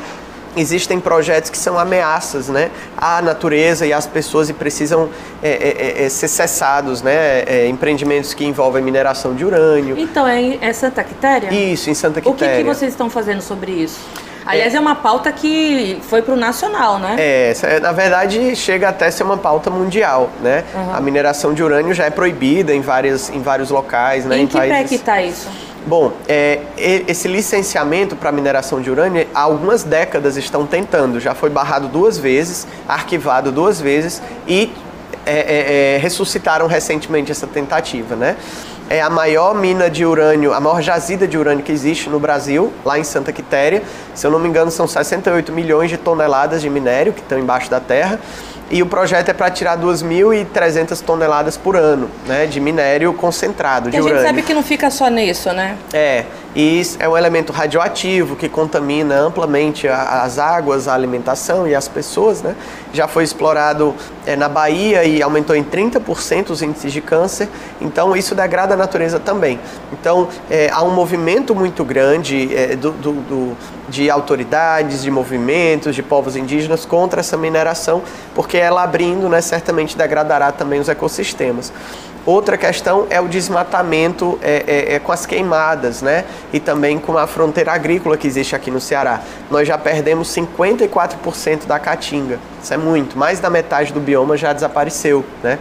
existem 0.58 0.99
projetos 0.99 1.49
que 1.49 1.58
são 1.58 1.78
ameaças 1.78 2.49
né, 2.49 2.72
à 2.97 3.22
natureza 3.22 3.86
e 3.86 3.93
às 3.93 4.05
pessoas 4.05 4.49
e 4.49 4.53
precisam 4.53 5.10
é, 5.41 5.49
é, 5.49 6.01
é, 6.03 6.05
é 6.05 6.10
ser 6.10 6.28
cessados, 6.28 7.01
né? 7.01 7.43
É, 7.45 7.68
empreendimentos 7.68 8.34
que 8.34 8.45
envolvem 8.45 8.84
mineração 8.84 9.34
de 9.34 9.45
urânio. 9.45 9.97
Então, 9.97 10.28
é, 10.28 10.58
é 10.62 10.74
Santa 10.74 11.03
Quitéria? 11.03 11.53
Isso, 11.53 11.89
em 11.89 11.93
Santa 11.93 12.22
Quitéria. 12.22 12.55
O 12.55 12.58
que, 12.58 12.64
que 12.64 12.76
vocês 12.76 12.91
estão 12.91 13.10
fazendo 13.10 13.41
sobre 13.41 13.72
isso? 13.72 13.99
Aliás, 14.47 14.74
é, 14.74 14.78
é 14.78 14.80
uma 14.80 14.95
pauta 14.95 15.30
que 15.32 15.99
foi 16.03 16.22
para 16.22 16.34
o 16.34 16.38
nacional, 16.38 16.97
né? 16.99 17.16
É, 17.20 17.80
na 17.82 17.91
verdade, 17.91 18.55
chega 18.55 18.88
até 18.88 19.08
a 19.08 19.12
ser 19.12 19.24
uma 19.24 19.38
pauta 19.38 19.70
mundial, 19.70 20.30
né? 20.41 20.64
Uhum. 20.74 20.95
A 20.95 21.01
mineração 21.01 21.53
de 21.53 21.62
urânio 21.62 21.93
já 21.93 22.05
é 22.05 22.10
proibida 22.10 22.74
em, 22.74 22.80
várias, 22.80 23.30
em 23.30 23.41
vários 23.41 23.70
locais, 23.70 24.26
né? 24.26 24.38
Em, 24.38 24.43
em 24.43 24.47
que 24.47 24.58
países... 24.58 24.78
pé 24.78 24.84
que 24.86 24.95
está 24.95 25.22
isso? 25.22 25.49
Bom, 25.88 26.11
é, 26.27 26.59
esse 27.07 27.29
licenciamento 27.29 28.13
para 28.13 28.29
mineração 28.29 28.81
de 28.81 28.91
urânio, 28.91 29.25
há 29.33 29.39
algumas 29.39 29.83
décadas 29.83 30.35
estão 30.35 30.65
tentando. 30.65 31.17
Já 31.17 31.33
foi 31.33 31.49
barrado 31.49 31.88
duas 31.88 32.17
vezes, 32.17 32.67
arquivado 32.85 33.53
duas 33.53 33.79
vezes 33.79 34.21
e 34.45 34.73
é, 35.25 35.31
é, 35.31 35.95
é, 35.95 35.97
ressuscitaram 35.97 36.67
recentemente 36.67 37.31
essa 37.31 37.47
tentativa, 37.47 38.17
né? 38.17 38.35
É 38.89 39.01
a 39.01 39.09
maior 39.09 39.55
mina 39.55 39.89
de 39.89 40.05
urânio, 40.05 40.53
a 40.53 40.59
maior 40.59 40.81
jazida 40.81 41.25
de 41.25 41.38
urânio 41.38 41.63
que 41.63 41.71
existe 41.71 42.09
no 42.09 42.19
Brasil, 42.19 42.73
lá 42.83 42.99
em 42.99 43.03
Santa 43.05 43.31
Quitéria. 43.31 43.81
Se 44.13 44.27
eu 44.27 44.31
não 44.31 44.39
me 44.39 44.49
engano, 44.49 44.69
são 44.69 44.88
68 44.88 45.53
milhões 45.53 45.89
de 45.89 45.95
toneladas 45.95 46.61
de 46.61 46.69
minério 46.69 47.13
que 47.13 47.21
estão 47.21 47.39
embaixo 47.39 47.69
da 47.71 47.79
terra 47.79 48.19
e 48.70 48.82
o 48.82 48.86
projeto 48.86 49.30
é 49.30 49.34
para 49.34 49.49
tirar 49.49 49.78
2.300 49.78 51.01
toneladas 51.01 51.55
por 51.57 51.76
ano 51.76 52.09
né, 52.26 52.45
de 52.45 52.59
minério 52.59 53.13
concentrado, 53.13 53.89
de 53.89 53.97
urânio. 53.97 54.15
A 54.15 54.18
gente 54.20 54.28
sabe 54.28 54.41
que 54.41 54.53
não 54.53 54.63
fica 54.63 54.89
só 54.89 55.07
nisso, 55.09 55.51
né? 55.53 55.78
É, 55.93 56.26
e 56.60 56.82
é 56.97 57.08
um 57.08 57.16
elemento 57.16 57.53
radioativo 57.53 58.36
que 58.36 58.49
contamina 58.49 59.16
amplamente 59.16 59.88
as 59.88 60.39
águas, 60.39 60.88
a 60.88 60.93
alimentação 60.95 61.68
e 61.68 61.76
as 61.76 61.88
pessoas. 61.88 62.41
Né? 62.41 62.55
Já 62.91 63.08
foi 63.08 63.24
explorado 63.24 63.93
é, 64.26 64.36
na 64.36 64.49
Bahia 64.49 65.03
e 65.03 65.22
aumentou 65.22 65.55
em 65.55 65.64
30% 65.64 66.49
os 66.49 66.64
índices 66.64 66.91
de 66.91 66.99
câncer, 66.99 67.47
então 67.80 68.16
isso 68.16 68.34
degrada 68.34 68.74
a 68.74 68.78
natureza 68.78 69.20
também. 69.20 69.60
Então 69.93 70.30
é, 70.49 70.68
há 70.74 70.82
um 70.82 70.89
movimento 70.89 71.53
muito 71.53 71.86
grande 71.86 72.49
é, 72.55 72.76
do, 72.76 72.91
do, 72.91 73.12
do, 73.12 73.58
de 73.88 74.10
autoridades, 74.10 75.03
de 75.03 75.12
movimentos, 75.12 75.93
de 75.93 76.01
povos 76.01 76.36
indígenas 76.36 76.86
contra 76.86 77.20
essa 77.20 77.38
mineração, 77.38 78.01
porque 78.34 78.58
ela 78.58 78.82
abrindo 78.82 79.30
né, 79.30 79.41
certamente 79.41 79.95
degradará 79.95 80.51
também 80.51 80.80
os 80.80 80.89
ecossistemas. 80.89 81.72
Outra 82.28 82.57
questão 82.57 83.07
é 83.09 83.21
o 83.21 83.28
desmatamento 83.30 84.38
é, 84.41 84.63
é, 84.67 84.95
é, 84.95 84.99
com 84.99 85.13
as 85.13 85.25
queimadas, 85.25 86.01
né? 86.01 86.25
E 86.51 86.59
também 86.59 86.99
com 86.99 87.17
a 87.17 87.25
fronteira 87.25 87.71
agrícola 87.71 88.17
que 88.17 88.28
existe 88.28 88.53
aqui 88.53 88.69
no 88.69 88.82
Ceará. 88.82 89.21
Nós 89.49 89.65
já 89.65 89.78
perdemos 89.78 90.28
54% 90.36 91.65
da 91.65 91.80
caatinga. 91.80 92.38
Isso 92.61 92.73
é 92.73 92.78
muito. 92.78 93.17
Mais 93.17 93.39
da 93.39 93.49
metade 93.49 93.93
do 93.93 94.01
bioma 94.01 94.36
já 94.36 94.51
desapareceu, 94.51 95.23
né? 95.41 95.57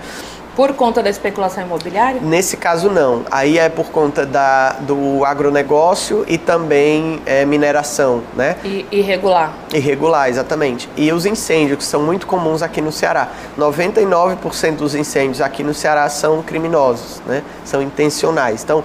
Por 0.57 0.73
conta 0.73 1.03
da 1.03 1.11
especulação 1.11 1.63
imobiliária? 1.63 2.19
Nesse 2.23 2.57
caso, 2.57 2.89
não. 2.89 3.27
Aí 3.31 3.59
é 3.59 3.69
por 3.69 3.91
conta 3.91 4.25
da, 4.25 4.71
do 4.81 5.23
agronegócio 5.23 6.25
e 6.27 6.39
também 6.39 7.21
é, 7.27 7.45
mineração, 7.45 8.23
né? 8.35 8.57
E, 8.65 8.87
irregular. 8.91 9.53
Irregular, 9.75 10.31
exatamente. 10.31 10.89
E 10.97 11.13
os 11.13 11.27
incêndios, 11.27 11.77
que 11.77 11.85
são 11.85 12.03
muito 12.03 12.27
comuns 12.27 12.63
aqui 12.63 12.81
no 12.81 12.91
Ceará. 12.91 13.29
99% 13.59 14.77
dos 14.77 14.95
incêndios 14.95 15.43
aqui 15.43 15.63
no 15.63 15.75
Ceará 15.75 16.09
são 16.09 16.43
criminosos, 16.43 17.21
né? 17.27 17.43
São 17.63 17.83
intencionais. 17.83 18.65
Então, 18.65 18.83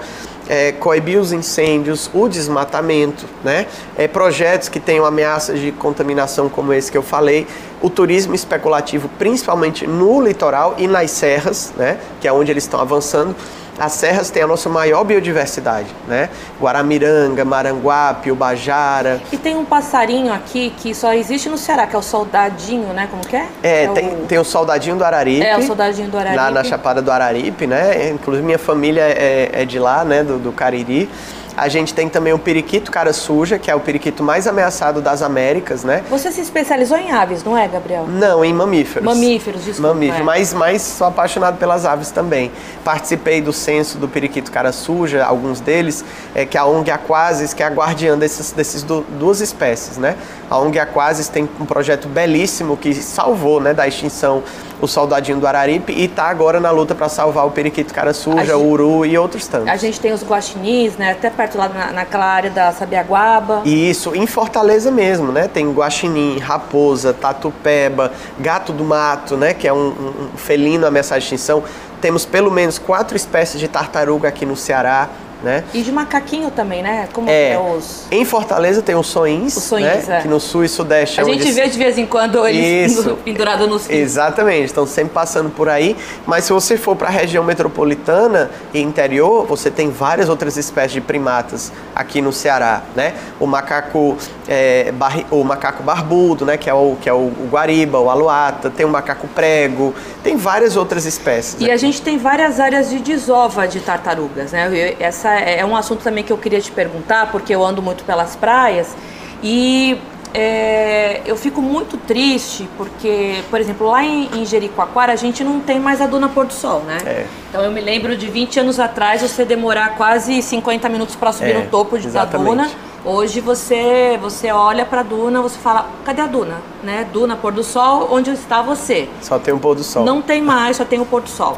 é, 0.51 0.73
coibir 0.73 1.17
os 1.17 1.31
incêndios, 1.31 2.09
o 2.13 2.27
desmatamento, 2.27 3.25
né? 3.41 3.67
É, 3.97 4.05
projetos 4.05 4.67
que 4.67 4.81
tenham 4.81 5.05
ameaças 5.05 5.57
de 5.57 5.71
contaminação 5.71 6.49
como 6.49 6.73
esse 6.73 6.91
que 6.91 6.97
eu 6.97 7.01
falei, 7.01 7.47
o 7.81 7.89
turismo 7.89 8.35
especulativo, 8.35 9.09
principalmente 9.17 9.87
no 9.87 10.19
litoral 10.21 10.75
e 10.77 10.89
nas 10.89 11.09
serras, 11.11 11.71
né? 11.77 11.97
Que 12.19 12.27
é 12.27 12.33
onde 12.33 12.51
eles 12.51 12.65
estão 12.65 12.81
avançando 12.81 13.33
as 13.81 13.93
serras 13.93 14.29
têm 14.29 14.43
a 14.43 14.47
nossa 14.47 14.69
maior 14.69 15.03
biodiversidade, 15.03 15.87
né? 16.07 16.29
Guaramiranga, 16.61 17.43
Maranguape, 17.43 18.31
Ubajara. 18.31 19.19
E 19.31 19.37
tem 19.37 19.55
um 19.55 19.65
passarinho 19.65 20.31
aqui 20.31 20.71
que 20.77 20.93
só 20.93 21.11
existe 21.13 21.49
no 21.49 21.57
Ceará, 21.57 21.87
que 21.87 21.95
é 21.95 21.99
o 21.99 22.01
soldadinho, 22.03 22.93
né? 22.93 23.07
Como 23.09 23.25
que 23.25 23.35
é? 23.35 23.47
É, 23.63 23.83
é 23.85 23.87
tem, 23.87 24.13
o... 24.13 24.25
tem 24.27 24.37
o 24.37 24.43
soldadinho 24.43 24.97
do 24.97 25.03
Araripe. 25.03 25.43
É, 25.43 25.57
o 25.57 25.63
soldadinho 25.63 26.09
do 26.09 26.15
Araripe. 26.15 26.37
Lá 26.37 26.51
na 26.51 26.63
Chapada 26.63 27.01
do 27.01 27.11
Araripe, 27.11 27.65
né? 27.65 28.11
Inclusive 28.11 28.45
minha 28.45 28.59
família 28.59 29.01
é, 29.01 29.49
é 29.51 29.65
de 29.65 29.79
lá, 29.79 30.05
né? 30.05 30.23
Do, 30.23 30.37
do 30.37 30.51
Cariri. 30.51 31.09
A 31.55 31.67
gente 31.67 31.93
tem 31.93 32.07
também 32.07 32.33
o 32.33 32.39
periquito 32.39 32.91
cara 32.91 33.13
suja, 33.13 33.59
que 33.59 33.69
é 33.69 33.75
o 33.75 33.79
periquito 33.79 34.23
mais 34.23 34.47
ameaçado 34.47 35.01
das 35.01 35.21
Américas, 35.21 35.83
né? 35.83 36.03
Você 36.09 36.31
se 36.31 36.41
especializou 36.41 36.97
em 36.97 37.11
aves, 37.11 37.43
não 37.43 37.57
é, 37.57 37.67
Gabriel? 37.67 38.07
Não, 38.07 38.43
em 38.43 38.53
mamíferos. 38.53 39.03
Mamíferos, 39.03 39.65
desculpa. 39.65 39.93
Mamíferos, 39.93 40.21
é. 40.21 40.23
mas, 40.23 40.53
mas 40.53 40.81
sou 40.81 41.07
apaixonado 41.07 41.57
pelas 41.57 41.85
aves 41.85 42.09
também. 42.11 42.51
Participei 42.83 43.41
do 43.41 43.51
censo 43.51 43.97
do 43.97 44.07
periquito 44.07 44.51
cara 44.51 44.71
suja, 44.71 45.25
alguns 45.25 45.59
deles, 45.59 46.03
é, 46.33 46.45
que 46.45 46.57
é 46.57 46.59
a 46.59 46.65
ONG 46.65 46.89
Aquasis, 46.89 47.53
que 47.53 47.61
é 47.61 47.65
a 47.65 47.69
guardiã 47.69 48.17
desses, 48.17 48.51
desses 48.51 48.83
du 48.83 49.01
duas 49.19 49.41
espécies, 49.41 49.97
né? 49.97 50.15
A 50.49 50.57
ONG 50.57 50.79
Aquasis 50.79 51.27
tem 51.27 51.49
um 51.59 51.65
projeto 51.65 52.07
belíssimo 52.07 52.77
que 52.77 52.93
salvou, 52.93 53.59
né, 53.59 53.73
da 53.73 53.87
extinção 53.87 54.43
o 54.81 54.87
soldadinho 54.87 55.39
do 55.39 55.47
Araripe 55.47 55.93
e 55.93 56.05
está 56.05 56.25
agora 56.25 56.59
na 56.59 56.71
luta 56.71 56.95
para 56.95 57.07
salvar 57.07 57.45
o 57.45 57.51
periquito 57.51 57.93
cara 57.93 58.13
suja, 58.13 58.43
gente, 58.43 58.53
o 58.53 58.67
uru 58.67 59.05
e 59.05 59.17
outros 59.17 59.47
tantos. 59.47 59.69
A 59.69 59.75
gente 59.75 59.99
tem 59.99 60.11
os 60.11 60.23
guaxinins, 60.23 60.97
né? 60.97 61.11
Até 61.11 61.29
perto 61.29 61.57
lá 61.57 61.69
na, 61.69 61.91
naquela 61.91 62.25
área 62.25 62.49
da 62.49 62.71
Sabiaguaba. 62.71 63.61
Isso, 63.63 64.15
em 64.15 64.25
Fortaleza 64.25 64.89
mesmo, 64.89 65.31
né? 65.31 65.47
Tem 65.47 65.71
guaxinim, 65.71 66.39
raposa, 66.39 67.13
tatupeba, 67.13 68.11
gato 68.39 68.73
do 68.73 68.83
mato, 68.83 69.37
né? 69.37 69.53
Que 69.53 69.67
é 69.67 69.73
um, 69.73 69.89
um 70.33 70.37
felino 70.37 70.87
ameaçado 70.87 71.19
de 71.19 71.25
extinção. 71.25 71.63
Temos 72.01 72.25
pelo 72.25 72.49
menos 72.49 72.79
quatro 72.79 73.15
espécies 73.15 73.59
de 73.59 73.67
tartaruga 73.67 74.27
aqui 74.27 74.45
no 74.45 74.55
Ceará 74.55 75.07
né? 75.43 75.63
E 75.73 75.81
de 75.81 75.91
macaquinho 75.91 76.51
também, 76.51 76.81
né? 76.81 77.07
Como 77.13 77.29
é, 77.29 77.51
é 77.51 77.59
os... 77.59 78.05
Em 78.11 78.23
Fortaleza 78.25 78.81
tem 78.81 78.95
os 78.95 79.07
soins, 79.07 79.55
os 79.57 79.63
soins 79.63 80.07
né? 80.07 80.19
é. 80.19 80.21
que 80.21 80.27
no 80.27 80.39
sul 80.39 80.63
e 80.63 80.69
sudeste 80.69 81.19
A 81.19 81.23
é 81.23 81.25
gente 81.25 81.51
vê 81.51 81.67
de 81.67 81.77
vez 81.77 81.97
em 81.97 82.05
quando 82.05 82.45
eles 82.47 82.91
Isso. 82.91 83.15
pendurados 83.25 83.67
nos 83.67 83.87
fios. 83.87 83.99
Exatamente, 83.99 84.65
estão 84.65 84.85
sempre 84.85 85.13
passando 85.13 85.49
por 85.49 85.69
aí. 85.69 85.95
Mas 86.25 86.45
se 86.45 86.53
você 86.53 86.77
for 86.77 86.95
para 86.95 87.07
a 87.07 87.11
região 87.11 87.43
metropolitana 87.43 88.49
e 88.73 88.79
interior, 88.79 89.45
você 89.45 89.71
tem 89.71 89.89
várias 89.89 90.29
outras 90.29 90.57
espécies 90.57 90.93
de 90.93 91.01
primatas 91.01 91.71
aqui 91.95 92.21
no 92.21 92.31
Ceará, 92.31 92.83
né? 92.95 93.13
O 93.39 93.47
macaco, 93.47 94.17
é, 94.47 94.91
barri... 94.91 95.25
o 95.31 95.43
macaco 95.43 95.83
barbudo, 95.83 96.45
né? 96.45 96.57
Que 96.57 96.69
é 96.69 96.73
o 96.73 96.95
que 97.01 97.09
é 97.09 97.13
o, 97.13 97.17
o 97.17 97.47
guariba, 97.49 97.99
o 97.99 98.09
aluata. 98.09 98.69
Tem 98.69 98.85
o 98.85 98.89
macaco 98.89 99.27
prego. 99.27 99.93
Tem 100.23 100.35
várias 100.37 100.75
outras 100.75 101.05
espécies. 101.05 101.55
E 101.59 101.65
aqui. 101.65 101.71
a 101.71 101.77
gente 101.77 102.01
tem 102.01 102.17
várias 102.17 102.59
áreas 102.59 102.89
de 102.89 102.99
desova 102.99 103.67
de 103.67 103.79
tartarugas, 103.79 104.51
né? 104.51 104.95
Essa 104.99 105.30
é, 105.39 105.59
é 105.59 105.65
um 105.65 105.75
assunto 105.75 106.01
também 106.03 106.23
que 106.23 106.31
eu 106.31 106.37
queria 106.37 106.61
te 106.61 106.71
perguntar, 106.71 107.31
porque 107.31 107.53
eu 107.53 107.63
ando 107.63 107.81
muito 107.81 108.03
pelas 108.03 108.35
praias 108.35 108.95
e 109.43 109.97
é, 110.33 111.21
eu 111.25 111.35
fico 111.35 111.61
muito 111.61 111.97
triste 111.97 112.67
porque, 112.77 113.41
por 113.49 113.59
exemplo, 113.59 113.87
lá 113.87 114.03
em, 114.03 114.29
em 114.33 114.45
Jericoacoara 114.45 115.11
a 115.11 115.15
gente 115.15 115.43
não 115.43 115.59
tem 115.59 115.79
mais 115.79 115.99
a 115.99 116.07
Duna 116.07 116.29
Pôr 116.29 116.45
do 116.45 116.53
Sol, 116.53 116.81
né? 116.81 116.97
É. 117.05 117.25
Então 117.49 117.61
eu 117.61 117.71
me 117.71 117.81
lembro 117.81 118.15
de 118.15 118.27
20 118.27 118.61
anos 118.61 118.79
atrás 118.79 119.21
você 119.21 119.43
demorar 119.43 119.97
quase 119.97 120.41
50 120.41 120.87
minutos 120.87 121.15
para 121.15 121.33
subir 121.33 121.51
é, 121.51 121.59
no 121.59 121.67
topo 121.67 121.99
de, 121.99 122.09
da 122.09 122.23
Duna. 122.23 122.69
Hoje 123.03 123.41
você 123.41 124.17
você 124.21 124.51
olha 124.51 124.85
para 124.85 125.01
a 125.01 125.03
Duna, 125.03 125.41
você 125.41 125.59
fala, 125.59 125.89
cadê 126.05 126.21
a 126.21 126.27
Duna? 126.27 126.61
Né? 126.81 127.05
Duna 127.11 127.35
Pôr 127.35 127.51
do 127.51 127.63
Sol, 127.63 128.07
onde 128.11 128.31
está 128.31 128.61
você? 128.61 129.09
Só 129.21 129.37
tem 129.37 129.53
o 129.53 129.59
pôr 129.59 129.75
do 129.75 129.83
sol. 129.83 130.05
Não 130.05 130.21
tem 130.21 130.41
mais, 130.41 130.77
só 130.77 130.85
tem 130.85 130.99
o 130.99 131.05
pôr 131.05 131.21
do 131.21 131.29
sol. 131.29 131.57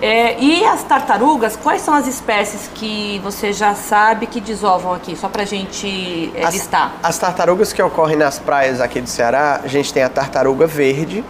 É, 0.00 0.38
e 0.38 0.64
as 0.64 0.82
tartarugas, 0.82 1.56
quais 1.56 1.80
são 1.80 1.94
as 1.94 2.06
espécies 2.06 2.70
que 2.74 3.18
você 3.24 3.52
já 3.52 3.74
sabe 3.74 4.26
que 4.26 4.40
desovam 4.40 4.92
aqui? 4.92 5.16
Só 5.16 5.28
para 5.28 5.42
a 5.42 5.46
gente 5.46 6.32
é, 6.34 6.44
as, 6.44 6.54
listar. 6.54 6.94
As 7.02 7.18
tartarugas 7.18 7.72
que 7.72 7.82
ocorrem 7.82 8.16
nas 8.16 8.38
praias 8.38 8.80
aqui 8.80 9.00
do 9.00 9.08
Ceará, 9.08 9.60
a 9.64 9.66
gente 9.66 9.92
tem 9.92 10.02
a 10.02 10.08
tartaruga 10.08 10.66
verde, 10.66 11.24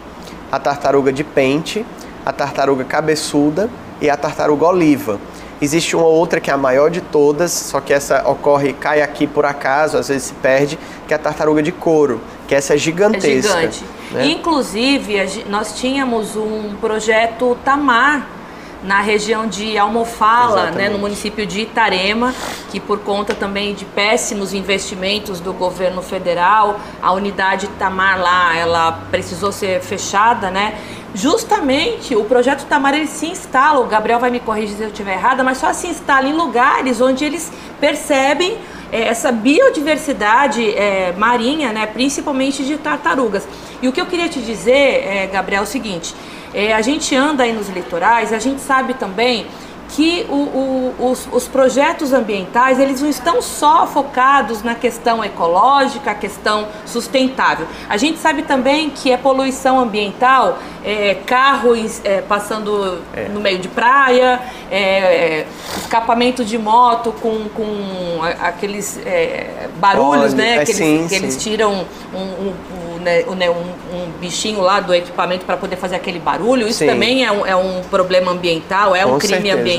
a 0.51 0.59
tartaruga 0.59 1.13
de 1.13 1.23
pente, 1.23 1.87
a 2.25 2.33
tartaruga 2.33 2.85
cabeçuda 2.85 3.71
e 4.01 4.11
a 4.11 4.17
tartaruga 4.17 4.67
oliva. 4.67 5.21
Existe 5.63 5.97
uma 5.97 6.07
outra 6.07 6.39
que 6.39 6.51
é 6.51 6.53
a 6.53 6.59
maior 6.59 6.91
de 6.91 7.01
todas, 7.01 7.51
só 7.51 7.81
que 7.81 7.93
essa 7.93 8.29
ocorre, 8.29 8.75
cai 8.75 9.01
aqui 9.01 9.27
por 9.27 9.47
acaso, 9.47 9.97
às 9.97 10.09
vezes 10.09 10.25
se 10.25 10.35
perde, 10.35 10.79
que 11.07 11.15
é 11.15 11.17
a 11.17 11.19
tartaruga 11.19 11.63
de 11.63 11.73
couro, 11.73 12.21
que 12.47 12.55
essa 12.55 12.75
é 12.75 12.77
gigantesca. 12.77 13.59
É 13.59 13.61
gigante. 13.71 13.85
Né? 14.11 14.27
Inclusive, 14.27 15.45
nós 15.49 15.73
tínhamos 15.75 16.37
um 16.37 16.75
projeto 16.79 17.57
Tamar, 17.65 18.36
na 18.83 19.01
região 19.01 19.47
de 19.47 19.77
Almofala, 19.77 20.71
né, 20.71 20.89
no 20.89 20.99
município 20.99 21.47
de 21.47 21.63
Itarema, 21.63 22.35
que 22.71 22.79
por 22.79 23.01
conta 23.01 23.35
também 23.35 23.75
de 23.75 23.85
péssimos 23.85 24.53
investimentos 24.53 25.41
do 25.41 25.53
governo 25.53 26.03
federal, 26.03 26.79
a 27.03 27.13
unidade 27.13 27.67
Tamar 27.79 28.21
lá, 28.21 28.57
ela 28.57 28.93
precisou 29.11 29.53
ser 29.53 29.81
fechada, 29.81 30.51
né? 30.51 30.79
Justamente 31.15 32.15
o 32.15 32.25
projeto 32.25 32.67
Tamar 32.67 32.95
ele 32.95 33.07
se 33.07 33.27
instala, 33.27 33.81
o 33.81 33.87
Gabriel 33.87 34.21
vai 34.21 34.31
me 34.31 34.41
corrigir 34.41 34.77
se 34.77 34.83
eu 34.83 34.89
estiver 34.89 35.15
errada, 35.15 35.43
mas 35.43 35.59
só 35.59 35.73
se 35.73 35.87
instala 35.87 36.29
em 36.29 36.35
lugares 36.35 37.01
onde 37.01 37.25
eles 37.25 37.51
percebem 37.81 38.59
é, 38.93 39.09
essa 39.09 39.33
biodiversidade 39.33 40.71
é, 40.75 41.13
marinha, 41.17 41.73
né, 41.73 41.87
principalmente 41.87 42.65
de 42.65 42.77
tartarugas. 42.77 43.49
E 43.83 43.89
o 43.89 43.93
que 43.93 44.01
eu 44.01 44.07
queria 44.07 44.29
te 44.29 44.41
dizer, 44.41 44.73
é, 44.73 45.27
Gabriel, 45.27 45.61
é 45.61 45.65
o 45.65 45.67
seguinte: 45.67 46.15
é, 46.57 46.73
a 46.73 46.81
gente 46.81 47.15
anda 47.15 47.45
aí 47.45 47.53
nos 47.53 47.69
litorais, 47.69 48.33
a 48.33 48.39
gente 48.39 48.63
sabe 48.63 48.95
também 48.95 49.47
que 49.89 50.27
o, 50.29 50.35
o, 50.35 51.11
os, 51.11 51.29
os, 51.33 51.49
projetos 51.49 52.13
ambientais 52.13 52.79
eles 52.79 53.01
não 53.01 53.09
estão 53.09 53.41
só 53.41 53.87
focados 53.87 54.63
na 54.63 54.75
questão 54.75 55.25
ecológica, 55.25 56.11
a 56.11 56.15
questão 56.15 56.67
sustentável. 56.85 57.67
A 57.89 57.97
gente 57.97 58.19
sabe 58.19 58.43
também 58.43 58.91
que 58.91 59.11
é 59.13 59.17
poluição 59.17 59.79
ambiental, 59.79 60.59
é, 60.85 61.15
carros 61.27 62.01
é, 62.05 62.21
passando 62.21 63.01
é. 63.15 63.29
no 63.29 63.41
meio 63.41 63.59
de 63.59 63.69
praia, 63.69 64.41
é, 64.71 64.81
é, 64.81 65.47
escapamento 65.79 66.45
de 66.45 66.59
moto 66.59 67.13
com, 67.21 67.49
com 67.55 68.21
aqueles 68.41 68.99
é, 69.05 69.69
barulhos, 69.77 70.33
Pode, 70.33 70.37
né? 70.37 70.65
que, 70.65 70.73
eles, 70.73 70.77
sim, 70.77 71.07
que 71.09 71.15
eles 71.15 71.37
tiram 71.37 71.85
um, 72.15 72.19
um, 72.19 72.55
um, 72.95 73.35
né, 73.35 73.51
um, 73.51 73.77
bichinho 74.21 74.61
lá 74.61 74.81
do 74.81 74.95
equipamento 74.95 75.45
para 75.45 75.57
poder 75.57 75.77
fazer 75.77 75.97
aquele 75.97 76.19
barulho. 76.19 76.67
Isso 76.67 76.81
sim. 76.81 76.87
também 76.87 77.25
é 77.25 77.31
um, 77.31 77.47
é 77.47 77.55
um 77.55 77.83
problema 77.91 78.33
ambiental, 78.33 78.95
é 78.95 79.05
com 79.05 79.13
um 79.13 79.19
crime 79.19 79.35
certeza. 79.35 79.61
ambiental 79.61 79.76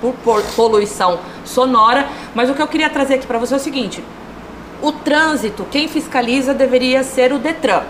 por, 0.00 0.14
por 0.24 0.42
poluição 0.54 1.18
sonora. 1.44 2.06
Mas 2.34 2.50
o 2.50 2.54
que 2.54 2.62
eu 2.62 2.68
queria 2.68 2.90
trazer 2.90 3.14
aqui 3.14 3.26
para 3.26 3.38
você 3.38 3.54
é 3.54 3.56
o 3.56 3.60
seguinte: 3.60 4.02
o 4.82 4.92
trânsito, 4.92 5.66
quem 5.70 5.88
fiscaliza 5.88 6.54
deveria 6.54 7.02
ser 7.02 7.32
o 7.32 7.38
Detran. 7.38 7.82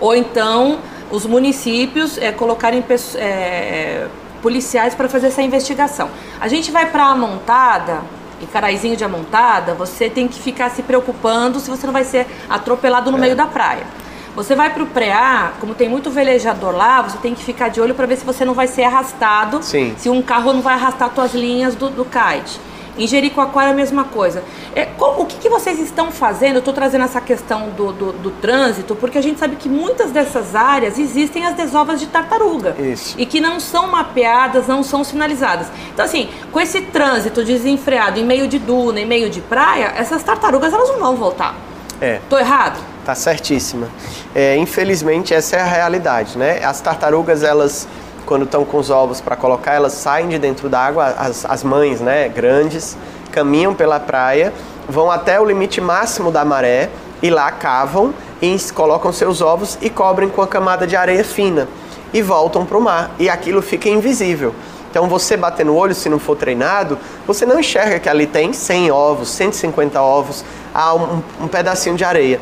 Ou 0.00 0.14
então 0.14 0.78
os 1.10 1.26
municípios 1.26 2.16
é, 2.18 2.32
colocarem 2.32 2.82
é, 3.16 4.06
policiais 4.40 4.94
para 4.94 5.08
fazer 5.08 5.28
essa 5.28 5.42
investigação. 5.42 6.10
A 6.40 6.48
gente 6.48 6.70
vai 6.70 6.86
para 6.90 7.04
a 7.04 7.14
montada, 7.14 8.00
e 8.40 8.46
caraizinho 8.46 8.96
de 8.96 9.04
amontada, 9.04 9.74
você 9.74 10.10
tem 10.10 10.26
que 10.26 10.40
ficar 10.40 10.70
se 10.70 10.82
preocupando 10.82 11.60
se 11.60 11.70
você 11.70 11.86
não 11.86 11.92
vai 11.92 12.04
ser 12.04 12.26
atropelado 12.48 13.10
no 13.10 13.18
é. 13.18 13.20
meio 13.20 13.36
da 13.36 13.46
praia. 13.46 13.86
Você 14.34 14.54
vai 14.54 14.70
para 14.70 14.82
o 14.82 14.86
preá, 14.86 15.52
como 15.60 15.74
tem 15.74 15.88
muito 15.88 16.10
velejador 16.10 16.74
lá, 16.74 17.02
você 17.02 17.18
tem 17.18 17.34
que 17.34 17.44
ficar 17.44 17.68
de 17.68 17.80
olho 17.80 17.94
para 17.94 18.06
ver 18.06 18.16
se 18.16 18.24
você 18.24 18.44
não 18.44 18.54
vai 18.54 18.66
ser 18.66 18.84
arrastado, 18.84 19.62
Sim. 19.62 19.94
se 19.98 20.08
um 20.08 20.22
carro 20.22 20.54
não 20.54 20.62
vai 20.62 20.74
arrastar 20.74 21.10
suas 21.14 21.34
linhas 21.34 21.74
do, 21.74 21.90
do 21.90 22.04
kite. 22.04 22.58
Em 22.96 23.06
Jericoacoara 23.06 23.68
é 23.68 23.72
a 23.72 23.74
mesma 23.74 24.04
coisa. 24.04 24.42
É, 24.74 24.84
como, 24.84 25.22
o 25.22 25.26
que, 25.26 25.36
que, 25.36 25.48
vocês 25.48 25.78
estão 25.78 26.12
fazendo? 26.12 26.56
Eu 26.56 26.58
estou 26.58 26.74
trazendo 26.74 27.04
essa 27.04 27.20
questão 27.20 27.70
do, 27.70 27.92
do, 27.92 28.12
do, 28.12 28.30
trânsito, 28.32 28.94
porque 28.94 29.16
a 29.16 29.22
gente 29.22 29.38
sabe 29.38 29.56
que 29.56 29.68
muitas 29.68 30.10
dessas 30.10 30.54
áreas 30.54 30.98
existem 30.98 31.46
as 31.46 31.54
desovas 31.54 32.00
de 32.00 32.06
tartaruga. 32.06 32.76
Isso. 32.78 33.14
E 33.18 33.24
que 33.24 33.40
não 33.40 33.58
são 33.58 33.86
mapeadas, 33.86 34.66
não 34.66 34.82
são 34.82 35.02
sinalizadas. 35.04 35.68
Então, 35.92 36.04
assim, 36.04 36.28
com 36.50 36.60
esse 36.60 36.82
trânsito 36.82 37.42
desenfreado 37.42 38.20
em 38.20 38.24
meio 38.24 38.46
de 38.46 38.58
duna, 38.58 39.00
em 39.00 39.06
meio 39.06 39.30
de 39.30 39.40
praia, 39.40 39.94
essas 39.96 40.22
tartarugas 40.22 40.72
elas 40.72 40.90
não 40.90 40.98
vão 40.98 41.16
voltar. 41.16 41.54
É. 41.98 42.20
Tô 42.28 42.38
errado? 42.38 42.91
Tá 43.04 43.14
certíssima. 43.14 43.88
É, 44.34 44.56
infelizmente, 44.56 45.34
essa 45.34 45.56
é 45.56 45.60
a 45.60 45.64
realidade, 45.64 46.38
né? 46.38 46.64
As 46.64 46.80
tartarugas, 46.80 47.42
elas 47.42 47.88
quando 48.24 48.44
estão 48.44 48.64
com 48.64 48.78
os 48.78 48.88
ovos 48.88 49.20
para 49.20 49.36
colocar, 49.36 49.74
elas 49.74 49.92
saem 49.92 50.28
de 50.28 50.38
dentro 50.38 50.68
d'água, 50.68 51.14
as, 51.18 51.44
as 51.44 51.64
mães, 51.64 52.00
né, 52.00 52.28
grandes, 52.28 52.96
caminham 53.30 53.74
pela 53.74 53.98
praia, 53.98 54.52
vão 54.88 55.10
até 55.10 55.40
o 55.40 55.44
limite 55.44 55.80
máximo 55.80 56.30
da 56.30 56.44
maré 56.44 56.88
e 57.20 57.30
lá 57.30 57.50
cavam 57.50 58.14
e 58.40 58.56
colocam 58.74 59.12
seus 59.12 59.40
ovos 59.40 59.78
e 59.80 59.90
cobrem 59.90 60.28
com 60.28 60.42
a 60.42 60.46
camada 60.46 60.86
de 60.86 60.96
areia 60.96 61.24
fina 61.24 61.68
e 62.12 62.22
voltam 62.22 62.64
para 62.64 62.78
o 62.78 62.80
mar 62.80 63.10
e 63.18 63.28
aquilo 63.28 63.62
fica 63.62 63.88
invisível. 63.88 64.54
Então 64.90 65.08
você 65.08 65.36
bater 65.36 65.64
no 65.64 65.74
olho, 65.74 65.94
se 65.94 66.08
não 66.08 66.18
for 66.18 66.36
treinado, 66.36 66.98
você 67.26 67.46
não 67.46 67.58
enxerga 67.58 67.98
que 67.98 68.08
ali 68.08 68.26
tem 68.26 68.52
100 68.52 68.90
ovos, 68.90 69.30
150 69.30 70.00
ovos, 70.00 70.44
a 70.74 70.94
um, 70.94 71.22
um 71.40 71.48
pedacinho 71.48 71.96
de 71.96 72.04
areia. 72.04 72.40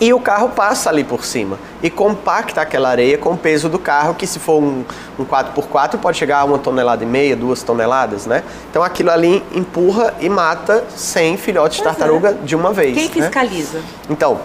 E 0.00 0.12
o 0.12 0.20
carro 0.20 0.50
passa 0.50 0.90
ali 0.90 1.04
por 1.04 1.24
cima 1.24 1.58
e 1.82 1.88
compacta 1.88 2.60
aquela 2.60 2.88
areia 2.88 3.16
com 3.16 3.32
o 3.32 3.36
peso 3.36 3.68
do 3.68 3.78
carro, 3.78 4.14
que 4.14 4.26
se 4.26 4.38
for 4.38 4.62
um, 4.62 4.84
um 5.18 5.24
4x4 5.24 5.98
pode 5.98 6.18
chegar 6.18 6.40
a 6.40 6.44
uma 6.44 6.58
tonelada 6.58 7.02
e 7.02 7.06
meia, 7.06 7.34
duas 7.34 7.62
toneladas, 7.62 8.26
né? 8.26 8.42
Então 8.70 8.82
aquilo 8.82 9.10
ali 9.10 9.42
empurra 9.54 10.14
e 10.20 10.28
mata 10.28 10.84
100 10.94 11.36
filhotes 11.38 11.78
de 11.78 11.84
tartaruga 11.84 12.30
é. 12.30 12.32
de 12.32 12.54
uma 12.54 12.72
vez. 12.72 12.94
Quem 12.94 13.08
né? 13.08 13.26
fiscaliza? 13.26 13.80
Então, 14.08 14.40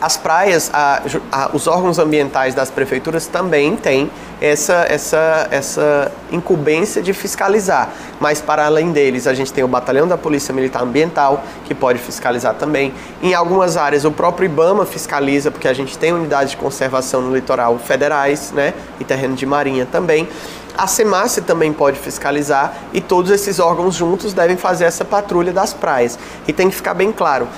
as 0.00 0.16
praias, 0.16 0.70
a, 0.72 1.02
a, 1.30 1.50
os 1.52 1.66
órgãos 1.66 1.98
ambientais 1.98 2.54
das 2.54 2.70
prefeituras 2.70 3.26
também 3.26 3.76
têm 3.76 4.10
essa, 4.40 4.86
essa, 4.88 5.48
essa 5.50 6.12
incumbência 6.30 7.02
de 7.02 7.12
fiscalizar. 7.12 7.90
Mas, 8.20 8.40
para 8.40 8.64
além 8.66 8.92
deles, 8.92 9.26
a 9.26 9.34
gente 9.34 9.52
tem 9.52 9.64
o 9.64 9.68
Batalhão 9.68 10.06
da 10.06 10.16
Polícia 10.16 10.54
Militar 10.54 10.82
Ambiental, 10.82 11.42
que 11.64 11.74
pode 11.74 11.98
fiscalizar 11.98 12.54
também. 12.54 12.94
Em 13.22 13.34
algumas 13.34 13.76
áreas, 13.76 14.04
o 14.04 14.12
próprio 14.12 14.46
IBAMA 14.46 14.86
fiscaliza, 14.86 15.50
porque 15.50 15.68
a 15.68 15.74
gente 15.74 15.98
tem 15.98 16.12
unidades 16.12 16.52
de 16.52 16.56
conservação 16.56 17.20
no 17.20 17.34
litoral 17.34 17.78
federais 17.78 18.52
né, 18.52 18.74
e 19.00 19.04
terreno 19.04 19.34
de 19.34 19.44
marinha 19.44 19.86
também. 19.86 20.28
A 20.76 20.86
SEMASSE 20.86 21.40
também 21.40 21.72
pode 21.72 21.98
fiscalizar 21.98 22.72
e 22.92 23.00
todos 23.00 23.32
esses 23.32 23.58
órgãos 23.58 23.96
juntos 23.96 24.32
devem 24.32 24.56
fazer 24.56 24.84
essa 24.84 25.04
patrulha 25.04 25.52
das 25.52 25.74
praias. 25.74 26.16
E 26.46 26.52
tem 26.52 26.70
que 26.70 26.76
ficar 26.76 26.94
bem 26.94 27.10
claro, 27.10 27.48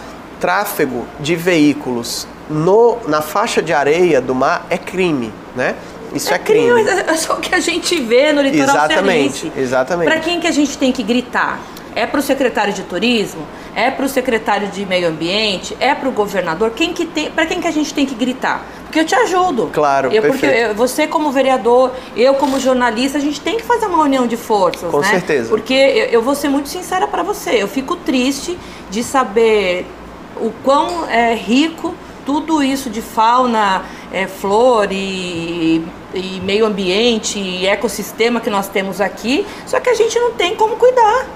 tráfego 0.41 1.07
de 1.21 1.37
veículos 1.37 2.27
no, 2.49 2.99
na 3.07 3.21
faixa 3.21 3.63
de 3.63 3.73
areia 3.73 4.21
do 4.21 4.35
mar 4.35 4.67
é 4.69 4.77
crime, 4.79 5.33
né? 5.55 5.77
Isso 6.13 6.33
é, 6.33 6.37
é 6.37 6.39
crime. 6.39 6.85
crime. 6.85 7.01
É 7.07 7.17
só 7.17 7.35
o 7.35 7.37
que 7.41 7.55
a 7.55 7.61
gente 7.61 8.01
vê 8.01 8.33
no 8.33 8.43
litoral 8.43 8.75
Exatamente, 8.77 9.39
cearense. 9.39 9.61
exatamente. 9.61 10.09
Para 10.11 10.21
quem 10.21 10.41
que 10.41 10.47
a 10.47 10.51
gente 10.51 10.77
tem 10.77 10.91
que 10.91 11.03
gritar? 11.03 11.61
É 11.95 12.07
para 12.07 12.21
o 12.21 12.23
secretário 12.23 12.73
de 12.73 12.83
turismo? 12.83 13.43
É 13.75 13.91
para 13.91 14.05
o 14.05 14.09
secretário 14.09 14.69
de 14.69 14.87
meio 14.87 15.09
ambiente? 15.09 15.77
É 15.81 15.95
para 15.95 16.09
o 16.09 16.13
governador? 16.13 16.71
Quem 16.71 16.93
que 16.93 17.05
tem? 17.05 17.31
Para 17.31 17.47
quem 17.47 17.61
que 17.61 17.67
a 17.67 17.71
gente 17.71 17.93
tem 17.93 18.07
que 18.07 18.15
gritar? 18.15 18.65
Porque 18.85 19.01
eu 19.01 19.05
te 19.05 19.15
ajudo. 19.15 19.71
Claro, 19.73 20.13
eu. 20.13 20.23
Porque 20.23 20.47
eu, 20.47 20.75
você 20.75 21.07
como 21.07 21.31
vereador, 21.31 21.93
eu 22.17 22.35
como 22.35 22.61
jornalista, 22.61 23.19
a 23.19 23.21
gente 23.21 23.41
tem 23.41 23.57
que 23.57 23.65
fazer 23.65 23.87
uma 23.87 24.03
união 24.03 24.27
de 24.27 24.37
forças, 24.37 24.91
Com 24.91 25.01
né? 25.01 25.09
certeza. 25.09 25.49
Porque 25.49 25.75
eu, 25.75 26.07
eu 26.07 26.23
vou 26.23 26.35
ser 26.35 26.49
muito 26.49 26.69
sincera 26.69 27.07
para 27.09 27.23
você. 27.23 27.61
Eu 27.61 27.69
fico 27.69 27.97
triste 27.97 28.57
de 28.89 29.03
saber 29.03 29.87
o 30.41 30.53
quão 30.65 31.09
é 31.09 31.35
rico 31.35 31.95
tudo 32.25 32.63
isso 32.63 32.91
de 32.91 33.03
fauna, 33.03 33.85
é, 34.13 34.27
flor 34.27 34.93
e, 34.93 35.85
e 36.15 36.41
meio 36.45 36.67
ambiente 36.67 37.39
e 37.39 37.67
ecossistema 37.67 38.41
que 38.41 38.51
nós 38.51 38.69
temos 38.69 39.01
aqui, 39.01 39.47
só 39.67 39.81
que 39.81 39.89
a 39.89 39.95
gente 39.95 40.19
não 40.19 40.33
tem 40.33 40.55
como 40.55 40.77
cuidar. 40.77 41.27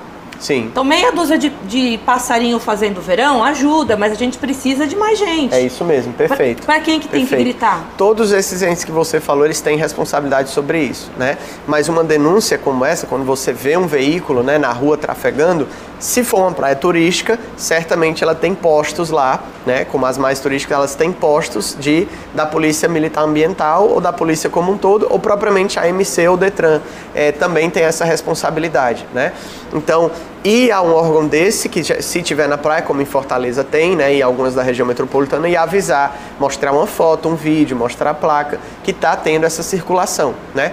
Sim. 0.44 0.66
Então, 0.70 0.84
meia 0.84 1.10
dúzia 1.10 1.38
de, 1.38 1.48
de 1.48 1.98
passarinho 2.04 2.58
fazendo 2.58 3.00
verão 3.00 3.42
ajuda, 3.42 3.96
mas 3.96 4.12
a 4.12 4.14
gente 4.14 4.36
precisa 4.36 4.86
de 4.86 4.94
mais 4.94 5.18
gente. 5.18 5.54
É 5.54 5.62
isso 5.62 5.82
mesmo, 5.86 6.12
perfeito. 6.12 6.66
Para 6.66 6.80
quem 6.80 7.00
que 7.00 7.08
perfeito. 7.08 7.30
tem 7.30 7.38
que 7.38 7.44
gritar? 7.44 7.82
Todos 7.96 8.30
esses 8.30 8.60
entes 8.60 8.84
que 8.84 8.92
você 8.92 9.20
falou, 9.20 9.46
eles 9.46 9.62
têm 9.62 9.78
responsabilidade 9.78 10.50
sobre 10.50 10.82
isso, 10.82 11.10
né? 11.16 11.38
Mas 11.66 11.88
uma 11.88 12.04
denúncia 12.04 12.58
como 12.58 12.84
essa, 12.84 13.06
quando 13.06 13.24
você 13.24 13.54
vê 13.54 13.74
um 13.78 13.86
veículo 13.86 14.42
né, 14.42 14.58
na 14.58 14.70
rua 14.70 14.98
trafegando, 14.98 15.66
se 15.98 16.22
for 16.22 16.40
uma 16.40 16.52
praia 16.52 16.76
turística, 16.76 17.38
certamente 17.56 18.22
ela 18.22 18.34
tem 18.34 18.54
postos 18.54 19.08
lá, 19.08 19.42
né? 19.64 19.86
Como 19.86 20.04
as 20.04 20.18
mais 20.18 20.40
turísticas, 20.40 20.76
elas 20.76 20.94
têm 20.94 21.10
postos 21.10 21.74
de 21.80 22.06
da 22.34 22.44
Polícia 22.44 22.86
Militar 22.86 23.24
Ambiental 23.24 23.88
ou 23.88 24.00
da 24.00 24.12
polícia 24.12 24.50
como 24.50 24.72
um 24.72 24.76
todo, 24.76 25.06
ou 25.08 25.18
propriamente 25.18 25.78
a 25.78 25.88
MC 25.88 26.28
ou 26.28 26.36
Detran 26.36 26.82
é, 27.14 27.32
também 27.32 27.70
tem 27.70 27.84
essa 27.84 28.04
responsabilidade, 28.04 29.06
né? 29.14 29.32
Então, 29.74 30.08
ir 30.44 30.70
a 30.70 30.80
um 30.80 30.94
órgão 30.94 31.26
desse, 31.26 31.68
que 31.68 31.82
se 31.82 32.22
tiver 32.22 32.48
na 32.48 32.56
praia, 32.56 32.80
como 32.80 33.02
em 33.02 33.04
Fortaleza 33.04 33.64
tem, 33.64 33.96
né, 33.96 34.14
e 34.14 34.22
algumas 34.22 34.54
da 34.54 34.62
região 34.62 34.86
metropolitana, 34.86 35.48
e 35.48 35.56
avisar, 35.56 36.16
mostrar 36.38 36.72
uma 36.72 36.86
foto, 36.86 37.28
um 37.28 37.34
vídeo, 37.34 37.76
mostrar 37.76 38.10
a 38.10 38.14
placa 38.14 38.60
que 38.84 38.92
está 38.92 39.16
tendo 39.16 39.44
essa 39.44 39.64
circulação, 39.64 40.34
né? 40.54 40.72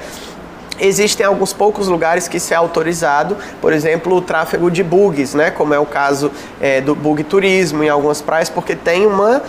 Existem 0.80 1.26
alguns 1.26 1.54
poucos 1.54 1.88
lugares 1.88 2.28
que 2.28 2.38
isso 2.38 2.54
é 2.54 2.58
autorizado, 2.58 3.38
por 3.60 3.74
exemplo, 3.74 4.16
o 4.16 4.22
tráfego 4.22 4.70
de 4.70 4.84
bugs, 4.84 5.34
né, 5.34 5.50
como 5.50 5.74
é 5.74 5.80
o 5.80 5.86
caso 5.86 6.32
é, 6.60 6.80
do 6.80 6.96
bug 6.96 7.24
turismo 7.24 7.84
em 7.84 7.90
algumas 7.90 8.22
praias, 8.22 8.50
porque 8.50 8.76
tem 8.76 9.06
uma 9.06 9.42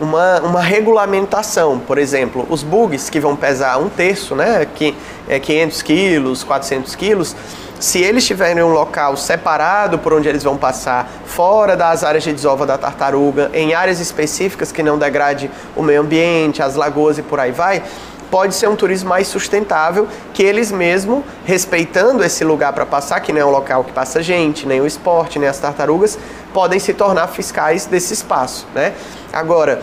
uma, 0.00 0.40
uma 0.40 0.60
regulamentação. 0.60 1.78
Por 1.78 1.98
exemplo, 1.98 2.46
os 2.48 2.62
bugs 2.62 3.10
que 3.10 3.18
vão 3.18 3.34
pesar 3.34 3.78
um 3.78 3.88
terço, 3.88 4.34
né, 4.34 4.66
que 4.74 4.94
é 5.28 5.38
500 5.38 5.82
quilos, 5.82 6.44
400 6.44 6.94
quilos, 6.94 7.34
se 7.78 8.00
eles 8.02 8.26
tiverem 8.26 8.62
um 8.62 8.72
local 8.72 9.16
separado 9.16 9.98
por 9.98 10.12
onde 10.12 10.28
eles 10.28 10.42
vão 10.42 10.56
passar, 10.56 11.08
fora 11.24 11.76
das 11.76 12.02
áreas 12.02 12.24
de 12.24 12.32
desova 12.32 12.66
da 12.66 12.76
tartaruga, 12.76 13.50
em 13.54 13.74
áreas 13.74 14.00
específicas 14.00 14.72
que 14.72 14.82
não 14.82 14.98
degrade 14.98 15.50
o 15.76 15.82
meio 15.82 16.00
ambiente, 16.00 16.62
as 16.62 16.74
lagoas 16.74 17.18
e 17.18 17.22
por 17.22 17.38
aí 17.38 17.52
vai, 17.52 17.82
pode 18.30 18.54
ser 18.54 18.68
um 18.68 18.76
turismo 18.76 19.08
mais 19.08 19.26
sustentável, 19.28 20.06
que 20.34 20.42
eles 20.42 20.70
mesmo, 20.70 21.24
respeitando 21.44 22.22
esse 22.24 22.44
lugar 22.44 22.72
para 22.72 22.84
passar, 22.84 23.20
que 23.20 23.32
não 23.32 23.40
é 23.40 23.44
um 23.44 23.50
local 23.50 23.84
que 23.84 23.92
passa 23.92 24.22
gente, 24.22 24.66
nem 24.66 24.80
o 24.80 24.86
esporte, 24.86 25.38
nem 25.38 25.48
as 25.48 25.58
tartarugas, 25.58 26.18
podem 26.52 26.78
se 26.78 26.92
tornar 26.92 27.28
fiscais 27.28 27.86
desse 27.86 28.12
espaço, 28.12 28.66
né? 28.74 28.92
Agora, 29.32 29.82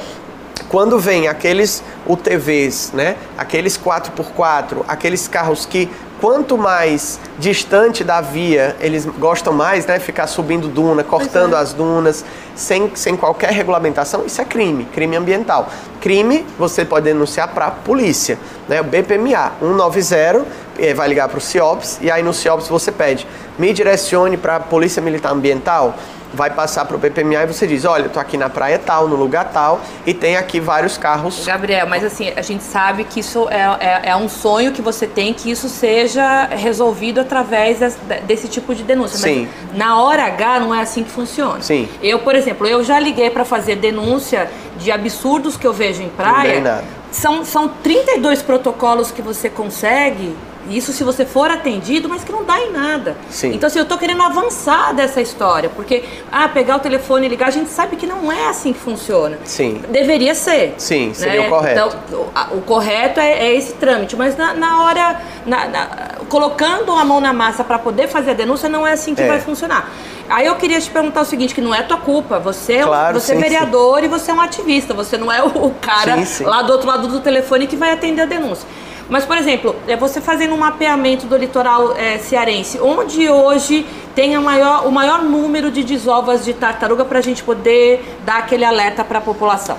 quando 0.76 0.99
vem 0.99 1.30
aqueles 1.30 1.82
UTVs, 2.05 2.91
né, 2.93 3.15
aqueles 3.38 3.78
4x4, 3.78 4.84
aqueles 4.86 5.26
carros 5.26 5.65
que 5.65 5.89
quanto 6.19 6.57
mais 6.57 7.17
distante 7.39 8.03
da 8.03 8.19
via 8.19 8.76
eles 8.82 9.05
gostam 9.05 9.53
mais, 9.53 9.86
né, 9.86 9.99
ficar 9.99 10.28
subindo 10.28 10.67
duna, 10.67 11.01
cortando 11.01 11.55
é. 11.55 11.59
as 11.59 11.71
dunas, 11.71 12.26
sem, 12.55 12.93
sem 12.93 13.15
qualquer 13.15 13.51
regulamentação, 13.51 14.26
isso 14.26 14.41
é 14.41 14.43
crime, 14.43 14.84
crime 14.93 15.15
ambiental. 15.15 15.69
Crime 16.01 16.45
você 16.59 16.84
pode 16.84 17.05
denunciar 17.05 17.47
para 17.47 17.67
a 17.67 17.71
polícia, 17.71 18.38
né, 18.67 18.82
o 18.82 18.84
BPMA 18.84 19.53
190 19.61 20.45
eh, 20.78 20.93
vai 20.93 21.07
ligar 21.07 21.30
para 21.30 21.38
o 21.38 21.41
CIOPS 21.41 21.99
e 22.01 22.11
aí 22.11 22.21
no 22.21 22.34
CIOPS 22.34 22.67
você 22.67 22.91
pede, 22.91 23.26
me 23.57 23.71
direcione 23.71 24.36
para 24.36 24.57
a 24.57 24.59
Polícia 24.59 25.01
Militar 25.01 25.32
Ambiental, 25.32 25.95
vai 26.36 26.49
passar 26.49 26.86
para 26.86 26.95
o 26.95 26.99
PPMA 26.99 27.43
e 27.43 27.47
você 27.47 27.65
diz, 27.65 27.86
olha, 27.86 28.03
eu 28.03 28.09
tô 28.09 28.19
aqui 28.19 28.38
na 28.38 28.49
praia 28.49 28.77
tal, 28.77 29.07
no 29.07 29.15
lugar 29.15 29.45
tal, 29.45 29.81
e 30.05 30.13
tem 30.13 30.36
aqui 30.38 30.59
vários 30.59 30.97
carros. 30.97 31.45
Gabriel, 31.45 31.88
mas 31.88 32.03
assim, 32.03 32.31
a 32.36 32.41
gente 32.41 32.63
sabe 32.63 33.05
que 33.05 33.21
isso 33.21 33.47
é, 33.49 34.03
é, 34.05 34.09
é 34.09 34.15
um 34.15 34.29
sonho 34.29 34.71
que 34.71 34.81
você 34.81 35.07
tem, 35.07 35.33
que 35.33 35.49
isso 35.49 35.69
seja 35.69 36.45
resolvido 36.47 37.19
através 37.19 37.79
desse, 37.79 37.97
desse 38.27 38.47
tipo 38.47 38.75
de 38.75 38.83
denúncia. 38.83 39.17
Sim. 39.17 39.47
Mas 39.69 39.77
na 39.77 40.01
hora 40.01 40.25
H 40.25 40.59
não 40.59 40.75
é 40.75 40.81
assim 40.81 41.03
que 41.03 41.09
funciona. 41.09 41.61
Sim. 41.61 41.88
Eu, 42.01 42.19
por 42.19 42.36
exemplo, 42.36 42.67
eu 42.67 42.83
já 42.83 42.99
liguei 42.99 43.29
para 43.29 43.45
fazer 43.45 43.77
denúncia 43.77 44.49
de 44.77 44.91
absurdos 44.91 45.55
que 45.57 45.65
eu 45.65 45.73
vejo 45.73 46.03
em 46.03 46.09
praia. 46.09 46.55
Não 46.55 46.61
nada. 46.61 46.83
São, 47.11 47.45
são 47.45 47.69
32 47.69 48.41
protocolos 48.41 49.09
que 49.09 49.21
você 49.21 49.49
consegue 49.49 50.36
isso 50.70 50.91
se 50.91 51.03
você 51.03 51.26
for 51.26 51.49
atendido, 51.49 52.09
mas 52.09 52.24
que 52.24 52.32
não 52.32 52.43
dá 52.43 52.59
em 52.59 52.72
nada. 52.72 53.16
Sim. 53.30 53.53
Então, 53.53 53.68
assim, 53.68 53.80
eu 53.80 53.86
tô 53.86 53.97
querendo 53.97 54.22
avançar 54.24 54.93
dessa 54.93 55.22
história, 55.22 55.70
porque, 55.70 56.03
ah, 56.32 56.47
pegar 56.47 56.78
o 56.78 56.80
telefone 56.80 57.26
e 57.26 57.30
ligar, 57.30 57.47
a 57.47 57.51
gente 57.51 57.70
sabe 57.70 57.95
que 57.95 58.05
não 58.07 58.32
é 58.32 58.47
assim 58.47 58.74
que 58.74 58.80
funciona. 58.80 59.38
Sim. 59.43 59.82
Deveria 59.89 60.36
ser. 60.36 60.76
Sim, 60.78 61.07
né? 61.07 61.13
seria 61.13 61.41
o 61.43 61.49
correto. 61.49 61.95
Então, 62.07 62.20
o, 62.53 62.57
o 62.57 62.61
correto 62.61 63.20
é, 63.20 63.47
é, 63.47 63.55
esse 63.55 63.74
trâmite, 63.74 64.16
mas 64.16 64.36
na, 64.38 64.53
na 64.53 64.84
hora, 64.84 65.22
na, 65.45 65.68
na, 65.68 65.88
colocando 66.30 66.91
a 66.91 67.05
mão 67.05 67.22
na 67.22 67.34
massa 67.34 67.63
para 67.63 67.78
poder 67.80 68.07
fazer 68.07 68.32
a 68.32 68.34
denúncia, 68.34 68.68
não 68.70 68.86
é 68.86 68.93
assim 68.93 69.13
que 69.13 69.22
É. 69.22 69.28
vai 69.28 69.39
funcionar. 69.39 69.89
Aí 70.28 70.47
eu 70.47 70.55
queria 70.55 70.82
te 70.82 70.89
perguntar 70.89 71.22
o 71.22 71.26
seguinte, 71.26 71.53
que 71.53 71.61
não 71.61 71.74
é 71.74 71.84
tua 71.84 71.97
culpa, 71.97 72.39
você, 72.39 72.74
é 72.74 72.84
Claro, 72.84 73.20
você 73.20 73.34
é 73.34 73.36
sim, 73.36 73.41
vereador 73.41 74.03
e 74.03 74.07
você 74.07 74.32
é 74.32 74.34
um 74.34 74.41
ativista, 74.41 74.93
você 74.93 75.18
não 75.18 75.32
é 75.32 75.43
o, 75.43 75.72
cara 75.80 76.18
Sim, 76.18 76.26
sim. 76.26 76.43
lá 76.45 76.63
do 76.63 76.72
outro 76.72 76.88
lado 76.88 77.07
do 77.07 77.20
telefone 77.20 77.68
que 77.68 77.76
vai 77.76 77.91
atender 77.91 78.24
a 78.24 78.26
denúncia. 78.26 78.68
Mas, 79.08 79.24
por 79.24 79.38
exemplo, 79.38 79.76
é 79.88 79.95
você 79.95 80.20
fazendo 80.20 80.56
um 80.56 80.58
mapeamento 80.58 81.28
do 81.28 81.38
litoral 81.38 81.95
é, 81.95 82.18
cearense, 82.18 82.80
onde 82.80 83.30
hoje 83.30 83.86
tem 84.16 84.38
maior, 84.39 84.88
o 84.88 84.91
maior 84.91 85.22
número 85.22 85.70
de 85.70 85.84
desovas 85.84 86.43
de 86.43 86.53
tartaruga 86.53 87.06
para 87.06 87.20
a 87.20 87.22
gente 87.22 87.43
poder 87.43 88.03
dar 88.26 88.38
aquele 88.38 88.66
alerta 88.66 89.03
para 89.03 89.20
a 89.20 89.22
população? 89.22 89.78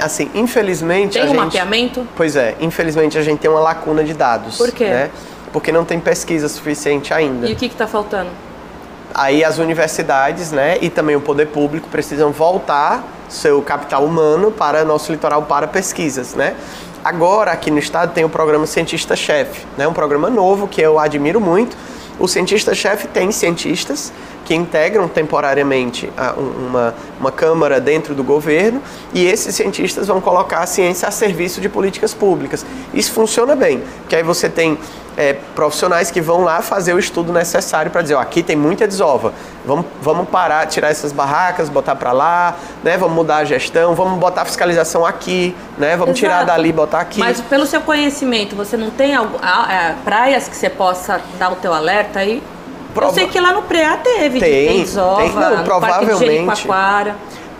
Assim, 0.00 0.30
infelizmente 0.32 1.14
Tem 1.14 1.24
um 1.24 1.28
gente... 1.28 1.36
mapeamento? 1.36 2.06
Pois 2.14 2.36
é, 2.36 2.54
infelizmente 2.60 3.18
a 3.18 3.22
gente 3.22 3.40
tem 3.40 3.50
uma 3.50 3.58
lacuna 3.58 4.04
de 4.04 4.14
dados. 4.14 4.56
Por 4.56 4.70
quê? 4.70 4.84
Né? 4.84 5.10
Porque 5.52 5.72
não 5.72 5.84
tem 5.84 5.98
pesquisa 5.98 6.48
suficiente 6.48 7.12
ainda. 7.12 7.48
E 7.48 7.52
o 7.52 7.56
que 7.56 7.66
está 7.66 7.88
faltando? 7.88 8.30
Aí 9.12 9.44
as 9.44 9.58
universidades, 9.58 10.52
né, 10.52 10.78
e 10.80 10.88
também 10.88 11.16
o 11.16 11.20
poder 11.20 11.46
público 11.46 11.88
precisam 11.88 12.30
voltar 12.30 13.04
seu 13.28 13.60
capital 13.60 14.04
humano 14.04 14.52
para 14.52 14.84
nosso 14.84 15.10
litoral 15.10 15.42
para 15.42 15.66
pesquisas, 15.66 16.34
né? 16.34 16.54
Agora 17.04 17.50
aqui 17.50 17.68
no 17.68 17.80
estado 17.80 18.14
tem 18.14 18.24
o 18.24 18.28
programa 18.28 18.64
Cientista-Chefe, 18.64 19.66
né, 19.76 19.88
um 19.88 19.92
programa 19.92 20.30
novo 20.30 20.68
que 20.68 20.80
eu 20.80 21.00
admiro 21.00 21.40
muito. 21.40 21.76
O 22.16 22.28
cientista-chefe 22.28 23.08
tem 23.08 23.32
cientistas 23.32 24.12
que 24.44 24.54
integram 24.54 25.08
temporariamente 25.08 26.12
uma, 26.36 26.94
uma 27.18 27.32
Câmara 27.32 27.80
dentro 27.80 28.14
do 28.14 28.22
governo 28.22 28.82
e 29.12 29.24
esses 29.24 29.54
cientistas 29.54 30.06
vão 30.06 30.20
colocar 30.20 30.60
a 30.60 30.66
ciência 30.66 31.08
a 31.08 31.10
serviço 31.10 31.60
de 31.60 31.68
políticas 31.68 32.12
públicas. 32.12 32.64
Isso 32.92 33.12
funciona 33.12 33.56
bem, 33.56 33.82
porque 34.00 34.16
aí 34.16 34.22
você 34.22 34.48
tem 34.48 34.78
é, 35.16 35.34
profissionais 35.54 36.10
que 36.10 36.20
vão 36.20 36.42
lá 36.42 36.62
fazer 36.62 36.94
o 36.94 36.98
estudo 36.98 37.32
necessário 37.32 37.90
para 37.90 38.02
dizer, 38.02 38.14
ó, 38.14 38.20
aqui 38.20 38.42
tem 38.42 38.56
muita 38.56 38.86
desova, 38.86 39.32
vamos, 39.64 39.86
vamos 40.00 40.28
parar, 40.28 40.66
tirar 40.66 40.90
essas 40.90 41.12
barracas, 41.12 41.68
botar 41.68 41.96
para 41.96 42.12
lá, 42.12 42.56
né, 42.82 42.96
vamos 42.96 43.14
mudar 43.14 43.38
a 43.38 43.44
gestão, 43.44 43.94
vamos 43.94 44.18
botar 44.18 44.42
a 44.42 44.44
fiscalização 44.44 45.04
aqui, 45.04 45.54
né, 45.78 45.96
vamos 45.96 46.18
Exato. 46.18 46.32
tirar 46.32 46.44
dali 46.44 46.70
e 46.70 46.72
botar 46.72 47.00
aqui. 47.00 47.20
Mas 47.20 47.40
pelo 47.40 47.66
seu 47.66 47.80
conhecimento, 47.82 48.56
você 48.56 48.76
não 48.76 48.90
tem 48.90 49.14
algo, 49.14 49.38
praias 50.04 50.48
que 50.48 50.56
você 50.56 50.70
possa 50.70 51.20
dar 51.38 51.50
o 51.50 51.56
teu 51.56 51.72
alerta 51.72 52.20
aí? 52.20 52.42
Prova... 52.94 53.10
Eu 53.10 53.14
sei 53.14 53.28
que 53.28 53.40
lá 53.40 53.52
no 53.52 53.62
Preá 53.62 53.96
teve, 53.96 54.38
tem, 54.38 54.68
tem 54.68 54.80
desova, 54.80 55.22
tem, 55.22 55.32
não, 55.32 55.64
provavelmente, 55.64 56.68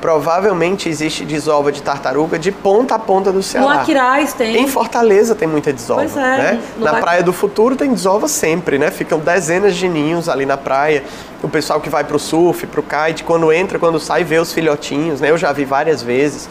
provavelmente 0.00 0.88
existe 0.88 1.24
desova 1.24 1.70
de 1.70 1.80
tartaruga 1.80 2.36
de 2.36 2.50
ponta 2.50 2.96
a 2.96 2.98
ponta 2.98 3.30
do 3.30 3.42
Ceará. 3.42 3.66
No 3.66 3.80
Aquiraz 3.80 4.34
tem. 4.34 4.56
Em 4.56 4.66
Fortaleza 4.66 5.34
tem 5.34 5.46
muita 5.46 5.72
desova. 5.72 6.00
Pois 6.00 6.16
é. 6.16 6.36
Né? 6.38 6.60
Na 6.78 6.94
Praia 6.94 7.22
do 7.22 7.32
Futuro 7.32 7.76
tem 7.76 7.92
desova 7.92 8.26
sempre, 8.26 8.78
né? 8.78 8.90
Ficam 8.90 9.20
dezenas 9.20 9.76
de 9.76 9.88
ninhos 9.88 10.28
ali 10.28 10.44
na 10.44 10.56
praia. 10.56 11.04
O 11.42 11.48
pessoal 11.48 11.80
que 11.80 11.88
vai 11.88 12.02
para 12.02 12.16
o 12.16 12.18
surf, 12.18 12.66
para 12.66 12.80
o 12.80 12.82
kite, 12.82 13.22
quando 13.22 13.52
entra, 13.52 13.78
quando 13.78 14.00
sai, 14.00 14.24
vê 14.24 14.38
os 14.38 14.52
filhotinhos, 14.52 15.20
né? 15.20 15.30
Eu 15.30 15.38
já 15.38 15.52
vi 15.52 15.64
várias 15.64 16.02
vezes. 16.02 16.48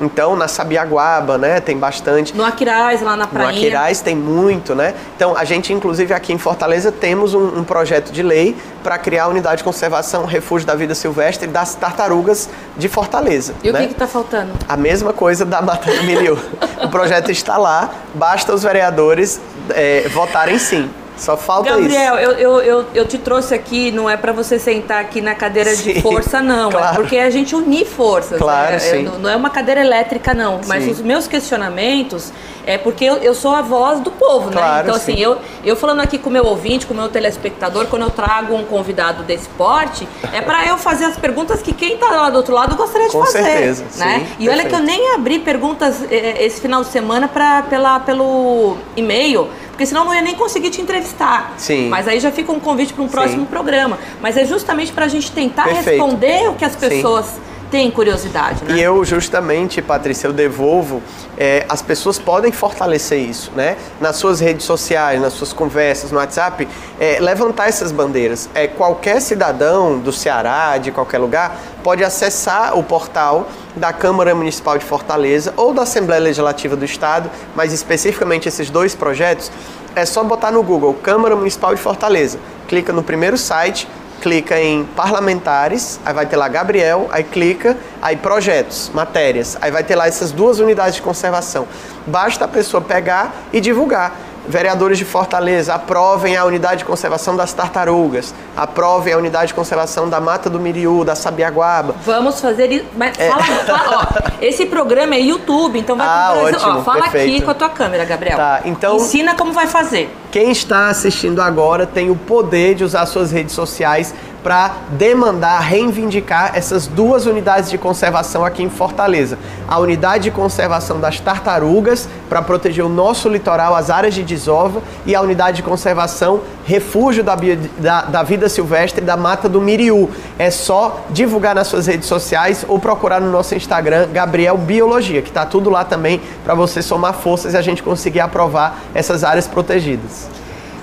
Então, 0.00 0.34
na 0.34 0.48
Sabiaguaba, 0.48 1.36
né, 1.36 1.60
tem 1.60 1.76
bastante. 1.76 2.36
No 2.36 2.44
Aquiraz, 2.44 3.02
lá 3.02 3.16
na 3.16 3.26
praia. 3.26 3.50
No 3.50 3.56
Aquiraz 3.56 4.00
tem 4.00 4.16
muito, 4.16 4.74
né? 4.74 4.94
Então, 5.14 5.36
a 5.36 5.44
gente, 5.44 5.72
inclusive, 5.72 6.14
aqui 6.14 6.32
em 6.32 6.38
Fortaleza, 6.38 6.90
temos 6.90 7.34
um, 7.34 7.58
um 7.58 7.64
projeto 7.64 8.10
de 8.10 8.22
lei 8.22 8.56
para 8.82 8.96
criar 8.98 9.24
a 9.24 9.28
unidade 9.28 9.58
de 9.58 9.64
conservação 9.64 10.24
refúgio 10.24 10.66
da 10.66 10.74
vida 10.74 10.94
silvestre 10.94 11.46
das 11.46 11.74
tartarugas 11.74 12.48
de 12.76 12.88
Fortaleza. 12.88 13.54
E 13.62 13.70
né? 13.70 13.80
o 13.80 13.86
que 13.86 13.92
está 13.92 14.06
faltando? 14.06 14.52
A 14.68 14.76
mesma 14.76 15.12
coisa 15.12 15.44
da 15.44 15.60
Mata 15.60 15.90
do 15.90 16.00
o 16.84 16.88
projeto 16.88 17.30
está 17.30 17.56
lá, 17.56 17.90
basta 18.14 18.54
os 18.54 18.62
vereadores 18.62 19.40
é, 19.70 20.08
votarem 20.08 20.58
sim. 20.58 20.90
Só 21.20 21.36
falta 21.36 21.68
Gabriel, 21.68 21.88
isso. 21.90 22.10
Gabriel, 22.10 22.38
eu, 22.38 22.60
eu, 22.60 22.86
eu 22.94 23.06
te 23.06 23.18
trouxe 23.18 23.54
aqui, 23.54 23.92
não 23.92 24.08
é 24.08 24.16
para 24.16 24.32
você 24.32 24.58
sentar 24.58 25.02
aqui 25.02 25.20
na 25.20 25.34
cadeira 25.34 25.70
sim, 25.74 25.92
de 25.92 26.00
força, 26.00 26.40
não. 26.40 26.70
É 26.70 26.72
claro. 26.72 26.94
É 26.94 26.96
porque 26.96 27.18
a 27.18 27.28
gente 27.28 27.54
unir 27.54 27.84
forças. 27.84 28.38
Claro, 28.38 28.72
né? 28.72 28.78
sim. 28.78 29.02
não 29.20 29.28
é 29.28 29.36
uma 29.36 29.50
cadeira 29.50 29.82
elétrica, 29.82 30.32
não. 30.32 30.62
Mas 30.66 30.84
sim. 30.84 30.90
os 30.90 31.00
meus 31.02 31.28
questionamentos 31.28 32.32
é 32.66 32.78
porque 32.78 33.04
eu, 33.04 33.16
eu 33.16 33.34
sou 33.34 33.54
a 33.54 33.60
voz 33.60 34.00
do 34.00 34.10
povo, 34.10 34.46
né? 34.46 34.52
claro, 34.52 34.74
né? 34.76 34.82
Então, 34.82 34.94
assim, 34.94 35.18
eu, 35.18 35.38
eu 35.62 35.76
falando 35.76 36.00
aqui 36.00 36.16
com 36.16 36.30
o 36.30 36.32
meu 36.32 36.46
ouvinte, 36.46 36.86
com 36.86 36.94
o 36.94 36.96
meu 36.96 37.08
telespectador, 37.10 37.86
quando 37.86 38.02
eu 38.02 38.10
trago 38.10 38.54
um 38.54 38.64
convidado 38.64 39.22
desse 39.22 39.48
porte, 39.50 40.08
é 40.32 40.40
para 40.40 40.66
eu 40.66 40.78
fazer 40.78 41.04
as 41.04 41.18
perguntas 41.18 41.60
que 41.60 41.74
quem 41.74 41.94
está 41.94 42.10
lá 42.10 42.30
do 42.30 42.36
outro 42.36 42.54
lado 42.54 42.76
gostaria 42.76 43.08
de 43.08 43.12
com 43.12 43.26
fazer. 43.26 43.42
Certeza, 43.42 43.84
né? 43.96 44.20
Sim, 44.20 44.36
e 44.38 44.48
olha 44.48 44.64
que 44.64 44.74
eu 44.74 44.80
nem 44.80 45.14
abri 45.14 45.38
perguntas 45.38 46.02
eh, 46.10 46.46
esse 46.46 46.60
final 46.62 46.82
de 46.82 46.88
semana 46.88 47.28
pra, 47.28 47.62
pela, 47.62 48.00
pelo 48.00 48.76
e-mail 48.96 49.48
porque 49.80 49.86
senão 49.86 50.04
não 50.04 50.14
ia 50.14 50.20
nem 50.20 50.34
conseguir 50.34 50.68
te 50.68 50.82
entrevistar. 50.82 51.54
Sim. 51.56 51.88
Mas 51.88 52.06
aí 52.06 52.20
já 52.20 52.30
fica 52.30 52.52
um 52.52 52.60
convite 52.60 52.92
para 52.92 53.02
um 53.02 53.08
próximo 53.08 53.44
Sim. 53.44 53.46
programa. 53.46 53.98
Mas 54.20 54.36
é 54.36 54.44
justamente 54.44 54.92
para 54.92 55.06
a 55.06 55.08
gente 55.08 55.32
tentar 55.32 55.64
Perfeito. 55.64 55.88
responder 55.88 56.50
o 56.50 56.54
que 56.54 56.66
as 56.66 56.76
pessoas 56.76 57.24
Sim. 57.24 57.40
Têm 57.70 57.90
curiosidade. 57.90 58.64
Né? 58.64 58.74
E 58.74 58.82
eu 58.82 59.04
justamente, 59.04 59.80
Patrícia, 59.80 60.26
eu 60.26 60.32
devolvo. 60.32 61.02
É, 61.38 61.64
as 61.68 61.80
pessoas 61.80 62.18
podem 62.18 62.52
fortalecer 62.52 63.18
isso, 63.18 63.50
né? 63.54 63.76
Nas 64.00 64.16
suas 64.16 64.40
redes 64.40 64.66
sociais, 64.66 65.20
nas 65.20 65.32
suas 65.32 65.52
conversas, 65.52 66.10
no 66.10 66.18
WhatsApp, 66.18 66.68
é, 66.98 67.18
levantar 67.20 67.68
essas 67.68 67.92
bandeiras. 67.92 68.50
É, 68.54 68.66
qualquer 68.66 69.20
cidadão 69.20 69.98
do 69.98 70.12
Ceará, 70.12 70.76
de 70.76 70.90
qualquer 70.90 71.18
lugar, 71.18 71.58
pode 71.82 72.04
acessar 72.04 72.76
o 72.76 72.82
portal 72.82 73.48
da 73.76 73.92
Câmara 73.92 74.34
Municipal 74.34 74.76
de 74.76 74.84
Fortaleza 74.84 75.54
ou 75.56 75.72
da 75.72 75.82
Assembleia 75.82 76.20
Legislativa 76.20 76.76
do 76.76 76.84
Estado, 76.84 77.30
mas 77.54 77.72
especificamente 77.72 78.48
esses 78.48 78.68
dois 78.68 78.94
projetos, 78.94 79.50
é 79.94 80.04
só 80.04 80.22
botar 80.22 80.50
no 80.50 80.62
Google 80.62 80.94
Câmara 80.94 81.34
Municipal 81.34 81.74
de 81.74 81.80
Fortaleza. 81.80 82.38
Clica 82.68 82.92
no 82.92 83.02
primeiro 83.02 83.36
site, 83.36 83.88
clica 84.20 84.60
em 84.60 84.84
parlamentares, 84.84 85.98
aí 86.04 86.12
vai 86.12 86.26
ter 86.26 86.36
lá 86.36 86.48
Gabriel, 86.48 87.08
aí 87.10 87.24
clica, 87.24 87.76
aí 88.00 88.16
projetos, 88.16 88.90
matérias, 88.92 89.56
aí 89.60 89.70
vai 89.70 89.82
ter 89.82 89.96
lá 89.96 90.06
essas 90.06 90.30
duas 90.30 90.58
unidades 90.60 90.96
de 90.96 91.02
conservação. 91.02 91.66
Basta 92.06 92.44
a 92.44 92.48
pessoa 92.48 92.80
pegar 92.80 93.34
e 93.52 93.60
divulgar 93.60 94.16
vereadores 94.46 94.98
de 94.98 95.04
Fortaleza, 95.04 95.74
aprovem 95.74 96.36
a 96.36 96.44
unidade 96.44 96.78
de 96.78 96.84
conservação 96.84 97.36
das 97.36 97.52
tartarugas, 97.52 98.34
aprovem 98.56 99.12
a 99.12 99.18
unidade 99.18 99.48
de 99.48 99.54
conservação 99.54 100.08
da 100.08 100.20
Mata 100.20 100.50
do 100.50 100.58
Miriú, 100.58 101.04
da 101.04 101.14
Sabiaguaba. 101.14 101.94
Vamos 102.04 102.40
fazer 102.40 102.70
isso. 102.72 102.86
Mas 102.96 103.18
é. 103.18 103.28
fala, 103.28 103.42
fala 103.42 104.08
ó, 104.12 104.30
esse 104.40 104.66
programa 104.66 105.14
é 105.14 105.20
YouTube, 105.20 105.78
então 105.78 105.96
vai 105.96 106.06
ah, 106.06 106.34
ótimo, 106.36 106.78
ó, 106.78 106.82
Fala 106.82 107.02
perfeito. 107.02 107.36
aqui 107.36 107.44
com 107.44 107.50
a 107.50 107.54
tua 107.54 107.68
câmera, 107.68 108.04
Gabriel. 108.04 108.36
Tá, 108.36 108.60
então. 108.64 108.96
Ensina 108.96 109.34
como 109.34 109.52
vai 109.52 109.66
fazer. 109.66 110.10
Quem 110.30 110.52
está 110.52 110.88
assistindo 110.88 111.42
agora 111.42 111.88
tem 111.88 112.08
o 112.08 112.14
poder 112.14 112.76
de 112.76 112.84
usar 112.84 113.04
suas 113.06 113.32
redes 113.32 113.52
sociais 113.52 114.14
para 114.44 114.76
demandar, 114.92 115.58
reivindicar 115.58 116.52
essas 116.54 116.86
duas 116.86 117.26
unidades 117.26 117.68
de 117.68 117.76
conservação 117.76 118.44
aqui 118.44 118.62
em 118.62 118.70
Fortaleza. 118.70 119.36
A 119.66 119.78
unidade 119.80 120.24
de 120.24 120.30
conservação 120.30 121.00
das 121.00 121.18
tartarugas, 121.18 122.08
para 122.28 122.40
proteger 122.40 122.84
o 122.84 122.88
nosso 122.88 123.28
litoral, 123.28 123.74
as 123.74 123.90
áreas 123.90 124.14
de 124.14 124.22
desova, 124.22 124.80
e 125.04 125.16
a 125.16 125.20
unidade 125.20 125.56
de 125.56 125.62
conservação 125.64 126.40
refúgio 126.70 127.24
da, 127.24 127.36
da, 127.78 128.02
da 128.02 128.22
vida 128.22 128.48
silvestre 128.48 129.04
da 129.04 129.16
Mata 129.16 129.48
do 129.48 129.60
Miriú. 129.60 130.08
É 130.38 130.50
só 130.50 131.04
divulgar 131.10 131.54
nas 131.54 131.66
suas 131.66 131.86
redes 131.86 132.06
sociais 132.06 132.64
ou 132.68 132.78
procurar 132.78 133.20
no 133.20 133.30
nosso 133.30 133.54
Instagram, 133.54 134.08
Gabriel 134.12 134.56
Biologia, 134.56 135.20
que 135.20 135.28
está 135.28 135.44
tudo 135.44 135.68
lá 135.68 135.84
também 135.84 136.20
para 136.44 136.54
você 136.54 136.80
somar 136.80 137.14
forças 137.14 137.54
e 137.54 137.56
a 137.56 137.62
gente 137.62 137.82
conseguir 137.82 138.20
aprovar 138.20 138.80
essas 138.94 139.24
áreas 139.24 139.48
protegidas. 139.48 140.28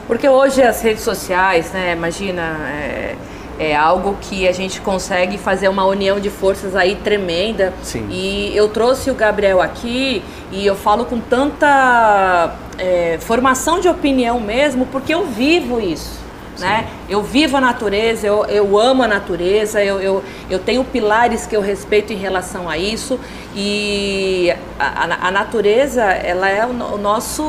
Porque 0.06 0.28
hoje 0.28 0.62
as 0.62 0.82
redes 0.82 1.04
sociais, 1.04 1.72
né, 1.72 1.94
imagina... 1.94 2.42
É 2.70 3.16
é 3.60 3.76
algo 3.76 4.18
que 4.22 4.48
a 4.48 4.52
gente 4.52 4.82
consegue 4.82 5.38
fazer 5.38 5.68
uma 5.68 5.86
união 5.86 6.20
de 6.20 6.30
forças 6.30 6.76
aí 6.76 6.96
tremenda. 6.96 7.74
Sim. 7.82 8.08
E 8.10 8.56
eu 8.56 8.70
trouxe 8.70 9.10
o 9.10 9.16
Gabriel 9.16 9.62
aqui 9.62 10.24
e 10.52 10.66
eu 10.66 10.76
falo 10.76 11.06
com 11.06 11.20
tanta 11.20 12.56
é, 12.78 13.18
formação 13.20 13.80
de 13.80 13.88
opinião 13.88 14.40
mesmo, 14.40 14.86
porque 14.88 15.14
eu 15.14 15.26
vivo 15.26 15.80
isso. 15.80 16.28
Né? 16.60 16.88
Eu 17.08 17.22
vivo 17.22 17.56
a 17.56 17.62
natureza, 17.62 18.26
eu, 18.26 18.44
eu 18.46 18.80
amo 18.80 19.04
a 19.04 19.08
natureza, 19.08 19.84
eu, 19.84 20.02
eu, 20.02 20.24
eu 20.50 20.58
tenho 20.58 20.84
pilares 20.84 21.46
que 21.46 21.56
eu 21.56 21.62
respeito 21.62 22.12
em 22.12 22.16
relação 22.16 22.68
a 22.68 22.76
isso 22.80 23.20
e 23.56 24.52
a, 24.80 25.04
a, 25.04 25.28
a 25.28 25.32
natureza 25.32 26.04
ela 26.04 26.50
é 26.50 26.66
o, 26.66 26.70
o 26.70 26.98
nosso 26.98 27.44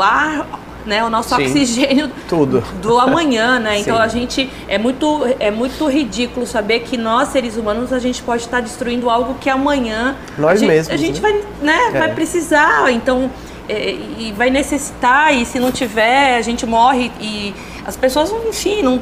ar 0.00 0.46
né, 0.86 1.04
o 1.04 1.10
nosso 1.10 1.34
Sim, 1.34 1.42
oxigênio 1.42 2.10
tudo. 2.28 2.62
do 2.80 2.98
amanhã, 2.98 3.58
né? 3.58 3.80
Então 3.86 3.96
Sim. 3.96 4.02
a 4.02 4.08
gente 4.08 4.50
é 4.68 4.78
muito 4.78 5.26
é 5.38 5.50
muito 5.50 5.86
ridículo 5.88 6.46
saber 6.46 6.80
que 6.80 6.96
nós 6.96 7.28
seres 7.28 7.56
humanos 7.56 7.92
a 7.92 7.98
gente 7.98 8.22
pode 8.22 8.42
estar 8.42 8.60
destruindo 8.60 9.10
algo 9.10 9.34
que 9.34 9.50
amanhã 9.50 10.16
nós 10.38 10.52
a 10.52 10.56
gente, 10.56 10.68
mesmos 10.68 10.94
a 10.94 10.96
gente 10.96 11.20
né? 11.20 11.28
vai, 11.30 11.32
né, 11.62 11.90
é. 11.92 11.98
vai 11.98 12.14
precisar, 12.14 12.92
então 12.92 13.30
é, 13.68 13.90
e 13.90 14.32
vai 14.36 14.48
necessitar 14.48 15.34
e 15.34 15.44
se 15.44 15.58
não 15.58 15.72
tiver 15.72 16.36
a 16.36 16.42
gente 16.42 16.64
morre 16.64 17.10
e 17.20 17.54
as 17.84 17.96
pessoas 17.96 18.32
enfim 18.48 18.82
não 18.82 19.00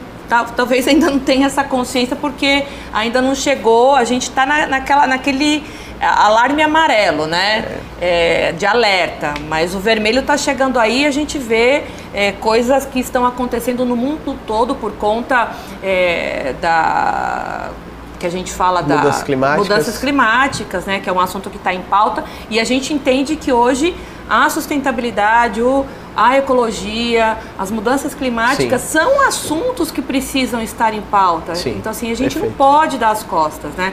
talvez 0.57 0.89
ainda 0.89 1.11
não 1.11 1.18
tenha 1.18 1.47
essa 1.47 1.62
consciência 1.62 2.16
porque 2.16 2.64
ainda 2.93 3.20
não 3.20 3.35
chegou 3.35 3.95
a 3.95 4.05
gente 4.05 4.22
está 4.22 4.47
na, 4.47 4.66
naquela 4.66 5.07
naquele 5.07 5.62
alarme 6.05 6.62
amarelo, 6.62 7.26
né? 7.26 7.78
É. 8.00 8.48
É, 8.48 8.52
de 8.52 8.66
alerta. 8.66 9.34
Mas 9.48 9.74
o 9.74 9.78
vermelho 9.78 10.20
está 10.20 10.36
chegando 10.36 10.78
aí, 10.78 11.07
a 11.07 11.11
gente 11.11 11.38
vê 11.38 11.84
é, 12.12 12.32
coisas 12.32 12.84
que 12.84 13.00
estão 13.00 13.24
acontecendo 13.24 13.84
no 13.84 13.96
mundo 13.96 14.38
todo 14.46 14.74
por 14.74 14.92
conta 14.92 15.50
é, 15.82 16.55
da 16.61 17.70
que 18.18 18.26
a 18.26 18.30
gente 18.30 18.52
fala 18.52 18.82
da 18.82 18.96
mudanças 18.96 19.22
climáticas. 19.22 19.68
mudanças 19.68 19.98
climáticas, 19.98 20.84
né? 20.86 21.00
Que 21.00 21.11
é 21.11 21.12
um 21.12 21.20
assunto 21.20 21.50
que 21.50 21.57
está 21.59 21.74
em 21.74 21.82
pauta 21.82 22.24
e 22.48 22.59
a 22.59 22.64
gente 22.64 22.94
entende 22.94 23.36
que 23.36 23.52
hoje 23.52 23.94
a 24.28 24.48
sustentabilidade, 24.48 25.61
o, 25.61 25.84
a 26.16 26.38
ecologia, 26.38 27.36
as 27.59 27.70
mudanças 27.70 28.14
climáticas 28.14 28.80
Sim. 28.80 28.98
são 28.98 29.26
assuntos 29.26 29.90
que 29.90 30.00
precisam 30.00 30.62
estar 30.62 30.94
em 30.94 31.02
pauta. 31.02 31.55
Sim, 31.55 31.76
então, 31.78 31.90
assim, 31.90 32.11
a 32.11 32.14
gente 32.14 32.34
perfeito. 32.34 32.46
não 32.46 32.52
pode 32.52 32.96
dar 32.96 33.11
as 33.11 33.22
costas, 33.22 33.72
né? 33.72 33.92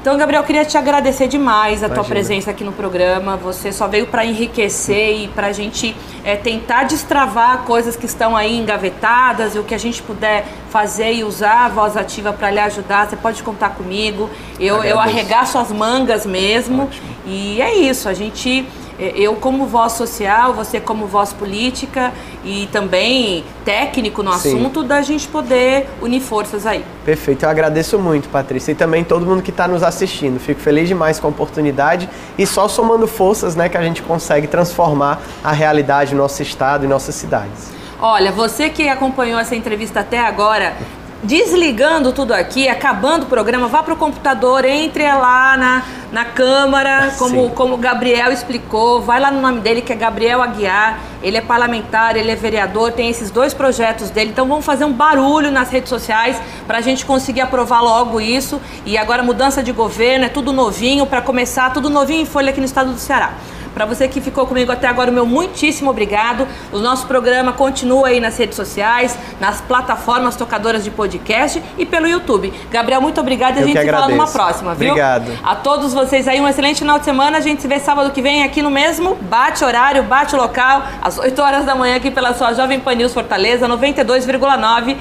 Então, 0.00 0.16
Gabriel, 0.16 0.40
eu 0.40 0.46
queria 0.46 0.64
te 0.64 0.78
agradecer 0.78 1.28
demais 1.28 1.82
a 1.82 1.86
Imagina. 1.86 1.94
tua 1.94 2.04
presença 2.04 2.50
aqui 2.50 2.64
no 2.64 2.72
programa. 2.72 3.36
Você 3.36 3.70
só 3.70 3.86
veio 3.86 4.06
para 4.06 4.24
enriquecer 4.24 5.24
e 5.24 5.28
para 5.28 5.48
a 5.48 5.52
gente 5.52 5.94
é, 6.24 6.36
tentar 6.36 6.84
destravar 6.84 7.64
coisas 7.64 7.96
que 7.96 8.06
estão 8.06 8.34
aí 8.34 8.56
engavetadas 8.56 9.54
e 9.54 9.58
o 9.58 9.62
que 9.62 9.74
a 9.74 9.78
gente 9.78 10.00
puder 10.00 10.46
fazer 10.70 11.12
e 11.12 11.22
usar 11.22 11.66
a 11.66 11.68
voz 11.68 11.98
ativa 11.98 12.32
para 12.32 12.50
lhe 12.50 12.58
ajudar. 12.60 13.10
Você 13.10 13.16
pode 13.16 13.42
contar 13.42 13.70
comigo. 13.70 14.30
Eu, 14.58 14.82
eu 14.82 14.98
arregaço 14.98 15.58
as 15.58 15.70
mangas 15.70 16.24
mesmo. 16.24 16.84
Ótimo. 16.84 17.06
E 17.26 17.60
é 17.60 17.76
isso. 17.76 18.08
A 18.08 18.14
gente 18.14 18.66
eu 19.00 19.34
como 19.36 19.66
voz 19.66 19.92
social, 19.92 20.52
você 20.52 20.78
como 20.78 21.06
voz 21.06 21.32
política 21.32 22.12
e 22.44 22.68
também 22.70 23.44
técnico 23.64 24.22
no 24.22 24.32
Sim. 24.34 24.56
assunto, 24.56 24.82
da 24.82 25.00
gente 25.00 25.26
poder 25.28 25.88
unir 26.02 26.20
forças 26.20 26.66
aí. 26.66 26.84
Perfeito, 27.04 27.44
eu 27.44 27.48
agradeço 27.48 27.98
muito, 27.98 28.28
Patrícia, 28.28 28.72
e 28.72 28.74
também 28.74 29.02
todo 29.02 29.24
mundo 29.24 29.42
que 29.42 29.50
está 29.50 29.66
nos 29.66 29.82
assistindo. 29.82 30.38
Fico 30.38 30.60
feliz 30.60 30.88
demais 30.88 31.18
com 31.18 31.26
a 31.26 31.30
oportunidade 31.30 32.08
e 32.36 32.46
só 32.46 32.68
somando 32.68 33.06
forças 33.06 33.56
né, 33.56 33.68
que 33.68 33.76
a 33.76 33.82
gente 33.82 34.02
consegue 34.02 34.46
transformar 34.46 35.20
a 35.42 35.52
realidade 35.52 36.10
do 36.10 36.16
nosso 36.18 36.42
estado 36.42 36.84
e 36.84 36.88
nossas 36.88 37.14
cidades. 37.14 37.80
Olha, 38.02 38.32
você 38.32 38.70
que 38.70 38.88
acompanhou 38.88 39.38
essa 39.38 39.54
entrevista 39.54 40.00
até 40.00 40.18
agora, 40.18 40.74
desligando 41.22 42.12
tudo 42.12 42.32
aqui, 42.32 42.68
acabando 42.68 43.24
o 43.24 43.26
programa, 43.26 43.68
vá 43.68 43.82
para 43.82 43.94
o 43.94 43.96
computador, 43.96 44.64
entre 44.64 45.04
lá 45.12 45.56
na, 45.56 45.82
na 46.10 46.24
Câmara, 46.24 47.14
como, 47.18 47.50
como 47.50 47.74
o 47.74 47.76
Gabriel 47.76 48.32
explicou, 48.32 49.02
vai 49.02 49.20
lá 49.20 49.30
no 49.30 49.40
nome 49.40 49.60
dele, 49.60 49.82
que 49.82 49.92
é 49.92 49.96
Gabriel 49.96 50.42
Aguiar, 50.42 50.98
ele 51.22 51.36
é 51.36 51.40
parlamentar, 51.40 52.16
ele 52.16 52.30
é 52.30 52.36
vereador, 52.36 52.92
tem 52.92 53.10
esses 53.10 53.30
dois 53.30 53.52
projetos 53.52 54.08
dele, 54.08 54.30
então 54.30 54.48
vamos 54.48 54.64
fazer 54.64 54.84
um 54.84 54.92
barulho 54.92 55.50
nas 55.50 55.70
redes 55.70 55.90
sociais 55.90 56.40
para 56.66 56.78
a 56.78 56.80
gente 56.80 57.04
conseguir 57.04 57.42
aprovar 57.42 57.82
logo 57.82 58.20
isso, 58.20 58.60
e 58.86 58.96
agora 58.96 59.22
mudança 59.22 59.62
de 59.62 59.72
governo, 59.72 60.24
é 60.24 60.28
tudo 60.28 60.52
novinho, 60.52 61.06
para 61.06 61.20
começar, 61.20 61.70
tudo 61.72 61.90
novinho 61.90 62.22
em 62.22 62.26
folha 62.26 62.50
aqui 62.50 62.60
no 62.60 62.66
estado 62.66 62.92
do 62.92 62.98
Ceará. 62.98 63.34
Para 63.74 63.84
você 63.84 64.08
que 64.08 64.20
ficou 64.20 64.46
comigo 64.46 64.70
até 64.72 64.86
agora, 64.88 65.10
o 65.10 65.14
meu 65.14 65.26
muitíssimo 65.26 65.90
obrigado. 65.90 66.46
O 66.72 66.78
nosso 66.78 67.06
programa 67.06 67.52
continua 67.52 68.08
aí 68.08 68.20
nas 68.20 68.36
redes 68.36 68.56
sociais, 68.56 69.16
nas 69.40 69.60
plataformas 69.60 70.36
tocadoras 70.36 70.84
de 70.84 70.90
podcast 70.90 71.62
e 71.78 71.86
pelo 71.86 72.06
YouTube. 72.06 72.52
Gabriel, 72.70 73.00
muito 73.00 73.20
obrigado 73.20 73.56
e 73.56 73.62
a 73.62 73.66
gente 73.66 73.80
se 73.80 73.90
fala 73.90 74.08
numa 74.08 74.26
próxima, 74.26 74.74
viu? 74.74 74.90
Obrigado. 74.90 75.30
A 75.42 75.54
todos 75.56 75.92
vocês 75.94 76.26
aí, 76.26 76.40
um 76.40 76.48
excelente 76.48 76.80
final 76.80 76.98
de 76.98 77.04
semana. 77.04 77.38
A 77.38 77.40
gente 77.40 77.62
se 77.62 77.68
vê 77.68 77.78
sábado 77.78 78.10
que 78.10 78.20
vem 78.20 78.42
aqui 78.42 78.62
no 78.62 78.70
mesmo 78.70 79.14
bate 79.14 79.64
horário, 79.64 80.02
bate 80.02 80.34
local, 80.36 80.82
às 81.00 81.18
8 81.18 81.40
horas 81.40 81.64
da 81.64 81.74
manhã 81.74 81.96
aqui 81.96 82.10
pela 82.10 82.34
sua 82.34 82.52
Jovem 82.52 82.80
Pan 82.80 82.94
News 82.94 83.14
Fortaleza 83.14 83.68
92,9. 83.68 84.96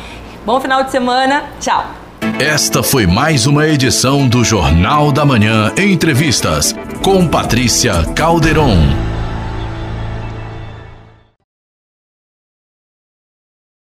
Bom 0.46 0.60
final 0.60 0.84
de 0.84 0.92
semana. 0.92 1.44
Tchau. 1.60 1.99
Esta 2.40 2.82
foi 2.82 3.06
mais 3.06 3.48
uma 3.48 3.68
edição 3.68 4.28
do 4.28 4.44
Jornal 4.44 5.12
da 5.12 5.26
Manhã 5.26 5.72
Entrevistas 5.78 6.76
com 7.02 7.28
Patrícia 7.28 8.04
Calderon. 8.16 9.09